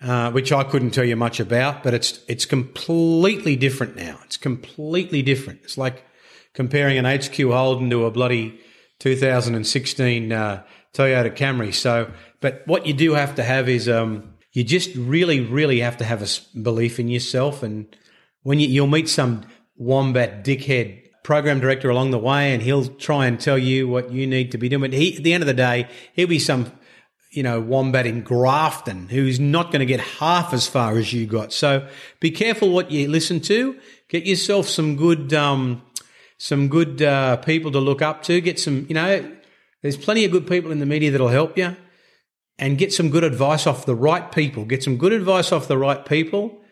Uh, 0.03 0.31
which 0.33 0.53
I 0.53 0.65
couldn't 0.65 0.91
tell 0.91 1.05
you 1.05 1.17
much 1.17 1.41
about, 1.41 1.83
but 1.83 1.95
it's 1.95 2.21
it's 2.29 2.45
completely 2.45 3.57
different 3.57 3.97
now. 3.97 4.19
It's 4.25 4.37
completely 4.37 5.23
different. 5.23 5.61
It's 5.63 5.79
like 5.79 6.05
comparing 6.53 6.99
an 6.99 7.07
HQ 7.07 7.37
Holden 7.37 7.89
to 7.89 8.05
a 8.05 8.11
bloody 8.11 8.61
2016 8.99 10.33
uh, 10.33 10.63
Toyota 10.93 11.35
Camry. 11.35 11.73
So, 11.73 12.11
but 12.41 12.63
what 12.67 12.87
you 12.87 12.93
do 12.93 13.15
have 13.15 13.37
to 13.37 13.45
have 13.45 13.69
is 13.69 13.89
um, 13.89 14.35
you 14.53 14.63
just 14.65 14.95
really, 14.95 15.41
really 15.41 15.81
have 15.81 15.97
to 15.99 16.05
have 16.05 16.23
a 16.23 16.59
belief 16.59 16.99
in 16.99 17.09
yourself. 17.09 17.63
And 17.63 17.87
when 18.43 18.61
you, 18.61 18.69
you'll 18.69 18.87
meet 18.89 19.09
some 19.09 19.47
wombat 19.77 20.45
dickhead 20.45 21.04
program 21.25 21.59
director 21.59 21.91
along 21.91 22.13
the 22.13 22.19
way, 22.19 22.55
and 22.55 22.63
he'll 22.63 22.87
try 22.87 23.27
and 23.27 23.41
tell 23.41 23.59
you 23.59 23.89
what 23.89 24.13
you 24.13 24.29
need 24.29 24.53
to 24.53 24.59
be 24.59 24.69
doing. 24.69 24.83
But 24.83 24.93
he, 24.93 25.17
at 25.17 25.25
the 25.25 25.33
end 25.33 25.43
of 25.43 25.49
the 25.49 25.55
day, 25.55 25.89
he'll 26.13 26.29
be 26.29 26.39
some 26.39 26.71
you 27.35 27.43
know, 27.43 27.61
wombat 27.61 28.07
in 28.07 28.23
Grafton 28.23 29.09
who's 29.09 29.41
not 29.41 29.73
going 29.73 29.81
to 29.81 29.87
get 29.87 30.01
half 30.01 30.55
as 30.55 30.69
far 30.69 30.97
as 30.97 31.13
you 31.13 31.27
got. 31.27 31.53
So 31.53 31.89
be 32.21 32.31
careful 32.31 32.71
what 32.71 32.93
you 32.93 33.09
listen 33.09 33.41
to. 33.41 33.77
Get 34.09 34.25
yourself 34.25 34.69
some 34.69 34.95
good, 34.95 35.35
um, 35.35 35.83
some 36.39 36.69
good 36.69 37.03
uh, 37.03 37.39
people 37.39 37.73
to 37.73 37.81
look 37.81 38.03
up 38.03 38.23
to. 38.25 38.41
Get 38.41 38.61
some, 38.61 38.87
you 38.89 38.95
know, 38.95 39.37
there's 39.83 39.97
plenty 39.97 40.25
of 40.25 40.31
good 40.31 40.47
people 40.47 40.71
in 40.71 40.79
the 40.79 40.87
media 40.87 41.11
that'll 41.11 41.29
help 41.29 41.59
you, 41.59 41.77
and 42.59 42.79
get 42.79 42.93
some 42.93 43.11
good 43.11 43.25
advice 43.25 43.67
off 43.67 43.85
the 43.85 43.97
right 43.97 44.31
people. 44.31 44.65
Get 44.65 44.85
some 44.85 44.97
good 44.97 45.13
advice 45.13 45.51
off 45.51 45.67
the 45.67 45.77
right 45.77 46.07
people, 46.07 46.63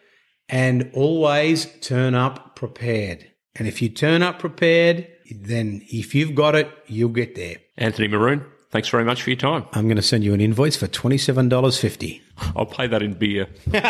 and 0.49 0.91
always 0.95 1.67
turn 1.81 2.15
up 2.15 2.55
prepared. 2.55 3.32
And 3.55 3.69
if 3.69 3.83
you 3.83 3.89
turn 3.89 4.23
up 4.23 4.39
prepared, 4.39 5.07
then 5.31 5.83
if 5.87 6.15
you've 6.15 6.35
got 6.35 6.55
it, 6.55 6.71
you'll 6.87 7.11
get 7.11 7.35
there. 7.35 7.57
Anthony 7.77 8.09
Maroon, 8.09 8.45
Thanks 8.73 8.89
very 8.89 9.05
much 9.05 9.23
for 9.23 9.29
your 9.29 9.37
time. 9.37 9.67
I'm 9.75 9.85
going 9.85 9.97
to 9.97 10.03
send 10.03 10.25
you 10.25 10.33
an 10.33 10.41
invoice 10.41 10.77
for 10.77 10.89
$27.50. 10.89 12.23
I'll 12.57 12.65
pay 12.65 12.87
that 12.87 13.03
in 13.03 13.13
beer. 13.13 13.47
there 13.67 13.83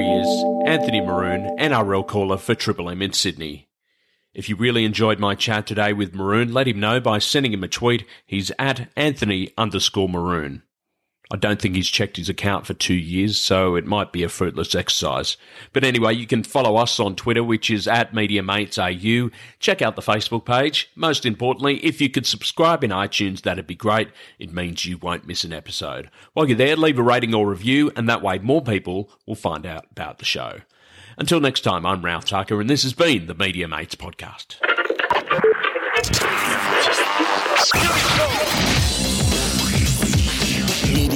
he 0.00 0.14
is, 0.14 0.44
Anthony 0.66 1.02
Maroon, 1.02 1.54
NRL 1.58 2.06
caller 2.06 2.38
for 2.38 2.54
Triple 2.54 2.88
M 2.88 3.02
in 3.02 3.12
Sydney. 3.12 3.68
If 4.32 4.48
you 4.48 4.56
really 4.56 4.86
enjoyed 4.86 5.18
my 5.18 5.34
chat 5.34 5.66
today 5.66 5.92
with 5.92 6.14
Maroon, 6.14 6.54
let 6.54 6.66
him 6.66 6.80
know 6.80 7.00
by 7.00 7.18
sending 7.18 7.52
him 7.52 7.62
a 7.62 7.68
tweet. 7.68 8.06
He's 8.24 8.50
at 8.58 8.88
Anthony 8.96 9.52
underscore 9.58 10.08
Maroon. 10.08 10.62
I 11.32 11.36
don't 11.36 11.60
think 11.60 11.74
he's 11.74 11.88
checked 11.88 12.18
his 12.18 12.28
account 12.28 12.66
for 12.66 12.74
two 12.74 12.94
years, 12.94 13.38
so 13.38 13.76
it 13.76 13.86
might 13.86 14.12
be 14.12 14.22
a 14.22 14.28
fruitless 14.28 14.74
exercise. 14.74 15.38
But 15.72 15.82
anyway, 15.82 16.14
you 16.14 16.26
can 16.26 16.42
follow 16.42 16.76
us 16.76 17.00
on 17.00 17.16
Twitter, 17.16 17.42
which 17.42 17.70
is 17.70 17.88
at 17.88 18.12
MediaMatesAU. 18.12 19.32
Check 19.58 19.80
out 19.80 19.96
the 19.96 20.02
Facebook 20.02 20.44
page. 20.44 20.90
Most 20.94 21.24
importantly, 21.24 21.84
if 21.84 22.00
you 22.00 22.10
could 22.10 22.26
subscribe 22.26 22.84
in 22.84 22.90
iTunes, 22.90 23.40
that'd 23.40 23.66
be 23.66 23.74
great. 23.74 24.10
It 24.38 24.52
means 24.52 24.84
you 24.84 24.98
won't 24.98 25.26
miss 25.26 25.44
an 25.44 25.52
episode. 25.54 26.10
While 26.34 26.46
you're 26.46 26.58
there, 26.58 26.76
leave 26.76 26.98
a 26.98 27.02
rating 27.02 27.34
or 27.34 27.48
review, 27.48 27.90
and 27.96 28.06
that 28.08 28.22
way 28.22 28.38
more 28.38 28.62
people 28.62 29.10
will 29.26 29.34
find 29.34 29.64
out 29.64 29.86
about 29.90 30.18
the 30.18 30.26
show. 30.26 30.60
Until 31.16 31.40
next 31.40 31.62
time, 31.62 31.86
I'm 31.86 32.04
Ralph 32.04 32.26
Tucker, 32.26 32.60
and 32.60 32.68
this 32.68 32.82
has 32.82 32.92
been 32.92 33.26
the 33.28 33.34
Media 33.34 33.66
Mates 33.66 33.94
Podcast. 33.94 34.56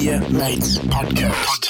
Media 0.09 0.29
Mates 0.31 0.79
Podcast. 0.79 1.45
Podcast. 1.45 1.68